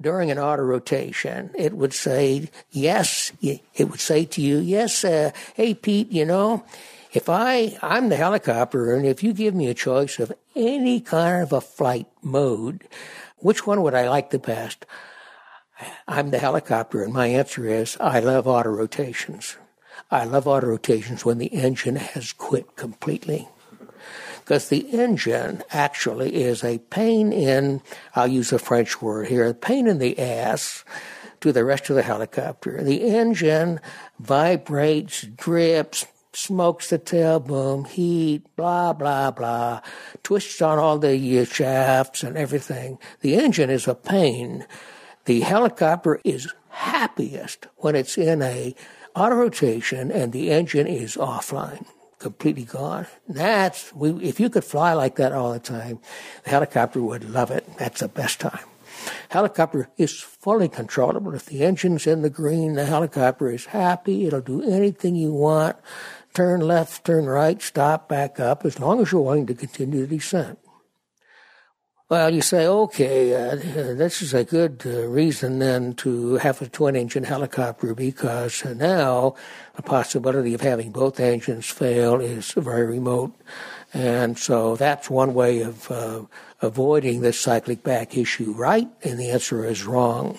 during 0.00 0.30
an 0.30 0.38
auto 0.38 0.62
rotation, 0.62 1.50
it 1.54 1.72
would 1.72 1.92
say, 1.92 2.50
yes, 2.70 3.32
it 3.40 3.90
would 3.90 4.00
say 4.00 4.24
to 4.24 4.42
you, 4.42 4.58
yes, 4.58 5.04
uh, 5.04 5.30
hey, 5.54 5.74
Pete, 5.74 6.10
you 6.10 6.24
know, 6.24 6.64
if 7.12 7.28
I, 7.28 7.78
I'm 7.80 8.08
the 8.08 8.16
helicopter, 8.16 8.92
and 8.92 9.06
if 9.06 9.22
you 9.22 9.32
give 9.32 9.54
me 9.54 9.68
a 9.68 9.74
choice 9.74 10.18
of 10.18 10.32
any 10.56 11.00
kind 11.00 11.42
of 11.42 11.52
a 11.52 11.60
flight 11.60 12.08
mode, 12.22 12.82
which 13.38 13.66
one 13.66 13.82
would 13.82 13.94
I 13.94 14.08
like 14.08 14.30
the 14.30 14.38
best? 14.38 14.84
I'm 16.06 16.30
the 16.30 16.38
helicopter, 16.38 17.02
and 17.02 17.12
my 17.12 17.26
answer 17.26 17.66
is 17.66 17.96
I 18.00 18.20
love 18.20 18.46
auto 18.46 18.70
rotations. 18.70 19.56
I 20.10 20.24
love 20.24 20.46
auto 20.46 20.66
rotations 20.66 21.24
when 21.24 21.38
the 21.38 21.46
engine 21.46 21.96
has 21.96 22.32
quit 22.32 22.76
completely 22.76 23.48
because 24.44 24.68
the 24.68 24.90
engine 24.90 25.62
actually 25.70 26.34
is 26.34 26.62
a 26.62 26.78
pain 26.78 27.32
in, 27.32 27.80
I'll 28.14 28.26
use 28.26 28.52
a 28.52 28.58
French 28.58 29.00
word 29.00 29.28
here, 29.28 29.46
a 29.46 29.54
pain 29.54 29.86
in 29.86 29.98
the 29.98 30.18
ass 30.18 30.84
to 31.40 31.50
the 31.50 31.64
rest 31.64 31.88
of 31.88 31.96
the 31.96 32.02
helicopter. 32.02 32.82
The 32.82 33.04
engine 33.04 33.80
vibrates, 34.20 35.22
drips, 35.22 36.04
smokes 36.34 36.90
the 36.90 36.98
tail 36.98 37.40
boom, 37.40 37.86
heat, 37.86 38.42
blah, 38.54 38.92
blah, 38.92 39.30
blah, 39.30 39.80
twists 40.22 40.60
on 40.60 40.78
all 40.78 40.98
the 40.98 41.46
shafts 41.46 42.22
and 42.22 42.36
everything. 42.36 42.98
The 43.20 43.36
engine 43.36 43.70
is 43.70 43.88
a 43.88 43.94
pain. 43.94 44.66
The 45.24 45.40
helicopter 45.40 46.20
is 46.24 46.52
happiest 46.68 47.66
when 47.76 47.96
it's 47.96 48.18
in 48.18 48.42
a 48.42 48.74
auto 49.14 49.36
rotation 49.36 50.10
and 50.10 50.32
the 50.32 50.50
engine 50.50 50.86
is 50.86 51.16
offline 51.16 51.86
completely 52.24 52.64
gone. 52.64 53.06
That's 53.28 53.92
we, 53.94 54.10
if 54.24 54.40
you 54.40 54.48
could 54.48 54.64
fly 54.64 54.94
like 54.94 55.16
that 55.16 55.32
all 55.32 55.52
the 55.52 55.60
time, 55.60 55.98
the 56.44 56.50
helicopter 56.50 57.02
would 57.02 57.28
love 57.28 57.50
it. 57.50 57.66
That's 57.76 58.00
the 58.00 58.08
best 58.08 58.40
time. 58.40 58.64
Helicopter 59.28 59.90
is 59.98 60.20
fully 60.20 60.68
controllable. 60.68 61.34
If 61.34 61.46
the 61.46 61.64
engine's 61.64 62.06
in 62.06 62.22
the 62.22 62.30
green, 62.30 62.74
the 62.74 62.86
helicopter 62.86 63.50
is 63.50 63.66
happy. 63.66 64.26
It'll 64.26 64.40
do 64.40 64.62
anything 64.62 65.16
you 65.16 65.32
want. 65.32 65.76
Turn 66.32 66.60
left, 66.60 67.04
turn 67.04 67.26
right, 67.26 67.60
stop, 67.60 68.08
back 68.08 68.40
up, 68.40 68.64
as 68.64 68.80
long 68.80 69.00
as 69.02 69.12
you're 69.12 69.20
willing 69.20 69.46
to 69.46 69.54
continue 69.54 70.06
the 70.06 70.16
descent. 70.16 70.58
Well, 72.10 72.34
you 72.34 72.42
say, 72.42 72.66
okay, 72.66 73.32
uh, 73.32 73.56
this 73.94 74.20
is 74.20 74.34
a 74.34 74.44
good 74.44 74.82
uh, 74.84 75.08
reason 75.08 75.58
then 75.58 75.94
to 75.94 76.34
have 76.34 76.60
a 76.60 76.68
twin 76.68 76.96
engine 76.96 77.24
helicopter 77.24 77.94
because 77.94 78.62
now 78.62 79.36
the 79.76 79.80
possibility 79.82 80.52
of 80.52 80.60
having 80.60 80.90
both 80.90 81.18
engines 81.18 81.64
fail 81.64 82.20
is 82.20 82.52
very 82.52 82.84
remote. 82.84 83.32
And 83.94 84.38
so 84.38 84.76
that's 84.76 85.08
one 85.08 85.32
way 85.32 85.62
of 85.62 85.90
uh, 85.90 86.24
avoiding 86.60 87.22
this 87.22 87.40
cyclic 87.40 87.82
back 87.82 88.18
issue, 88.18 88.52
right? 88.52 88.88
And 89.02 89.18
the 89.18 89.30
answer 89.30 89.64
is 89.64 89.86
wrong. 89.86 90.38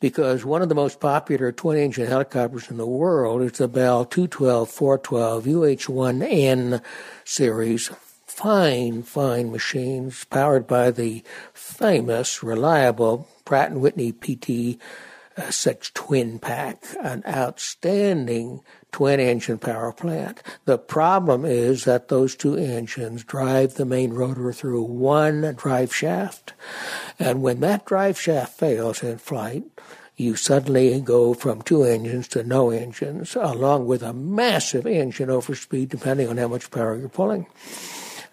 Because 0.00 0.42
one 0.42 0.62
of 0.62 0.70
the 0.70 0.74
most 0.74 1.00
popular 1.00 1.52
twin 1.52 1.76
engine 1.76 2.06
helicopters 2.06 2.70
in 2.70 2.78
the 2.78 2.86
world 2.86 3.42
is 3.42 3.52
the 3.52 3.68
Bell 3.68 4.06
212 4.06 4.70
412 4.70 5.46
UH 5.46 5.92
1N 5.92 6.82
series 7.24 7.90
fine, 8.34 9.02
fine 9.04 9.52
machines 9.52 10.24
powered 10.24 10.66
by 10.66 10.90
the 10.90 11.22
famous, 11.52 12.42
reliable 12.42 13.28
Pratt 13.44 13.72
& 13.72 13.72
Whitney 13.72 14.10
PT 14.10 14.80
uh, 15.36 15.50
6 15.50 15.92
twin 15.94 16.40
pack, 16.40 16.84
an 17.00 17.22
outstanding 17.28 18.60
twin 18.90 19.20
engine 19.20 19.58
power 19.58 19.92
plant. 19.92 20.42
The 20.64 20.78
problem 20.78 21.44
is 21.44 21.84
that 21.84 22.08
those 22.08 22.34
two 22.34 22.56
engines 22.56 23.22
drive 23.22 23.74
the 23.74 23.84
main 23.84 24.12
rotor 24.12 24.52
through 24.52 24.82
one 24.82 25.54
drive 25.56 25.94
shaft. 25.94 26.54
And 27.20 27.40
when 27.40 27.60
that 27.60 27.86
drive 27.86 28.18
shaft 28.20 28.58
fails 28.58 29.02
in 29.02 29.18
flight, 29.18 29.64
you 30.16 30.34
suddenly 30.34 31.00
go 31.00 31.34
from 31.34 31.62
two 31.62 31.84
engines 31.84 32.26
to 32.28 32.42
no 32.42 32.70
engines, 32.70 33.36
along 33.36 33.86
with 33.86 34.02
a 34.02 34.12
massive 34.12 34.86
engine 34.86 35.28
overspeed 35.28 35.88
depending 35.88 36.28
on 36.28 36.36
how 36.36 36.48
much 36.48 36.70
power 36.72 36.96
you're 36.96 37.08
pulling. 37.08 37.46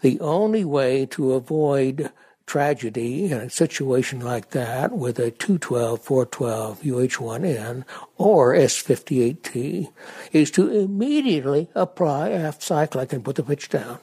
The 0.01 0.19
only 0.19 0.65
way 0.65 1.05
to 1.07 1.33
avoid 1.33 2.11
tragedy 2.47 3.31
in 3.31 3.37
a 3.37 3.49
situation 3.49 4.19
like 4.19 4.49
that 4.49 4.91
with 4.91 5.17
a 5.19 5.31
212, 5.31 6.01
412 6.01 6.81
UH1N 6.81 7.85
or 8.17 8.53
S58T 8.53 9.89
is 10.33 10.51
to 10.51 10.69
immediately 10.69 11.69
apply 11.75 12.31
aft 12.31 12.61
cyclic 12.61 13.13
and 13.13 13.23
put 13.23 13.37
the 13.37 13.43
pitch 13.43 13.69
down. 13.69 13.99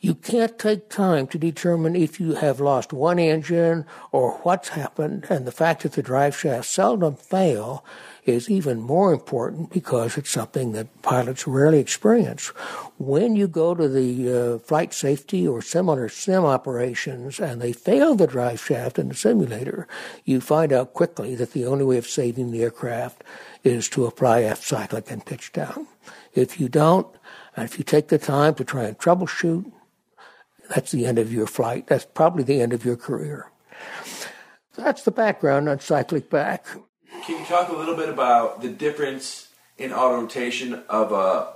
You 0.00 0.16
can't 0.16 0.58
take 0.58 0.88
time 0.88 1.28
to 1.28 1.38
determine 1.38 1.94
if 1.94 2.18
you 2.18 2.34
have 2.34 2.58
lost 2.58 2.92
one 2.92 3.20
engine 3.20 3.86
or 4.10 4.38
what's 4.38 4.70
happened, 4.70 5.26
and 5.30 5.46
the 5.46 5.52
fact 5.52 5.82
that 5.84 5.92
the 5.92 6.02
drive 6.02 6.36
shafts 6.36 6.70
seldom 6.70 7.14
fail 7.14 7.84
is 8.24 8.50
even 8.50 8.80
more 8.80 9.12
important 9.12 9.70
because 9.70 10.16
it's 10.16 10.30
something 10.30 10.72
that 10.72 11.02
pilots 11.02 11.46
rarely 11.46 11.78
experience. 11.78 12.48
When 12.98 13.36
you 13.36 13.46
go 13.46 13.74
to 13.74 13.88
the 13.88 14.54
uh, 14.54 14.58
flight 14.58 14.94
safety 14.94 15.46
or 15.46 15.60
similar 15.60 16.08
sim 16.08 16.44
operations 16.44 17.38
and 17.38 17.60
they 17.60 17.72
fail 17.72 18.14
the 18.14 18.26
drive 18.26 18.60
shaft 18.60 18.98
in 18.98 19.08
the 19.08 19.14
simulator, 19.14 19.86
you 20.24 20.40
find 20.40 20.72
out 20.72 20.94
quickly 20.94 21.34
that 21.34 21.52
the 21.52 21.66
only 21.66 21.84
way 21.84 21.98
of 21.98 22.06
saving 22.06 22.50
the 22.50 22.62
aircraft 22.62 23.22
is 23.62 23.88
to 23.90 24.06
apply 24.06 24.42
aft 24.42 24.62
cyclic 24.62 25.10
and 25.10 25.26
pitch 25.26 25.52
down. 25.52 25.86
If 26.32 26.58
you 26.58 26.68
don't, 26.68 27.06
and 27.56 27.64
if 27.64 27.78
you 27.78 27.84
take 27.84 28.08
the 28.08 28.18
time 28.18 28.54
to 28.54 28.64
try 28.64 28.84
and 28.84 28.98
troubleshoot, 28.98 29.70
that's 30.68 30.92
the 30.92 31.06
end 31.06 31.18
of 31.18 31.32
your 31.32 31.46
flight. 31.46 31.86
That's 31.88 32.06
probably 32.06 32.42
the 32.42 32.60
end 32.60 32.72
of 32.72 32.84
your 32.84 32.96
career. 32.96 33.50
That's 34.76 35.02
the 35.02 35.10
background 35.10 35.68
on 35.68 35.80
cyclic 35.80 36.30
back. 36.30 36.66
Can 37.22 37.38
you 37.38 37.46
talk 37.46 37.68
a 37.68 37.76
little 37.76 37.96
bit 37.96 38.08
about 38.08 38.60
the 38.60 38.68
difference 38.68 39.48
in 39.78 39.92
auto 39.92 40.20
rotation 40.20 40.82
of 40.88 41.12
a, 41.12 41.54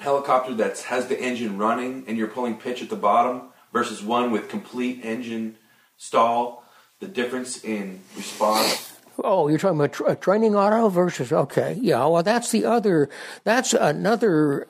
helicopter 0.00 0.54
that 0.54 0.78
has 0.80 1.06
the 1.06 1.20
engine 1.20 1.58
running 1.58 2.04
and 2.08 2.16
you're 2.16 2.26
pulling 2.26 2.56
pitch 2.56 2.82
at 2.82 2.88
the 2.88 2.96
bottom 2.96 3.42
versus 3.72 4.02
one 4.02 4.30
with 4.30 4.48
complete 4.48 5.04
engine 5.04 5.56
stall? 5.96 6.64
The 7.00 7.08
difference 7.08 7.62
in 7.64 8.00
response. 8.16 8.92
Oh, 9.22 9.48
you're 9.48 9.58
talking 9.58 9.78
about 9.78 9.92
tra- 9.92 10.16
training 10.16 10.54
auto 10.54 10.88
versus 10.88 11.32
okay, 11.32 11.76
yeah. 11.80 12.06
Well, 12.06 12.22
that's 12.22 12.50
the 12.50 12.64
other. 12.64 13.08
That's 13.44 13.74
another 13.74 14.68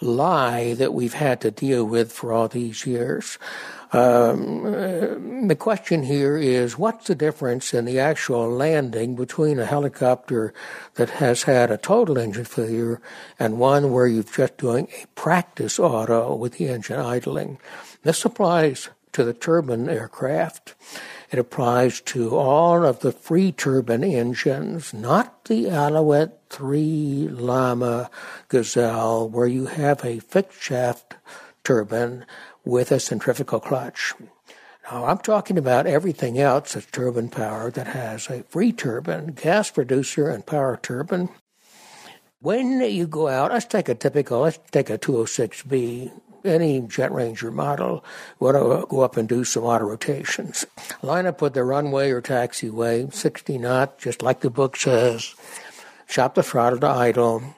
lie 0.00 0.74
that 0.74 0.92
we've 0.92 1.14
had 1.14 1.40
to 1.42 1.50
deal 1.50 1.84
with 1.84 2.12
for 2.12 2.32
all 2.32 2.48
these 2.48 2.86
years. 2.86 3.38
Um, 3.90 5.48
the 5.48 5.56
question 5.56 6.02
here 6.02 6.36
is 6.36 6.76
what's 6.76 7.06
the 7.06 7.14
difference 7.14 7.72
in 7.72 7.86
the 7.86 7.98
actual 7.98 8.50
landing 8.50 9.16
between 9.16 9.58
a 9.58 9.64
helicopter 9.64 10.52
that 10.94 11.10
has 11.10 11.44
had 11.44 11.70
a 11.70 11.78
total 11.78 12.18
engine 12.18 12.44
failure 12.44 13.00
and 13.38 13.58
one 13.58 13.90
where 13.90 14.06
you're 14.06 14.24
just 14.24 14.58
doing 14.58 14.88
a 15.02 15.06
practice 15.14 15.78
auto 15.78 16.34
with 16.34 16.58
the 16.58 16.68
engine 16.68 17.00
idling? 17.00 17.58
This 18.02 18.24
applies 18.24 18.90
to 19.12 19.24
the 19.24 19.32
turbine 19.32 19.88
aircraft. 19.88 20.74
It 21.30 21.38
applies 21.38 22.00
to 22.02 22.36
all 22.36 22.84
of 22.84 23.00
the 23.00 23.12
free 23.12 23.52
turbine 23.52 24.04
engines, 24.04 24.92
not 24.92 25.46
the 25.46 25.70
Alouette 25.70 26.42
3 26.50 27.28
Lama 27.30 28.10
Gazelle, 28.48 29.28
where 29.28 29.46
you 29.46 29.66
have 29.66 30.04
a 30.04 30.20
fixed 30.20 30.60
shaft 30.60 31.16
turbine 31.64 32.24
with 32.64 32.92
a 32.92 33.00
centrifugal 33.00 33.60
clutch. 33.60 34.14
Now, 34.90 35.04
I'm 35.04 35.18
talking 35.18 35.58
about 35.58 35.86
everything 35.86 36.38
else 36.38 36.72
that's 36.72 36.86
turbine 36.86 37.28
power 37.28 37.70
that 37.70 37.88
has 37.88 38.28
a 38.28 38.42
free 38.44 38.72
turbine, 38.72 39.28
gas 39.28 39.70
producer, 39.70 40.28
and 40.28 40.46
power 40.46 40.78
turbine. 40.82 41.28
When 42.40 42.80
you 42.80 43.06
go 43.06 43.28
out, 43.28 43.52
let's 43.52 43.66
take 43.66 43.88
a 43.88 43.94
typical, 43.94 44.40
let's 44.40 44.58
take 44.70 44.90
a 44.90 44.96
206B, 44.96 46.12
any 46.44 46.80
Jet 46.82 47.12
Ranger 47.12 47.50
model, 47.50 48.04
want 48.38 48.56
to 48.56 48.86
go 48.88 49.00
up 49.00 49.16
and 49.16 49.28
do 49.28 49.44
some 49.44 49.64
auto 49.64 49.84
rotations. 49.84 50.64
Line 51.02 51.26
up 51.26 51.42
with 51.42 51.54
the 51.54 51.64
runway 51.64 52.10
or 52.10 52.22
taxiway, 52.22 53.12
60 53.12 53.58
knot, 53.58 53.98
just 53.98 54.22
like 54.22 54.40
the 54.40 54.50
book 54.50 54.76
says. 54.76 55.34
Chop 56.06 56.34
the 56.34 56.42
throttle 56.42 56.78
to 56.80 56.86
idle. 56.86 57.54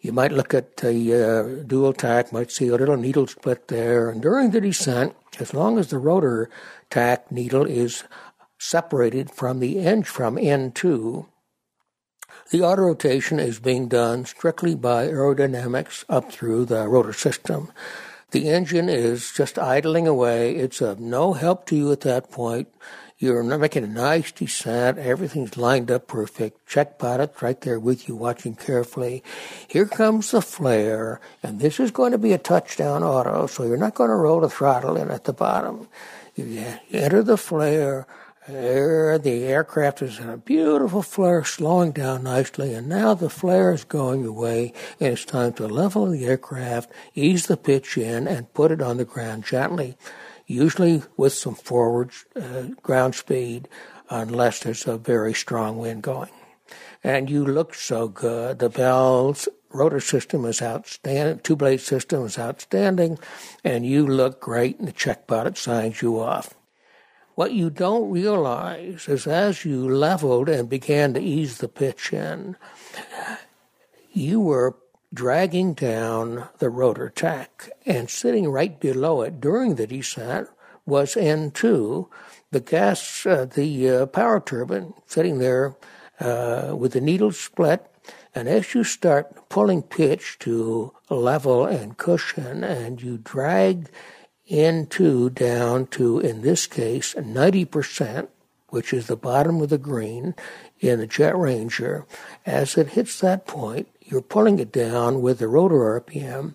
You 0.00 0.12
might 0.12 0.32
look 0.32 0.54
at 0.54 0.76
the 0.76 1.14
uh, 1.14 1.64
dual 1.64 1.92
tach, 1.92 2.32
might 2.32 2.52
see 2.52 2.68
a 2.68 2.76
little 2.76 2.96
needle 2.96 3.26
split 3.26 3.68
there. 3.68 4.10
And 4.10 4.22
during 4.22 4.50
the 4.50 4.60
descent, 4.60 5.16
as 5.40 5.52
long 5.52 5.78
as 5.78 5.88
the 5.88 5.98
rotor 5.98 6.48
tach 6.88 7.32
needle 7.32 7.66
is 7.66 8.04
separated 8.58 9.30
from 9.30 9.58
the 9.58 9.80
end 9.80 10.06
from 10.06 10.36
N2, 10.36 11.26
the 12.50 12.62
auto 12.62 12.82
rotation 12.82 13.38
is 13.40 13.58
being 13.58 13.88
done 13.88 14.24
strictly 14.24 14.74
by 14.74 15.06
aerodynamics 15.06 16.04
up 16.08 16.30
through 16.32 16.64
the 16.66 16.88
rotor 16.88 17.12
system. 17.12 17.72
The 18.30 18.48
engine 18.48 18.88
is 18.88 19.32
just 19.32 19.58
idling 19.58 20.06
away. 20.06 20.54
It's 20.54 20.80
of 20.80 21.00
no 21.00 21.32
help 21.32 21.66
to 21.66 21.76
you 21.76 21.92
at 21.92 22.02
that 22.02 22.30
point. 22.30 22.68
You're 23.20 23.42
making 23.42 23.82
a 23.82 23.88
nice 23.88 24.30
descent. 24.30 24.96
Everything's 24.96 25.56
lined 25.56 25.90
up 25.90 26.06
perfect. 26.06 26.68
Check 26.68 27.00
pilot 27.00 27.42
right 27.42 27.60
there 27.60 27.80
with 27.80 28.06
you, 28.06 28.14
watching 28.14 28.54
carefully. 28.54 29.24
Here 29.66 29.86
comes 29.86 30.30
the 30.30 30.40
flare, 30.40 31.20
and 31.42 31.58
this 31.58 31.80
is 31.80 31.90
going 31.90 32.12
to 32.12 32.18
be 32.18 32.32
a 32.32 32.38
touchdown 32.38 33.02
auto, 33.02 33.48
so 33.48 33.64
you're 33.64 33.76
not 33.76 33.96
going 33.96 34.10
to 34.10 34.14
roll 34.14 34.38
the 34.38 34.48
throttle 34.48 34.96
in 34.96 35.10
at 35.10 35.24
the 35.24 35.32
bottom. 35.32 35.88
You 36.36 36.64
enter 36.92 37.24
the 37.24 37.36
flare. 37.36 38.06
There, 38.46 39.18
the 39.18 39.44
aircraft 39.44 40.00
is 40.00 40.20
in 40.20 40.30
a 40.30 40.38
beautiful 40.38 41.02
flare, 41.02 41.44
slowing 41.44 41.90
down 41.90 42.22
nicely, 42.22 42.72
and 42.72 42.88
now 42.88 43.14
the 43.14 43.28
flare 43.28 43.74
is 43.74 43.82
going 43.82 44.24
away, 44.24 44.72
and 45.00 45.12
it's 45.12 45.24
time 45.24 45.52
to 45.54 45.66
level 45.66 46.06
the 46.06 46.24
aircraft, 46.24 46.90
ease 47.16 47.46
the 47.46 47.58
pitch 47.58 47.98
in, 47.98 48.28
and 48.28 48.54
put 48.54 48.70
it 48.70 48.80
on 48.80 48.96
the 48.96 49.04
ground 49.04 49.44
gently, 49.44 49.96
usually 50.48 51.02
with 51.16 51.32
some 51.32 51.54
forward 51.54 52.10
uh, 52.34 52.62
ground 52.82 53.14
speed, 53.14 53.68
unless 54.10 54.60
there's 54.60 54.86
a 54.88 54.96
very 54.96 55.34
strong 55.34 55.78
wind 55.78 56.02
going. 56.02 56.30
And 57.04 57.30
you 57.30 57.44
look 57.44 57.74
so 57.74 58.08
good. 58.08 58.58
The 58.58 58.70
Bell's 58.70 59.48
rotor 59.70 60.00
system 60.00 60.44
is 60.46 60.62
outstanding, 60.62 61.40
two 61.40 61.54
blade 61.54 61.80
system 61.80 62.24
is 62.24 62.38
outstanding, 62.38 63.18
and 63.62 63.86
you 63.86 64.06
look 64.06 64.40
great, 64.40 64.78
and 64.78 64.88
the 64.88 64.92
check 64.92 65.26
pilot 65.26 65.58
signs 65.58 66.02
you 66.02 66.18
off. 66.18 66.54
What 67.34 67.52
you 67.52 67.70
don't 67.70 68.10
realize 68.10 69.06
is 69.06 69.26
as 69.26 69.64
you 69.64 69.88
leveled 69.88 70.48
and 70.48 70.68
began 70.68 71.14
to 71.14 71.20
ease 71.20 71.58
the 71.58 71.68
pitch 71.68 72.12
in, 72.12 72.56
you 74.10 74.40
were 74.40 74.76
dragging 75.12 75.74
down 75.74 76.48
the 76.58 76.68
rotor 76.68 77.08
tach, 77.08 77.70
and 77.86 78.10
sitting 78.10 78.48
right 78.48 78.78
below 78.78 79.22
it 79.22 79.40
during 79.40 79.74
the 79.74 79.86
descent 79.86 80.48
was 80.84 81.14
N2, 81.14 82.08
the 82.50 82.60
gas, 82.60 83.26
uh, 83.26 83.44
the 83.44 83.88
uh, 83.88 84.06
power 84.06 84.40
turbine 84.40 84.94
sitting 85.06 85.38
there 85.38 85.76
uh, 86.20 86.74
with 86.76 86.92
the 86.92 87.00
needle 87.00 87.32
split. 87.32 87.84
And 88.34 88.48
as 88.48 88.74
you 88.74 88.84
start 88.84 89.48
pulling 89.48 89.82
pitch 89.82 90.38
to 90.40 90.94
level 91.10 91.66
and 91.66 91.96
cushion, 91.96 92.64
and 92.64 93.02
you 93.02 93.18
drag 93.18 93.88
N2 94.50 95.34
down 95.34 95.86
to, 95.88 96.20
in 96.20 96.40
this 96.40 96.66
case, 96.66 97.14
90%, 97.14 98.28
which 98.68 98.92
is 98.92 99.06
the 99.06 99.16
bottom 99.16 99.60
of 99.60 99.68
the 99.68 99.78
green 99.78 100.34
in 100.80 100.98
the 100.98 101.06
Jet 101.06 101.36
Ranger. 101.36 102.06
As 102.46 102.76
it 102.76 102.90
hits 102.90 103.20
that 103.20 103.46
point, 103.46 103.88
you're 104.10 104.22
pulling 104.22 104.58
it 104.58 104.72
down 104.72 105.20
with 105.20 105.38
the 105.38 105.48
rotor 105.48 106.00
RPM. 106.00 106.54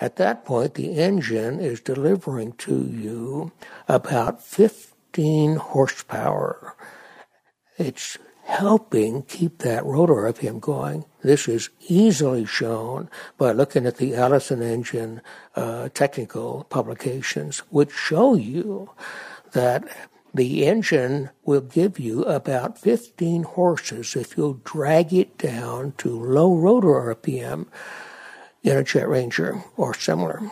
At 0.00 0.16
that 0.16 0.44
point, 0.44 0.74
the 0.74 0.94
engine 0.94 1.60
is 1.60 1.80
delivering 1.80 2.52
to 2.52 2.86
you 2.86 3.52
about 3.88 4.42
15 4.42 5.56
horsepower. 5.56 6.74
It's 7.76 8.16
helping 8.44 9.22
keep 9.24 9.58
that 9.58 9.84
rotor 9.84 10.32
RPM 10.32 10.60
going. 10.60 11.04
This 11.22 11.48
is 11.48 11.68
easily 11.86 12.46
shown 12.46 13.10
by 13.36 13.52
looking 13.52 13.84
at 13.84 13.98
the 13.98 14.14
Allison 14.14 14.62
engine 14.62 15.20
uh, 15.54 15.90
technical 15.90 16.64
publications, 16.70 17.58
which 17.68 17.92
show 17.92 18.34
you 18.34 18.90
that 19.52 19.84
the 20.34 20.66
engine 20.66 21.30
will 21.44 21.60
give 21.60 21.98
you 21.98 22.22
about 22.24 22.78
15 22.78 23.42
horses 23.44 24.14
if 24.14 24.36
you'll 24.36 24.60
drag 24.64 25.12
it 25.12 25.38
down 25.38 25.94
to 25.98 26.10
low 26.10 26.54
rotor 26.54 27.14
RPM 27.14 27.66
in 28.62 28.76
a 28.76 28.84
Jet 28.84 29.08
Ranger 29.08 29.64
or 29.76 29.94
similar. 29.94 30.50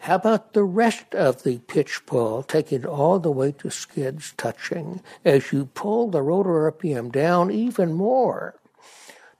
How 0.00 0.14
about 0.14 0.54
the 0.54 0.64
rest 0.64 1.14
of 1.14 1.42
the 1.42 1.58
pitch 1.58 2.06
pull, 2.06 2.42
taking 2.42 2.86
all 2.86 3.18
the 3.18 3.30
way 3.30 3.52
to 3.52 3.70
skids 3.70 4.32
touching? 4.38 5.02
As 5.26 5.52
you 5.52 5.66
pull 5.66 6.10
the 6.10 6.22
rotor 6.22 6.72
RPM 6.72 7.12
down 7.12 7.50
even 7.50 7.92
more 7.92 8.58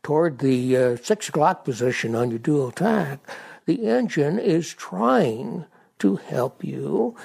toward 0.03 0.38
the 0.38 0.76
uh, 0.76 0.97
six 0.97 1.30
o'clock 1.30 1.64
position 1.64 2.14
on 2.14 2.30
your 2.30 2.38
dual 2.38 2.72
tach, 2.72 3.20
the 3.64 3.86
engine 3.86 4.38
is 4.38 4.74
trying 4.74 5.64
to 5.99 6.16
help 6.16 6.62
you. 6.62 7.16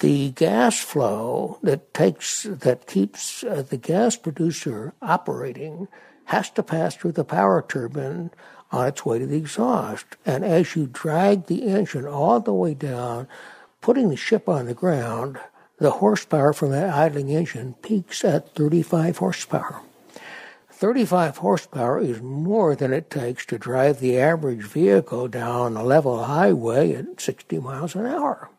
The 0.00 0.30
gas 0.32 0.78
flow 0.78 1.58
that 1.62 1.94
takes 1.94 2.42
that 2.42 2.86
keeps 2.86 3.42
uh, 3.42 3.62
the 3.62 3.78
gas 3.78 4.16
producer 4.16 4.92
operating 5.00 5.88
has 6.26 6.50
to 6.50 6.62
pass 6.62 6.94
through 6.94 7.12
the 7.12 7.24
power 7.24 7.64
turbine 7.66 8.30
on 8.70 8.88
its 8.88 9.06
way 9.06 9.18
to 9.18 9.26
the 9.26 9.36
exhaust. 9.36 10.04
And 10.26 10.44
as 10.44 10.76
you 10.76 10.86
drag 10.86 11.46
the 11.46 11.62
engine 11.62 12.06
all 12.06 12.40
the 12.40 12.52
way 12.52 12.74
down, 12.74 13.26
putting 13.80 14.10
the 14.10 14.16
ship 14.16 14.48
on 14.48 14.66
the 14.66 14.74
ground, 14.74 15.38
the 15.78 15.92
horsepower 15.92 16.52
from 16.52 16.72
that 16.72 16.92
idling 16.92 17.30
engine 17.30 17.74
peaks 17.80 18.24
at 18.24 18.54
35 18.54 19.18
horsepower. 19.18 19.80
35 20.70 21.38
horsepower 21.38 22.00
is 22.00 22.20
more 22.20 22.76
than 22.76 22.92
it 22.92 23.08
takes 23.08 23.46
to 23.46 23.56
drive 23.56 24.00
the 24.00 24.18
average 24.18 24.64
vehicle 24.64 25.26
down 25.26 25.74
a 25.74 25.82
level 25.82 26.24
highway 26.24 26.92
at 26.92 27.18
60 27.18 27.58
miles 27.60 27.94
an 27.94 28.04
hour. 28.04 28.50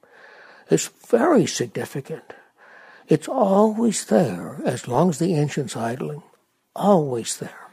It's 0.70 0.88
very 1.07 1.45
significant. 1.45 2.34
It's 3.07 3.28
always 3.28 4.05
there 4.05 4.59
as 4.65 4.88
long 4.88 5.09
as 5.09 5.20
the 5.20 5.34
engine's 5.34 5.76
idling. 5.76 6.24
Always 6.76 7.38
there. 7.38 7.68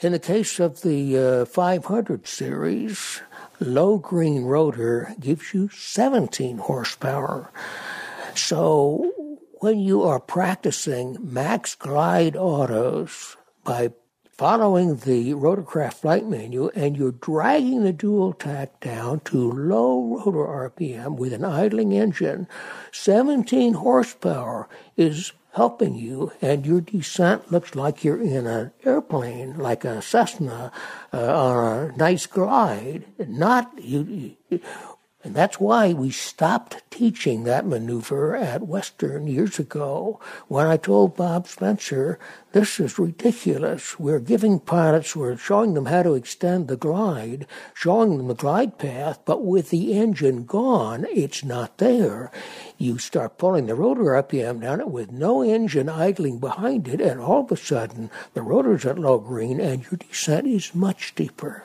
In 0.00 0.12
the 0.12 0.18
case 0.18 0.60
of 0.60 0.82
the 0.82 1.18
uh, 1.18 1.44
500 1.46 2.26
series, 2.26 3.20
low 3.58 3.98
green 3.98 4.44
rotor 4.44 5.14
gives 5.18 5.52
you 5.52 5.68
17 5.70 6.58
horsepower. 6.58 7.50
So 8.34 9.12
when 9.60 9.80
you 9.80 10.04
are 10.04 10.20
practicing 10.20 11.16
max 11.20 11.74
glide 11.74 12.36
autos 12.36 13.36
by 13.64 13.90
following 14.38 14.94
the 14.98 15.34
rotorcraft 15.34 15.94
flight 15.94 16.24
manual 16.24 16.70
and 16.76 16.96
you're 16.96 17.10
dragging 17.10 17.82
the 17.82 17.92
dual 17.92 18.32
tach 18.32 18.78
down 18.78 19.18
to 19.18 19.50
low 19.50 20.22
rotor 20.24 20.70
RPM 20.70 21.16
with 21.16 21.32
an 21.32 21.44
idling 21.44 21.92
engine, 21.92 22.46
17 22.92 23.74
horsepower 23.74 24.68
is 24.96 25.32
helping 25.54 25.96
you, 25.96 26.30
and 26.40 26.64
your 26.64 26.80
descent 26.80 27.50
looks 27.50 27.74
like 27.74 28.04
you're 28.04 28.22
in 28.22 28.46
an 28.46 28.70
airplane, 28.84 29.58
like 29.58 29.84
a 29.84 30.00
Cessna 30.00 30.70
uh, 31.12 31.34
on 31.34 31.90
a 31.90 31.96
nice 31.96 32.26
glide. 32.26 33.06
Not 33.18 33.72
you, 33.82 34.36
you 34.48 34.60
and 35.24 35.34
that's 35.34 35.58
why 35.58 35.92
we 35.92 36.10
stopped 36.10 36.80
teaching 36.92 37.42
that 37.42 37.66
maneuver 37.66 38.36
at 38.36 38.68
Western 38.68 39.26
years 39.26 39.58
ago 39.58 40.20
when 40.46 40.68
I 40.68 40.76
told 40.76 41.16
Bob 41.16 41.48
Spencer, 41.48 42.20
this 42.52 42.78
is 42.78 43.00
ridiculous. 43.00 43.98
We're 43.98 44.20
giving 44.20 44.60
pilots, 44.60 45.16
we're 45.16 45.36
showing 45.36 45.74
them 45.74 45.86
how 45.86 46.04
to 46.04 46.14
extend 46.14 46.68
the 46.68 46.76
glide, 46.76 47.48
showing 47.74 48.16
them 48.16 48.28
the 48.28 48.34
glide 48.34 48.78
path, 48.78 49.18
but 49.24 49.44
with 49.44 49.70
the 49.70 49.92
engine 49.92 50.44
gone, 50.44 51.04
it's 51.10 51.42
not 51.42 51.78
there. 51.78 52.30
You 52.76 52.98
start 52.98 53.38
pulling 53.38 53.66
the 53.66 53.74
rotor 53.74 54.22
RPM 54.22 54.60
down 54.60 54.80
it 54.80 54.88
with 54.88 55.10
no 55.10 55.42
engine 55.42 55.88
idling 55.88 56.38
behind 56.38 56.86
it, 56.86 57.00
and 57.00 57.20
all 57.20 57.40
of 57.40 57.50
a 57.50 57.56
sudden 57.56 58.12
the 58.34 58.42
rotor's 58.42 58.86
at 58.86 59.00
low 59.00 59.18
green 59.18 59.60
and 59.60 59.82
your 59.82 59.98
descent 59.98 60.46
is 60.46 60.76
much 60.76 61.08
steeper. 61.08 61.64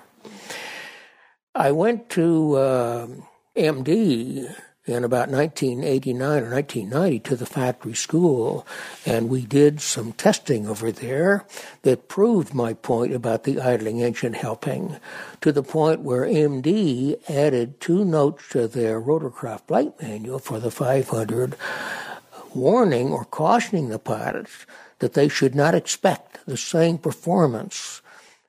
I 1.54 1.72
went 1.72 2.10
to, 2.10 2.56
uh, 2.56 3.08
MD 3.56 4.52
in 4.86 5.04
about 5.04 5.30
1989 5.30 6.44
or 6.44 6.50
1990 6.50 7.20
to 7.20 7.36
the 7.36 7.46
factory 7.46 7.94
school, 7.94 8.68
and 9.06 9.30
we 9.30 9.46
did 9.46 9.80
some 9.80 10.12
testing 10.12 10.68
over 10.68 10.92
there 10.92 11.46
that 11.84 12.10
proved 12.10 12.54
my 12.54 12.74
point 12.74 13.14
about 13.14 13.44
the 13.44 13.62
idling 13.62 14.02
engine 14.02 14.34
helping 14.34 14.98
to 15.40 15.52
the 15.52 15.64
point 15.64 16.02
where 16.02 16.26
MD 16.26 17.18
added 17.30 17.80
two 17.80 18.04
notes 18.04 18.50
to 18.50 18.68
their 18.68 19.00
rotorcraft 19.00 19.68
flight 19.68 19.94
manual 20.02 20.40
for 20.40 20.60
the 20.60 20.72
500 20.72 21.56
warning 22.54 23.12
or 23.12 23.24
cautioning 23.26 23.90
the 23.90 24.00
pilots 24.00 24.66
that 25.00 25.14
they 25.14 25.28
should 25.28 25.56
not 25.56 25.76
expect 25.76 26.46
the 26.46 26.58
same 26.58 26.98
performance 26.98 28.02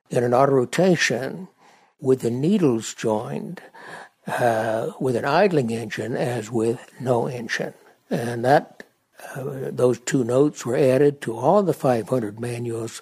in 0.09 0.23
an 0.23 0.33
auto 0.33 0.53
rotation 0.53 1.47
with 2.01 2.21
the 2.21 2.31
needles 2.31 2.93
joined 2.93 3.61
uh, 4.27 4.91
with 4.99 5.15
an 5.15 5.25
idling 5.25 5.71
engine 5.71 6.15
as 6.15 6.51
with 6.51 6.91
no 6.99 7.27
engine. 7.27 7.73
And 8.09 8.43
that 8.45 8.83
uh, 9.35 9.69
those 9.71 9.99
two 9.99 10.23
notes 10.23 10.65
were 10.65 10.75
added 10.75 11.21
to 11.21 11.37
all 11.37 11.63
the 11.63 11.73
500 11.73 12.39
manuals 12.39 13.01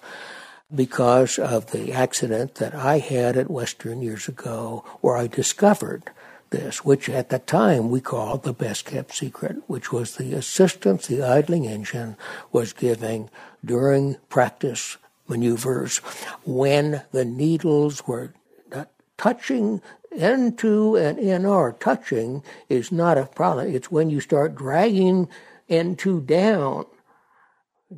because 0.74 1.38
of 1.38 1.70
the 1.70 1.92
accident 1.92 2.56
that 2.56 2.74
I 2.74 2.98
had 2.98 3.36
at 3.36 3.50
Western 3.50 4.02
years 4.02 4.28
ago, 4.28 4.84
where 5.00 5.16
I 5.16 5.26
discovered 5.26 6.10
this, 6.50 6.84
which 6.84 7.08
at 7.08 7.30
the 7.30 7.38
time 7.38 7.90
we 7.90 8.00
called 8.00 8.42
the 8.42 8.52
best 8.52 8.86
kept 8.86 9.14
secret, 9.14 9.56
which 9.66 9.92
was 9.92 10.16
the 10.16 10.34
assistance 10.34 11.06
the 11.06 11.22
idling 11.22 11.66
engine 11.66 12.16
was 12.52 12.72
giving 12.72 13.28
during 13.64 14.16
practice 14.28 14.96
maneuvers 15.28 15.98
when 16.44 17.02
the 17.12 17.24
needles 17.24 18.06
were 18.06 18.32
not 18.70 18.90
touching 19.16 19.80
N2 20.16 21.00
and 21.00 21.18
NR. 21.18 21.78
Touching 21.78 22.42
is 22.68 22.92
not 22.92 23.18
a 23.18 23.26
problem. 23.26 23.74
It's 23.74 23.90
when 23.90 24.10
you 24.10 24.20
start 24.20 24.54
dragging 24.54 25.28
N2 25.68 26.26
down, 26.26 26.86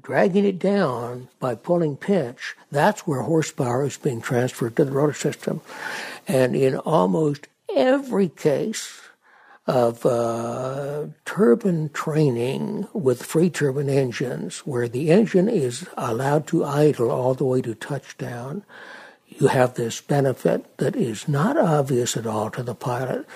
dragging 0.00 0.44
it 0.44 0.58
down 0.58 1.28
by 1.40 1.54
pulling 1.54 1.96
pinch, 1.96 2.54
that's 2.70 3.06
where 3.06 3.22
horsepower 3.22 3.86
is 3.86 3.96
being 3.96 4.20
transferred 4.20 4.76
to 4.76 4.84
the 4.84 4.92
rotor 4.92 5.12
system. 5.12 5.60
And 6.28 6.54
in 6.54 6.76
almost 6.76 7.48
every 7.74 8.28
case 8.28 9.00
of 9.66 10.06
uh, 10.06 11.06
turbine 11.24 11.88
training 11.88 12.86
with 12.92 13.24
free 13.24 13.50
turbine 13.50 13.88
engines, 13.88 14.60
where 14.60 14.88
the 14.88 15.10
engine 15.10 15.48
is 15.48 15.88
allowed 15.96 16.46
to 16.46 16.64
idle 16.64 17.10
all 17.10 17.34
the 17.34 17.44
way 17.44 17.60
to 17.62 17.74
touchdown, 17.74 18.64
you 19.38 19.48
have 19.48 19.74
this 19.74 20.00
benefit 20.00 20.78
that 20.78 20.96
is 20.96 21.28
not 21.28 21.56
obvious 21.56 22.16
at 22.16 22.26
all 22.26 22.50
to 22.50 22.62
the 22.62 22.74
pilot. 22.74 23.26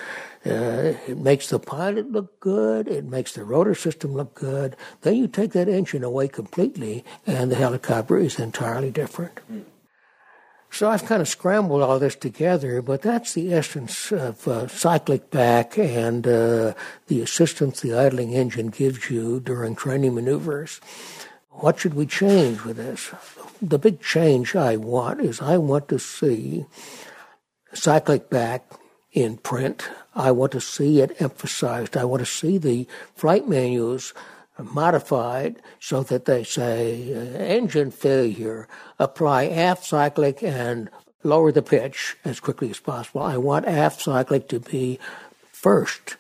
Uh, 0.47 0.97
it 1.07 1.19
makes 1.19 1.49
the 1.49 1.59
pilot 1.59 2.11
look 2.11 2.41
good. 2.41 2.89
It 2.89 3.05
makes 3.05 3.33
the 3.33 3.45
rotor 3.45 3.75
system 3.75 4.15
look 4.15 4.35
good. 4.35 4.75
Then 5.03 5.17
you 5.17 5.29
take 5.29 5.53
that 5.53 5.69
engine 5.69 6.03
away 6.03 6.29
completely, 6.29 7.05
and 7.27 7.51
the 7.53 7.57
helicopter 7.57 8.17
is 8.17 8.39
entirely 8.39 8.91
different. 8.91 9.39
So 10.71 10.89
I've 10.89 11.05
kind 11.05 11.21
of 11.21 11.29
scrambled 11.29 11.83
all 11.83 11.99
this 11.99 12.15
together, 12.15 12.81
but 12.81 13.03
that's 13.03 13.35
the 13.35 13.53
essence 13.53 14.13
of 14.13 14.47
uh, 14.47 14.69
cyclic 14.69 15.31
back 15.31 15.77
and 15.77 16.27
uh, 16.27 16.75
the 17.09 17.21
assistance 17.21 17.81
the 17.81 17.93
idling 17.93 18.33
engine 18.33 18.69
gives 18.69 19.11
you 19.11 19.41
during 19.41 19.75
training 19.75 20.15
maneuvers. 20.15 20.81
What 21.51 21.81
should 21.81 21.95
we 21.95 22.07
change 22.07 22.65
with 22.65 22.77
this? 22.77 23.13
The 23.63 23.79
big 23.79 24.01
change 24.01 24.57
I 24.57 24.77
want 24.77 25.21
is 25.21 25.41
I 25.41 25.59
want 25.59 25.89
to 25.89 25.99
see 25.99 26.65
cyclic 27.75 28.31
back 28.31 28.73
in 29.13 29.37
print. 29.37 29.89
I 30.15 30.31
want 30.31 30.53
to 30.53 30.61
see 30.61 31.01
it 31.01 31.21
emphasized. 31.21 31.97
I 31.97 32.05
want 32.05 32.21
to 32.21 32.27
see 32.27 32.59
the 32.59 32.87
flight 33.15 33.49
manuals 33.49 34.15
modified 34.59 35.61
so 35.79 36.03
that 36.05 36.25
they 36.25 36.45
say 36.45 37.13
uh, 37.15 37.39
engine 37.39 37.91
failure, 37.91 38.69
apply 38.99 39.47
aft 39.47 39.85
cyclic 39.85 40.43
and 40.43 40.91
lower 41.23 41.53
the 41.53 41.63
pitch 41.63 42.17
as 42.25 42.41
quickly 42.41 42.71
as 42.71 42.81
possible. 42.81 43.23
I 43.23 43.37
want 43.37 43.67
aft 43.67 44.01
cyclic 44.01 44.49
to 44.49 44.61
be 44.61 44.99
first. 45.53 46.17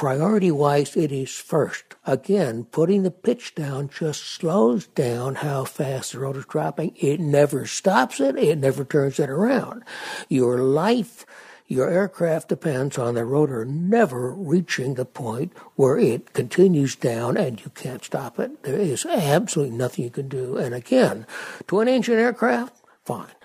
Priority 0.00 0.50
wise, 0.50 0.96
it 0.96 1.12
is 1.12 1.36
first. 1.36 1.94
Again, 2.06 2.64
putting 2.64 3.02
the 3.02 3.10
pitch 3.10 3.54
down 3.54 3.90
just 3.90 4.22
slows 4.24 4.86
down 4.86 5.34
how 5.34 5.64
fast 5.64 6.12
the 6.12 6.20
rotor 6.20 6.38
is 6.38 6.46
dropping. 6.46 6.96
It 6.96 7.20
never 7.20 7.66
stops 7.66 8.18
it. 8.18 8.34
It 8.38 8.56
never 8.56 8.82
turns 8.86 9.20
it 9.20 9.28
around. 9.28 9.84
Your 10.30 10.56
life 10.56 11.26
your 11.66 11.90
aircraft 11.90 12.48
depends 12.48 12.96
on 12.96 13.14
the 13.14 13.26
rotor 13.26 13.66
never 13.66 14.32
reaching 14.32 14.94
the 14.94 15.04
point 15.04 15.52
where 15.76 15.98
it 15.98 16.32
continues 16.32 16.96
down 16.96 17.36
and 17.36 17.60
you 17.60 17.68
can't 17.68 18.02
stop 18.02 18.38
it. 18.38 18.62
There 18.62 18.80
is 18.80 19.04
absolutely 19.04 19.76
nothing 19.76 20.04
you 20.04 20.10
can 20.10 20.28
do. 20.28 20.56
And 20.56 20.74
again, 20.74 21.26
twin 21.66 21.88
engine 21.88 22.18
aircraft, 22.18 22.74
fine. 23.04 23.36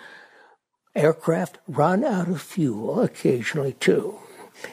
Aircraft 0.95 1.57
run 1.67 2.05
out 2.05 2.29
of 2.29 2.41
fuel 2.41 3.01
occasionally 3.01 3.73
too. 3.73 4.19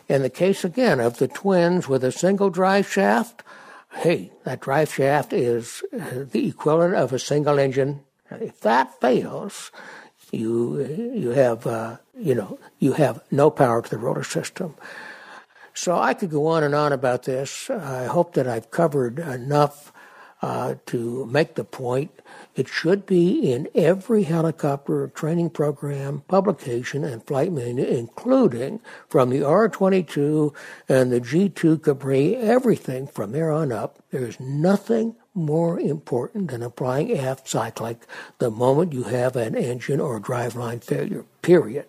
In 0.08 0.22
the 0.22 0.30
case 0.30 0.64
again 0.64 1.00
of 1.00 1.18
the 1.18 1.28
twins 1.28 1.88
with 1.88 2.04
a 2.04 2.12
single 2.12 2.50
drive 2.50 2.90
shaft, 2.90 3.42
hey, 3.96 4.32
that 4.44 4.60
drive 4.60 4.92
shaft 4.92 5.32
is 5.32 5.82
uh, 5.92 6.24
the 6.30 6.48
equivalent 6.48 6.94
of 6.94 7.12
a 7.12 7.18
single 7.18 7.58
engine. 7.58 8.00
If 8.30 8.60
that 8.60 9.00
fails, 9.00 9.70
you 10.30 10.80
you 11.14 11.30
have 11.30 11.66
uh, 11.66 11.98
you 12.18 12.34
know 12.34 12.58
you 12.78 12.94
have 12.94 13.22
no 13.30 13.50
power 13.50 13.82
to 13.82 13.90
the 13.90 13.98
rotor 13.98 14.24
system. 14.24 14.74
So 15.74 15.98
I 15.98 16.14
could 16.14 16.30
go 16.30 16.46
on 16.46 16.64
and 16.64 16.74
on 16.74 16.92
about 16.92 17.24
this. 17.24 17.70
I 17.70 18.04
hope 18.04 18.34
that 18.34 18.46
I've 18.46 18.70
covered 18.70 19.18
enough 19.18 19.92
uh, 20.42 20.74
to 20.86 21.24
make 21.26 21.54
the 21.54 21.64
point. 21.64 22.10
It 22.56 22.68
should 22.68 23.06
be 23.06 23.52
in 23.52 23.68
every 23.74 24.24
helicopter 24.24 25.08
training 25.08 25.50
program, 25.50 26.22
publication, 26.28 27.04
and 27.04 27.24
flight 27.24 27.52
manual, 27.52 27.88
including 27.88 28.80
from 29.08 29.30
the 29.30 29.44
R-22 29.44 30.52
and 30.88 31.12
the 31.12 31.20
G2 31.20 31.78
Cabri, 31.78 32.34
everything 32.34 33.06
from 33.06 33.32
there 33.32 33.52
on 33.52 33.70
up. 33.72 34.02
There's 34.10 34.40
nothing 34.40 35.14
more 35.32 35.80
important 35.80 36.50
than 36.50 36.62
applying 36.62 37.16
aft 37.16 37.48
cyclic 37.48 38.06
the 38.38 38.50
moment 38.50 38.92
you 38.92 39.04
have 39.04 39.36
an 39.36 39.54
engine 39.54 40.00
or 40.00 40.20
driveline 40.20 40.82
failure, 40.84 41.24
period. 41.40 41.86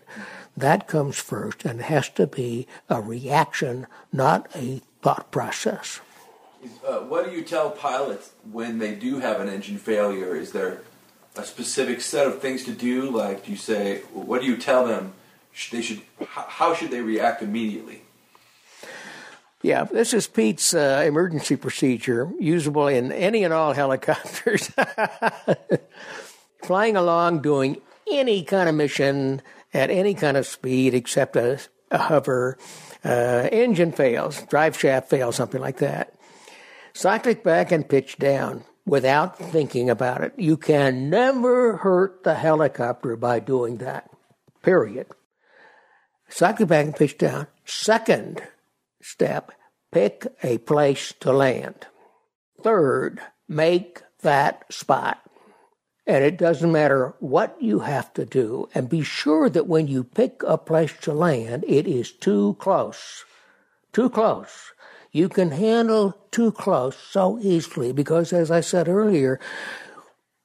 That 0.56 0.88
comes 0.88 1.18
first 1.18 1.66
and 1.66 1.82
has 1.82 2.08
to 2.10 2.28
be 2.28 2.68
a 2.88 3.02
reaction, 3.02 3.88
not 4.12 4.48
a 4.56 4.82
thought 5.02 5.32
process. 5.32 6.00
Uh, 6.86 7.00
what 7.00 7.26
do 7.26 7.32
you 7.32 7.44
tell 7.44 7.72
pilots 7.72 8.32
when 8.52 8.80
they 8.80 8.96
do 8.96 9.20
have 9.20 9.40
an 9.40 9.50
engine 9.50 9.78
failure? 9.78 10.36
Is 10.36 10.52
there 10.52 10.82
a 11.36 11.44
specific 11.44 12.02
set 12.02 12.28
of 12.28 12.42
things 12.42 12.64
to 12.66 12.72
do? 12.72 13.10
Like, 13.10 13.46
do 13.46 13.52
you 13.52 13.58
say, 13.58 14.02
what 14.14 14.42
do 14.42 14.48
you 14.48 14.58
tell 14.58 14.86
them? 14.86 15.14
They 15.72 15.82
should, 15.82 16.02
how 16.28 16.74
should 16.74 16.92
they 16.92 17.02
react 17.02 17.42
immediately? 17.42 18.02
Yeah, 19.62 19.86
this 19.86 20.14
is 20.14 20.28
Pete's 20.28 20.74
uh, 20.74 21.04
emergency 21.06 21.56
procedure, 21.56 22.30
usable 22.38 22.88
in 22.88 23.14
any 23.14 23.46
and 23.46 23.54
all 23.54 23.72
helicopters. 23.72 24.70
Flying 26.64 26.98
along, 26.98 27.42
doing 27.42 27.82
any 28.12 28.44
kind 28.44 28.68
of 28.68 28.76
mission 28.76 29.42
at 29.74 29.90
any 29.90 30.16
kind 30.16 30.36
of 30.36 30.46
speed 30.46 30.94
except 30.94 31.36
a, 31.38 31.60
a 31.92 31.98
hover, 31.98 32.58
uh, 33.06 33.48
engine 33.52 33.92
fails, 33.94 34.42
drive 34.44 34.78
shaft 34.78 35.10
fails, 35.10 35.38
something 35.38 35.62
like 35.62 35.78
that. 35.78 36.14
Cyclic 36.94 37.44
back 37.44 37.72
and 37.72 37.88
pitch 37.88 38.18
down 38.18 38.64
without 38.86 39.38
thinking 39.38 39.90
about 39.90 40.24
it. 40.24 40.34
You 40.38 40.58
can 40.58 41.10
never 41.10 41.78
hurt 41.78 42.24
the 42.24 42.36
helicopter 42.36 43.16
by 43.16 43.40
doing 43.40 43.78
that. 43.78 44.10
Period. 44.62 45.08
Cyclic 46.30 46.70
back 46.70 46.86
and 46.86 46.96
pitch 46.96 47.18
down. 47.18 47.48
Second, 47.66 48.44
step, 49.02 49.52
pick 49.92 50.28
a 50.44 50.60
place 50.60 51.14
to 51.22 51.32
land. 51.32 51.88
Third, 52.62 53.22
make 53.48 54.02
that 54.22 54.72
spot. 54.72 55.20
And 56.06 56.24
it 56.24 56.38
doesn't 56.38 56.72
matter 56.72 57.16
what 57.20 57.56
you 57.62 57.80
have 57.80 58.14
to 58.16 58.26
do. 58.26 58.68
And 58.76 58.90
be 58.90 59.04
sure 59.04 59.50
that 59.50 59.68
when 59.68 59.88
you 59.88 60.04
pick 60.04 60.44
a 60.46 60.58
place 60.58 60.94
to 61.02 61.14
land, 61.14 61.64
it 61.68 61.88
is 61.88 62.12
too 62.12 62.56
close. 62.60 63.24
Too 63.94 64.10
close. 64.10 64.73
You 65.14 65.30
can 65.30 65.52
handle 65.52 66.18
too 66.32 66.52
close 66.52 66.98
so 66.98 67.38
easily 67.40 67.94
because, 67.94 68.34
as 68.34 68.50
I 68.50 68.62
said 68.62 68.90
earlier, 68.90 69.40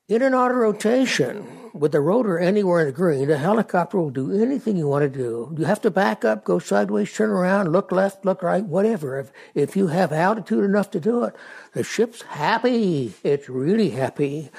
in 0.08 0.20
an 0.20 0.34
auto 0.34 0.54
rotation, 0.54 1.58
with 1.72 1.92
the 1.92 2.00
rotor 2.00 2.38
anywhere 2.38 2.80
in 2.80 2.86
the 2.86 2.92
green, 2.92 3.28
the 3.28 3.38
helicopter 3.38 3.98
will 3.98 4.10
do 4.10 4.42
anything 4.42 4.76
you 4.76 4.86
want 4.86 5.10
to 5.10 5.18
do. 5.18 5.54
You 5.56 5.64
have 5.64 5.80
to 5.82 5.90
back 5.90 6.24
up, 6.24 6.44
go 6.44 6.58
sideways, 6.58 7.12
turn 7.12 7.30
around, 7.30 7.72
look 7.72 7.92
left, 7.92 8.24
look 8.24 8.42
right, 8.42 8.64
whatever. 8.64 9.18
If, 9.18 9.32
if 9.54 9.76
you 9.76 9.86
have 9.86 10.12
altitude 10.12 10.64
enough 10.64 10.90
to 10.90 11.00
do 11.00 11.24
it, 11.24 11.34
the 11.72 11.82
ship's 11.82 12.22
happy. 12.22 13.14
It's 13.22 13.48
really 13.48 13.90
happy 13.90 14.50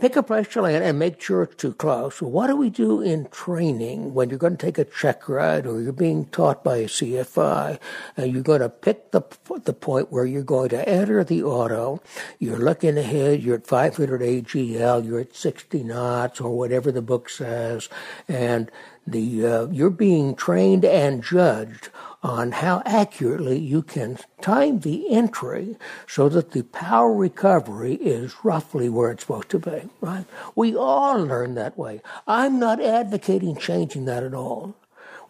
pick 0.00 0.16
a 0.16 0.22
place 0.22 0.48
to 0.48 0.62
land 0.62 0.84
and 0.84 0.98
make 0.98 1.20
sure 1.20 1.42
it's 1.42 1.54
too 1.54 1.72
close. 1.72 2.20
What 2.20 2.48
do 2.48 2.56
we 2.56 2.70
do 2.70 3.00
in 3.00 3.26
training 3.28 4.14
when 4.14 4.28
you're 4.28 4.38
going 4.38 4.56
to 4.56 4.66
take 4.66 4.78
a 4.78 4.84
check 4.84 5.28
ride 5.28 5.66
or 5.66 5.80
you're 5.80 5.92
being 5.92 6.26
taught 6.26 6.64
by 6.64 6.78
a 6.78 6.86
CFI 6.86 7.78
and 8.16 8.32
you're 8.32 8.42
going 8.42 8.60
to 8.60 8.68
pick 8.68 9.12
the, 9.12 9.22
the 9.64 9.72
point 9.72 10.10
where 10.10 10.24
you're 10.24 10.42
going 10.42 10.70
to 10.70 10.88
enter 10.88 11.22
the 11.22 11.42
auto, 11.42 12.02
you're 12.38 12.58
looking 12.58 12.98
ahead, 12.98 13.42
you're 13.42 13.56
at 13.56 13.66
500 13.66 14.20
AGL, 14.20 15.06
you're 15.06 15.20
at 15.20 15.34
60 15.34 15.84
knots 15.84 16.40
or 16.40 16.56
whatever 16.56 16.90
the 16.90 17.02
book 17.02 17.28
says, 17.28 17.88
and 18.28 18.70
the 19.06 19.46
uh, 19.46 19.66
you're 19.66 19.90
being 19.90 20.34
trained 20.34 20.84
and 20.84 21.22
judged 21.22 21.90
on 22.24 22.52
how 22.52 22.82
accurately 22.86 23.58
you 23.58 23.82
can 23.82 24.18
time 24.40 24.80
the 24.80 25.10
entry 25.10 25.76
so 26.08 26.28
that 26.30 26.52
the 26.52 26.62
power 26.64 27.12
recovery 27.14 27.96
is 27.96 28.34
roughly 28.42 28.88
where 28.88 29.10
it's 29.10 29.24
supposed 29.24 29.50
to 29.50 29.58
be, 29.58 29.90
right? 30.00 30.24
We 30.56 30.74
all 30.74 31.22
learn 31.22 31.54
that 31.54 31.76
way. 31.78 32.00
I'm 32.26 32.58
not 32.58 32.82
advocating 32.82 33.56
changing 33.56 34.06
that 34.06 34.24
at 34.24 34.34
all. 34.34 34.74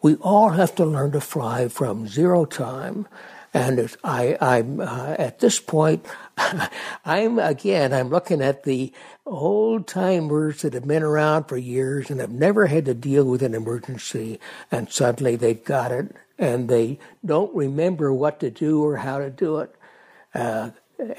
We 0.03 0.15
all 0.17 0.51
have 0.51 0.77
to 0.77 0.85
learn 0.87 1.13
to 1.13 1.21
fly 1.21 1.67
from 1.69 2.07
zero 2.07 2.45
time 2.45 3.09
and 3.55 3.97
I, 4.03 4.37
I'm 4.41 4.81
uh, 4.81 5.15
at 5.17 5.39
this 5.39 5.61
point, 5.61 6.05
I'm 7.05 7.39
again, 7.39 7.95
I'm 7.95 8.09
looking 8.09 8.43
at 8.43 8.65
the 8.65 8.93
old 9.25 9.87
timers 9.87 10.63
that 10.63 10.75
have 10.75 10.89
been 10.89 11.05
around 11.05 11.45
for 11.45 11.57
years 11.57 12.11
and 12.11 12.21
have 12.21 12.33
never 12.33 12.67
had 12.67 12.85
to 12.87 12.95
deal 12.95 13.25
with 13.25 13.43
an 13.45 13.55
emergency, 13.55 14.41
and 14.73 14.91
suddenly 14.91 15.37
they've 15.37 15.65
got 15.65 15.93
it, 15.93 16.15
and 16.37 16.69
they 16.69 16.99
don't 17.25 17.55
remember 17.55 18.13
what 18.13 18.41
to 18.41 18.51
do 18.51 18.85
or 18.85 18.97
how 18.97 19.19
to 19.21 19.31
do 19.31 19.59
it. 19.59 19.75
Uh, 20.35 20.71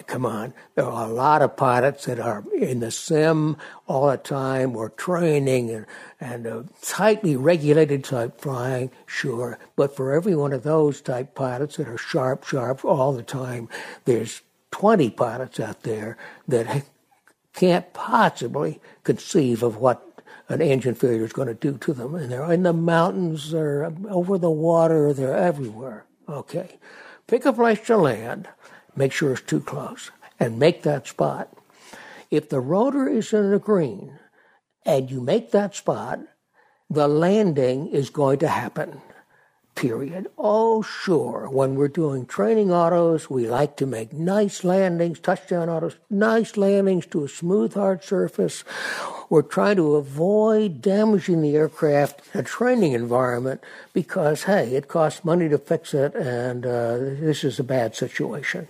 come 0.08 0.26
on, 0.26 0.54
there 0.76 0.86
are 0.86 1.10
a 1.10 1.14
lot 1.14 1.42
of 1.42 1.58
pilots 1.58 2.06
that 2.06 2.20
are 2.20 2.44
in 2.54 2.80
the 2.80 2.92
sim 2.92 3.58
all 3.88 4.10
the 4.10 4.18
time 4.18 4.76
or 4.76 4.90
training 4.90 5.70
and, 5.70 5.86
and 6.20 6.48
uh, 6.48 6.64
tightly 6.82 7.36
regulated 7.36 8.04
type 8.04 8.40
flying, 8.40 8.92
sure. 9.06 9.60
But 9.76 9.96
for 9.96 10.14
every 10.14 10.36
one 10.36 10.54
of 10.54 10.64
those 10.64 11.02
type 11.02 11.36
pilots 11.36 11.78
that 11.78 11.88
are 11.88 11.98
sharp, 11.98 12.46
sharp 12.46 12.86
all 12.86 13.14
the 13.14 13.24
time, 13.24 13.70
there's 14.06 14.42
20 14.72 15.10
pilots 15.12 15.60
out 15.60 15.84
there 15.84 16.18
that 16.48 16.86
can't 17.54 17.94
possibly 17.94 18.82
conceive 19.04 19.64
of 19.64 19.78
what 19.78 20.02
an 20.50 20.62
engine 20.62 20.96
failure 20.96 21.24
is 21.24 21.34
going 21.34 21.48
to 21.48 21.54
do 21.54 21.78
to 21.78 21.94
them. 21.94 22.16
And 22.16 22.32
they're 22.32 22.52
in 22.52 22.64
the 22.64 22.74
mountains, 22.74 23.52
they're 23.52 23.92
over 24.10 24.38
the 24.38 24.52
water, 24.52 25.14
they're 25.14 25.36
everywhere. 25.36 26.06
Okay. 26.28 26.78
Pick 27.28 27.46
a 27.46 27.54
place 27.54 27.80
to 27.88 27.98
land 27.98 28.48
make 28.96 29.12
sure 29.12 29.34
it's 29.34 29.42
too 29.42 29.60
close, 29.60 30.12
and 30.40 30.60
make 30.60 30.84
that 30.84 31.08
spot. 31.08 31.50
If 32.32 32.50
the 32.50 32.60
rotor 32.60 33.08
is 33.08 33.34
in 33.34 33.52
the 33.52 33.60
green 33.60 34.20
and 34.86 35.10
you 35.10 35.22
make 35.22 35.52
that 35.52 35.76
spot, 35.76 36.20
the 36.90 37.08
landing 37.08 37.88
is 37.88 38.10
going 38.10 38.40
to 38.40 38.48
happen. 38.48 39.02
Period. 39.76 40.28
Oh, 40.38 40.82
sure. 40.82 41.50
When 41.52 41.76
we're 41.76 41.90
doing 41.90 42.26
training 42.26 42.72
autos, 42.72 43.30
we 43.30 43.48
like 43.48 43.76
to 43.78 43.86
make 43.86 44.14
nice 44.14 44.64
landings, 44.64 45.20
touchdown 45.20 45.70
autos, 45.70 45.98
nice 46.10 46.56
landings 46.56 47.06
to 47.08 47.26
a 47.26 47.28
smooth, 47.28 47.74
hard 47.74 48.02
surface. 48.02 48.64
We're 49.30 49.42
trying 49.42 49.78
to 49.78 49.96
avoid 49.96 50.82
damaging 50.82 51.42
the 51.42 51.56
aircraft 51.56 52.22
in 52.34 52.42
a 52.42 52.44
training 52.44 52.94
environment 52.94 53.64
because, 53.92 54.44
hey, 54.44 54.76
it 54.76 54.88
costs 54.88 55.26
money 55.26 55.50
to 55.50 55.58
fix 55.58 55.96
it 55.96 56.14
and 56.14 56.66
uh, 56.66 56.98
this 56.98 57.44
is 57.44 57.60
a 57.60 57.64
bad 57.64 57.96
situation. 57.96 58.68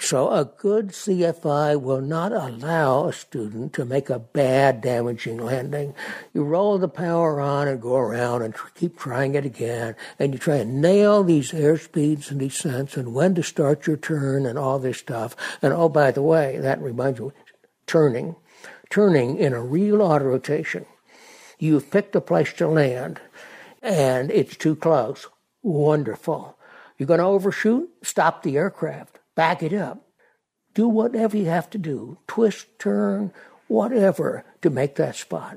So 0.00 0.30
a 0.30 0.44
good 0.44 0.88
CFI 0.88 1.80
will 1.80 2.00
not 2.00 2.32
allow 2.32 3.06
a 3.06 3.12
student 3.12 3.72
to 3.74 3.84
make 3.84 4.10
a 4.10 4.18
bad, 4.18 4.80
damaging 4.80 5.38
landing. 5.38 5.94
You 6.32 6.42
roll 6.42 6.78
the 6.78 6.88
power 6.88 7.40
on 7.40 7.68
and 7.68 7.80
go 7.80 7.94
around 7.94 8.42
and 8.42 8.54
tr- 8.54 8.68
keep 8.74 8.98
trying 8.98 9.36
it 9.36 9.44
again, 9.44 9.94
and 10.18 10.32
you 10.32 10.38
try 10.38 10.56
and 10.56 10.82
nail 10.82 11.22
these 11.22 11.52
airspeeds 11.52 12.30
and 12.30 12.40
descents 12.40 12.96
and 12.96 13.14
when 13.14 13.34
to 13.36 13.42
start 13.42 13.86
your 13.86 13.96
turn 13.96 14.44
and 14.44 14.58
all 14.58 14.80
this 14.80 14.98
stuff. 14.98 15.36
And 15.62 15.72
oh, 15.72 15.88
by 15.88 16.10
the 16.10 16.22
way, 16.22 16.58
that 16.58 16.82
reminds 16.82 17.20
me, 17.20 17.30
turning 17.86 18.36
turning 18.94 19.36
in 19.38 19.52
a 19.52 19.60
real 19.60 20.00
auto 20.00 20.24
rotation. 20.24 20.86
You've 21.58 21.90
picked 21.90 22.14
a 22.14 22.20
place 22.20 22.52
to 22.52 22.68
land 22.68 23.20
and 23.82 24.30
it's 24.30 24.56
too 24.56 24.76
close. 24.76 25.26
Wonderful. 25.64 26.56
You're 26.96 27.08
going 27.08 27.18
to 27.18 27.26
overshoot? 27.26 27.90
Stop 28.04 28.44
the 28.44 28.56
aircraft. 28.56 29.18
Back 29.34 29.64
it 29.64 29.72
up. 29.72 30.06
Do 30.74 30.86
whatever 30.86 31.36
you 31.36 31.46
have 31.46 31.68
to 31.70 31.78
do. 31.78 32.18
Twist, 32.28 32.66
turn, 32.78 33.32
whatever 33.66 34.44
to 34.62 34.70
make 34.70 34.94
that 34.94 35.16
spot. 35.16 35.56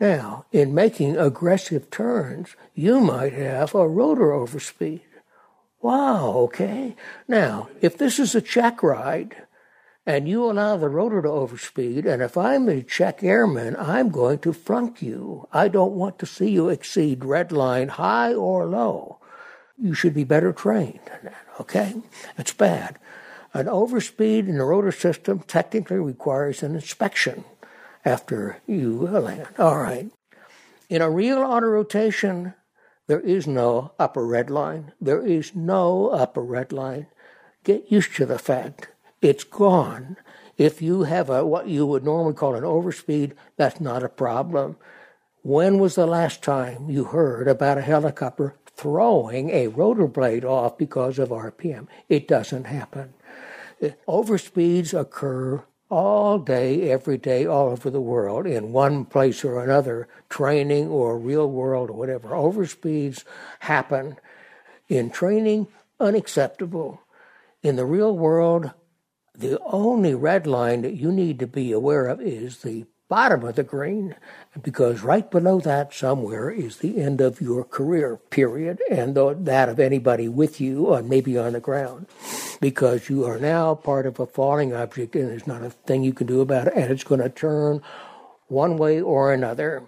Now, 0.00 0.46
in 0.50 0.74
making 0.74 1.16
aggressive 1.16 1.88
turns, 1.88 2.56
you 2.74 2.98
might 2.98 3.32
have 3.32 3.76
a 3.76 3.86
rotor 3.86 4.32
overspeed. 4.32 5.02
Wow, 5.82 6.32
okay. 6.38 6.96
Now, 7.28 7.68
if 7.80 7.96
this 7.96 8.18
is 8.18 8.34
a 8.34 8.40
check 8.40 8.82
ride, 8.82 9.45
and 10.06 10.28
you 10.28 10.48
allow 10.48 10.76
the 10.76 10.88
rotor 10.88 11.20
to 11.20 11.28
overspeed, 11.28 12.06
and 12.06 12.22
if 12.22 12.36
I'm 12.36 12.68
a 12.68 12.82
check 12.82 13.24
airman, 13.24 13.76
I'm 13.76 14.10
going 14.10 14.38
to 14.40 14.52
flunk 14.52 15.02
you. 15.02 15.48
I 15.52 15.68
don't 15.68 15.94
want 15.94 16.18
to 16.20 16.26
see 16.26 16.50
you 16.50 16.68
exceed 16.68 17.24
red 17.24 17.50
line 17.50 17.88
high 17.88 18.32
or 18.32 18.66
low. 18.66 19.18
You 19.76 19.92
should 19.92 20.14
be 20.14 20.24
better 20.24 20.52
trained 20.52 21.00
okay? 21.60 21.94
It's 22.38 22.52
bad. 22.52 22.98
An 23.54 23.66
overspeed 23.66 24.48
in 24.48 24.58
the 24.58 24.64
rotor 24.64 24.92
system 24.92 25.40
technically 25.40 25.98
requires 25.98 26.62
an 26.62 26.74
inspection 26.74 27.44
after 28.04 28.60
you 28.66 29.06
land. 29.06 29.48
All 29.58 29.78
right. 29.78 30.10
In 30.88 31.02
a 31.02 31.10
real 31.10 31.38
auto 31.38 31.66
rotation, 31.66 32.54
there 33.06 33.20
is 33.20 33.46
no 33.46 33.92
upper 33.98 34.26
red 34.26 34.50
line. 34.50 34.92
There 35.00 35.24
is 35.24 35.54
no 35.54 36.08
upper 36.08 36.42
red 36.42 36.72
line. 36.72 37.06
Get 37.64 37.90
used 37.90 38.14
to 38.16 38.26
the 38.26 38.38
fact 38.38 38.88
it's 39.22 39.44
gone. 39.44 40.16
If 40.56 40.80
you 40.80 41.02
have 41.04 41.28
a 41.28 41.44
what 41.44 41.68
you 41.68 41.86
would 41.86 42.04
normally 42.04 42.34
call 42.34 42.54
an 42.54 42.62
overspeed, 42.62 43.32
that's 43.56 43.80
not 43.80 44.02
a 44.02 44.08
problem. 44.08 44.76
When 45.42 45.78
was 45.78 45.94
the 45.94 46.06
last 46.06 46.42
time 46.42 46.90
you 46.90 47.04
heard 47.04 47.46
about 47.46 47.78
a 47.78 47.82
helicopter 47.82 48.56
throwing 48.66 49.50
a 49.50 49.68
rotor 49.68 50.08
blade 50.08 50.44
off 50.44 50.76
because 50.76 51.18
of 51.18 51.28
RPM? 51.28 51.88
It 52.08 52.26
doesn't 52.26 52.64
happen. 52.64 53.14
Overspeeds 54.08 54.98
occur 54.98 55.62
all 55.88 56.38
day, 56.38 56.90
every 56.90 57.16
day, 57.16 57.46
all 57.46 57.68
over 57.68 57.90
the 57.90 58.00
world, 58.00 58.46
in 58.46 58.72
one 58.72 59.04
place 59.04 59.44
or 59.44 59.62
another, 59.62 60.08
training 60.28 60.88
or 60.88 61.18
real 61.18 61.48
world 61.48 61.90
or 61.90 61.96
whatever. 61.96 62.30
Overspeeds 62.30 63.24
happen. 63.60 64.16
In 64.88 65.10
training, 65.10 65.68
unacceptable. 66.00 67.02
In 67.62 67.76
the 67.76 67.86
real 67.86 68.16
world, 68.16 68.72
the 69.38 69.60
only 69.64 70.14
red 70.14 70.46
line 70.46 70.82
that 70.82 70.94
you 70.94 71.12
need 71.12 71.38
to 71.38 71.46
be 71.46 71.72
aware 71.72 72.06
of 72.06 72.20
is 72.20 72.58
the 72.58 72.86
bottom 73.08 73.44
of 73.44 73.54
the 73.54 73.62
green, 73.62 74.16
because 74.62 75.02
right 75.02 75.30
below 75.30 75.60
that 75.60 75.94
somewhere 75.94 76.50
is 76.50 76.78
the 76.78 77.00
end 77.00 77.20
of 77.20 77.40
your 77.40 77.62
career 77.62 78.16
period 78.30 78.80
and 78.90 79.14
that 79.14 79.68
of 79.68 79.78
anybody 79.78 80.28
with 80.28 80.60
you 80.60 80.86
or 80.86 81.02
maybe 81.02 81.38
on 81.38 81.52
the 81.52 81.60
ground, 81.60 82.06
because 82.60 83.08
you 83.08 83.24
are 83.24 83.38
now 83.38 83.74
part 83.74 84.06
of 84.06 84.18
a 84.18 84.26
falling 84.26 84.74
object 84.74 85.14
and 85.14 85.28
there's 85.28 85.46
not 85.46 85.62
a 85.62 85.70
thing 85.70 86.02
you 86.02 86.12
can 86.12 86.26
do 86.26 86.40
about 86.40 86.66
it, 86.66 86.72
and 86.74 86.90
it's 86.90 87.04
going 87.04 87.20
to 87.20 87.28
turn 87.28 87.80
one 88.48 88.76
way 88.76 89.00
or 89.00 89.32
another 89.32 89.84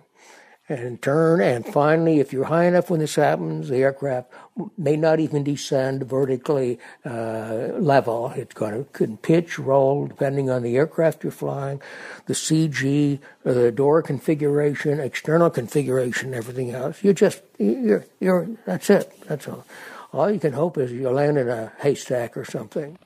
and 0.68 1.00
turn. 1.00 1.40
And 1.40 1.66
finally, 1.66 2.20
if 2.20 2.32
you're 2.32 2.44
high 2.44 2.64
enough 2.64 2.90
when 2.90 3.00
this 3.00 3.14
happens, 3.14 3.68
the 3.68 3.78
aircraft 3.78 4.30
may 4.76 4.96
not 4.96 5.20
even 5.20 5.44
descend 5.44 6.04
vertically 6.04 6.78
uh, 7.04 7.70
level. 7.78 8.32
It's 8.36 8.54
going 8.54 8.72
to 8.72 8.84
could 8.92 9.22
pitch, 9.22 9.58
roll, 9.58 10.06
depending 10.06 10.50
on 10.50 10.62
the 10.62 10.76
aircraft 10.76 11.22
you're 11.22 11.32
flying, 11.32 11.80
the 12.26 12.34
CG, 12.34 13.18
uh, 13.44 13.52
the 13.52 13.72
door 13.72 14.02
configuration, 14.02 15.00
external 15.00 15.50
configuration, 15.50 16.34
everything 16.34 16.70
else. 16.72 17.02
You 17.02 17.12
just 17.12 17.42
you're 17.58 18.04
you're 18.20 18.48
that's 18.66 18.90
it. 18.90 19.12
That's 19.26 19.48
all. 19.48 19.64
All 20.12 20.30
you 20.30 20.40
can 20.40 20.54
hope 20.54 20.78
is 20.78 20.92
you 20.92 21.08
land 21.10 21.38
in 21.38 21.48
a 21.48 21.72
haystack 21.80 22.36
or 22.36 22.44
something. 22.44 22.98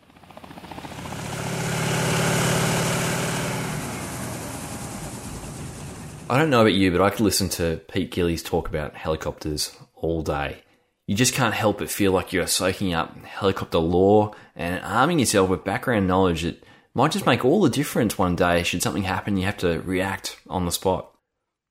I 6.32 6.38
don't 6.38 6.48
know 6.48 6.62
about 6.62 6.72
you, 6.72 6.90
but 6.90 7.02
I 7.02 7.10
could 7.10 7.20
listen 7.20 7.50
to 7.50 7.82
Pete 7.92 8.10
Gillies 8.10 8.42
talk 8.42 8.66
about 8.66 8.94
helicopters 8.94 9.76
all 9.94 10.22
day. 10.22 10.62
You 11.06 11.14
just 11.14 11.34
can't 11.34 11.52
help 11.52 11.76
but 11.76 11.90
feel 11.90 12.10
like 12.12 12.32
you're 12.32 12.46
soaking 12.46 12.94
up 12.94 13.22
helicopter 13.22 13.76
lore 13.76 14.34
and 14.56 14.82
arming 14.82 15.18
yourself 15.18 15.50
with 15.50 15.62
background 15.62 16.06
knowledge 16.06 16.40
that 16.40 16.64
might 16.94 17.12
just 17.12 17.26
make 17.26 17.44
all 17.44 17.60
the 17.60 17.68
difference 17.68 18.16
one 18.16 18.34
day 18.34 18.62
should 18.62 18.82
something 18.82 19.02
happen 19.02 19.36
you 19.36 19.44
have 19.44 19.58
to 19.58 19.82
react 19.82 20.40
on 20.48 20.64
the 20.64 20.72
spot. 20.72 21.12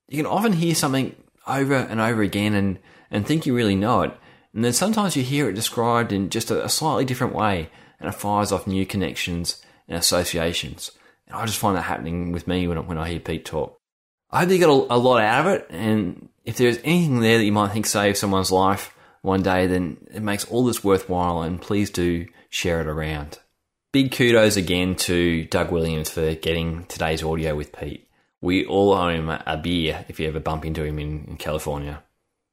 You 0.09 0.17
can 0.17 0.27
often 0.27 0.53
hear 0.53 0.75
something 0.75 1.15
over 1.47 1.73
and 1.73 1.99
over 1.99 2.21
again 2.21 2.53
and, 2.53 2.77
and 3.09 3.25
think 3.25 3.47
you 3.47 3.55
really 3.55 3.75
know 3.75 4.03
it, 4.03 4.11
and 4.53 4.63
then 4.63 4.73
sometimes 4.73 5.15
you 5.15 5.23
hear 5.23 5.49
it 5.49 5.53
described 5.53 6.13
in 6.13 6.29
just 6.29 6.51
a, 6.51 6.63
a 6.63 6.69
slightly 6.69 7.05
different 7.05 7.33
way 7.33 7.71
and 7.99 8.07
it 8.07 8.13
fires 8.13 8.51
off 8.51 8.67
new 8.67 8.85
connections 8.85 9.59
and 9.87 9.97
associations. 9.97 10.91
And 11.25 11.35
I 11.35 11.47
just 11.47 11.57
find 11.57 11.75
that 11.75 11.81
happening 11.81 12.31
with 12.31 12.47
me 12.47 12.67
when, 12.67 12.85
when 12.85 12.99
I 12.99 13.09
hear 13.09 13.19
Pete 13.19 13.45
talk. 13.45 13.80
I 14.31 14.39
hope 14.39 14.49
you 14.49 14.59
got 14.59 14.69
a, 14.69 14.95
a, 14.95 14.97
lot 14.97 15.21
out 15.21 15.45
of 15.45 15.53
it. 15.53 15.67
And 15.69 16.29
if 16.45 16.57
there's 16.57 16.79
anything 16.83 17.19
there 17.19 17.37
that 17.37 17.43
you 17.43 17.51
might 17.51 17.71
think 17.71 17.85
saves 17.85 18.19
someone's 18.19 18.51
life 18.51 18.95
one 19.21 19.43
day, 19.43 19.67
then 19.67 19.97
it 20.13 20.21
makes 20.21 20.45
all 20.45 20.63
this 20.63 20.83
worthwhile. 20.83 21.41
And 21.41 21.61
please 21.61 21.89
do 21.89 22.27
share 22.49 22.81
it 22.81 22.87
around. 22.87 23.39
Big 23.91 24.11
kudos 24.13 24.55
again 24.55 24.95
to 24.95 25.45
Doug 25.45 25.71
Williams 25.71 26.09
for 26.09 26.33
getting 26.35 26.85
today's 26.85 27.23
audio 27.23 27.55
with 27.55 27.73
Pete. 27.73 28.07
We 28.39 28.65
all 28.65 28.93
owe 28.93 29.09
him 29.09 29.29
a 29.29 29.59
beer 29.61 30.05
if 30.07 30.19
you 30.19 30.27
ever 30.27 30.39
bump 30.39 30.65
into 30.65 30.83
him 30.83 30.97
in, 30.97 31.25
in 31.27 31.37
California. 31.37 32.01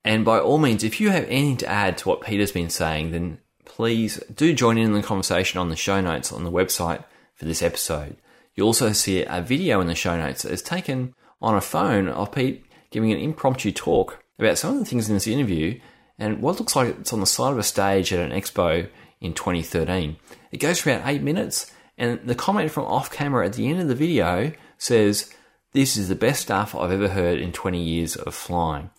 And 0.05 0.25
by 0.25 0.39
all 0.41 0.59
means, 0.59 0.85
if 0.85 1.01
you 1.01 1.11
have 1.11 1.25
anything 1.25 1.59
to 1.59 1.69
add 1.69 1.99
to 1.99 2.09
what 2.09 2.23
Peter's 2.23 2.53
been 2.53 2.71
saying, 2.71 3.13
then 3.13 3.39
please 3.65 4.17
do 4.35 4.53
join 4.53 4.79
in 4.79 4.93
the 4.93 5.03
conversation 5.03 5.61
on 5.61 5.69
the 5.69 5.77
show 5.77 6.01
notes 6.01 6.33
on 6.33 6.45
the 6.45 6.51
website 6.51 7.05
for 7.35 7.45
this 7.45 7.63
episode. 7.63 8.17
You'll 8.55 8.67
also 8.67 8.93
see 8.93 9.23
a 9.23 9.41
video 9.41 9.81
in 9.81 9.87
the 9.87 9.95
show 9.95 10.17
notes 10.17 10.43
that 10.43 10.53
is 10.53 10.63
taken 10.63 11.15
on 11.41 11.55
a 11.55 11.61
phone 11.61 12.09
of 12.09 12.33
Pete 12.33 12.65
giving 12.91 13.13
an 13.13 13.19
impromptu 13.19 13.73
talk 13.73 14.23
about 14.39 14.59
some 14.59 14.75
of 14.75 14.79
the 14.79 14.85
things 14.85 15.09
in 15.09 15.15
this 15.15 15.27
interview 15.27 15.79
and 16.19 16.43
what 16.43 16.59
looks 16.59 16.75
like 16.75 16.89
it's 16.99 17.13
on 17.13 17.21
the 17.21 17.27
side 17.27 17.53
of 17.53 17.59
a 17.59 17.63
stage 17.63 18.13
at 18.13 18.19
an 18.19 18.39
expo 18.39 18.89
in 19.21 19.35
2013. 19.35 20.17
It 20.51 20.59
goes 20.59 20.81
for 20.81 20.91
about 20.91 21.09
eight 21.09 21.23
minutes, 21.23 21.73
and 21.97 22.21
the 22.25 22.35
comment 22.35 22.71
from 22.71 22.85
off 22.85 23.11
camera 23.11 23.47
at 23.47 23.55
the 23.55 23.69
end 23.69 23.81
of 23.81 23.89
the 23.89 23.95
video 23.95 24.53
says, 24.77 25.33
This 25.73 25.97
is 25.97 26.09
the 26.09 26.15
best 26.15 26.43
stuff 26.43 26.75
I've 26.75 26.93
ever 26.93 27.09
heard 27.09 27.39
in 27.39 27.53
20 27.53 27.83
years 27.83 28.17
of 28.17 28.35
flying. 28.35 28.91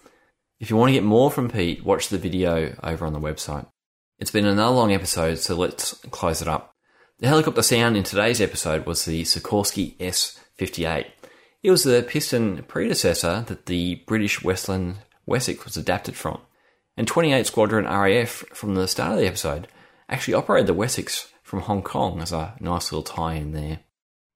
If 0.60 0.70
you 0.70 0.76
want 0.76 0.90
to 0.90 0.94
get 0.94 1.04
more 1.04 1.32
from 1.32 1.50
Pete, 1.50 1.84
watch 1.86 2.10
the 2.10 2.18
video 2.18 2.76
over 2.84 3.06
on 3.06 3.14
the 3.14 3.20
website. 3.20 3.68
It's 4.18 4.32
been 4.32 4.46
another 4.46 4.76
long 4.76 4.92
episode, 4.92 5.40
so 5.40 5.56
let's 5.56 5.94
close 6.12 6.42
it 6.42 6.48
up. 6.48 6.76
The 7.20 7.28
helicopter 7.28 7.62
sound 7.62 7.96
in 7.96 8.04
today's 8.04 8.42
episode 8.42 8.86
was 8.86 9.06
the 9.06 9.24
Sikorsky 9.24 9.98
S58. 9.98 11.06
It 11.62 11.72
was 11.72 11.84
the 11.84 12.06
piston 12.08 12.64
predecessor 12.64 13.44
that 13.48 13.66
the 13.66 13.96
British 14.08 14.42
Westland 14.42 15.00
Wessex 15.26 15.66
was 15.66 15.76
adapted 15.76 16.16
from. 16.16 16.40
And 16.96 17.08
28 17.08 17.46
Squadron 17.46 17.86
RAF 17.86 18.46
from 18.54 18.76
the 18.76 18.88
start 18.88 19.14
of 19.14 19.20
the 19.20 19.28
episode 19.28 19.68
actually 20.08 20.34
operated 20.34 20.68
the 20.68 20.74
Wessex 20.74 21.32
from 21.44 21.62
Hong 21.62 21.82
Kong 21.82 22.22
as 22.22 22.32
a 22.32 22.56
nice 22.60 22.92
little 22.92 23.04
tie 23.04 23.34
in 23.34 23.52
there. 23.52 23.80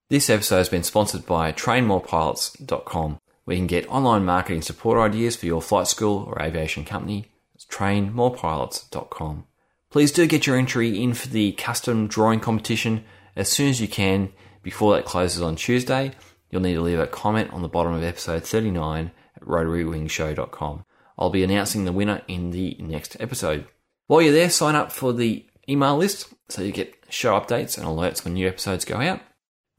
This 0.10 0.30
episode 0.30 0.58
has 0.58 0.70
been 0.70 0.84
sponsored 0.84 1.26
by 1.26 1.52
trainmorepilots.com, 1.52 3.20
where 3.46 3.56
you 3.56 3.60
can 3.62 3.68
get 3.68 3.90
online 3.90 4.26
marketing 4.26 4.62
support 4.62 5.00
ideas 5.00 5.36
for 5.36 5.46
your 5.46 5.62
flight 5.62 5.88
school 5.88 6.26
or 6.28 6.42
aviation 6.42 6.84
company. 6.84 7.32
It's 7.56 7.66
trainmorepilots.com. 7.66 9.46
Please 9.90 10.12
do 10.12 10.28
get 10.28 10.46
your 10.46 10.58
entry 10.58 11.02
in 11.02 11.14
for 11.14 11.30
the 11.30 11.54
custom 11.54 12.08
drawing 12.08 12.42
competition 12.42 13.06
as 13.36 13.48
soon 13.48 13.70
as 13.70 13.80
you 13.80 13.88
can 13.88 14.34
before 14.62 14.96
that 14.96 15.06
closes 15.06 15.42
on 15.42 15.56
Tuesday. 15.56 16.12
You'll 16.54 16.62
need 16.62 16.76
to 16.76 16.82
leave 16.82 17.00
a 17.00 17.08
comment 17.08 17.52
on 17.52 17.64
the 17.64 17.68
bottom 17.68 17.94
of 17.94 18.04
episode 18.04 18.44
39 18.44 19.10
at 19.36 19.42
rotarywingshow.com. 19.42 20.86
I'll 21.18 21.32
be 21.32 21.44
announcing 21.44 21.86
the 21.86 21.92
winner 21.92 22.22
in 22.28 22.52
the 22.52 22.78
next 22.80 23.18
episode. 23.20 23.66
While 24.06 24.22
you're 24.22 24.34
there, 24.34 24.52
sign 24.52 24.76
up 24.76 24.92
for 24.92 25.14
the 25.14 25.48
email 25.68 25.98
list 25.98 26.32
so 26.50 26.62
you 26.62 26.72
get 26.72 26.94
show 27.10 27.34
updates 27.34 27.76
and 27.76 27.88
alerts 27.88 28.24
when 28.24 28.36
new 28.36 28.48
episodes 28.48 28.86
go 28.86 28.98
out. 28.98 29.20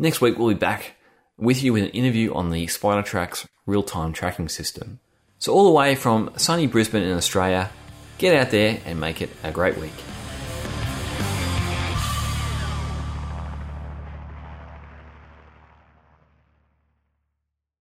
Next 0.01 0.21
week, 0.21 0.37
we'll 0.37 0.49
be 0.49 0.55
back 0.55 0.97
with 1.39 1.63
you 1.63 1.73
with 1.73 1.85
an 1.85 1.91
interview 1.91 2.35
on 2.35 2.51
the 2.51 2.67
Spidertracks 2.67 3.47
real 3.67 3.85
time 3.85 4.13
tracking 4.13 4.49
system. 4.49 4.99
So, 5.39 5.55
all 5.55 5.67
the 5.67 5.71
way 5.71 5.95
from 5.95 6.33
sunny 6.37 6.67
Brisbane 6.67 7.05
in 7.05 7.17
Australia, 7.17 7.71
get 8.19 8.35
out 8.35 8.51
there 8.51 8.81
and 8.85 8.99
make 8.99 9.23
it 9.23 9.31
a 9.45 9.53
great 9.53 9.79
week. 9.79 9.93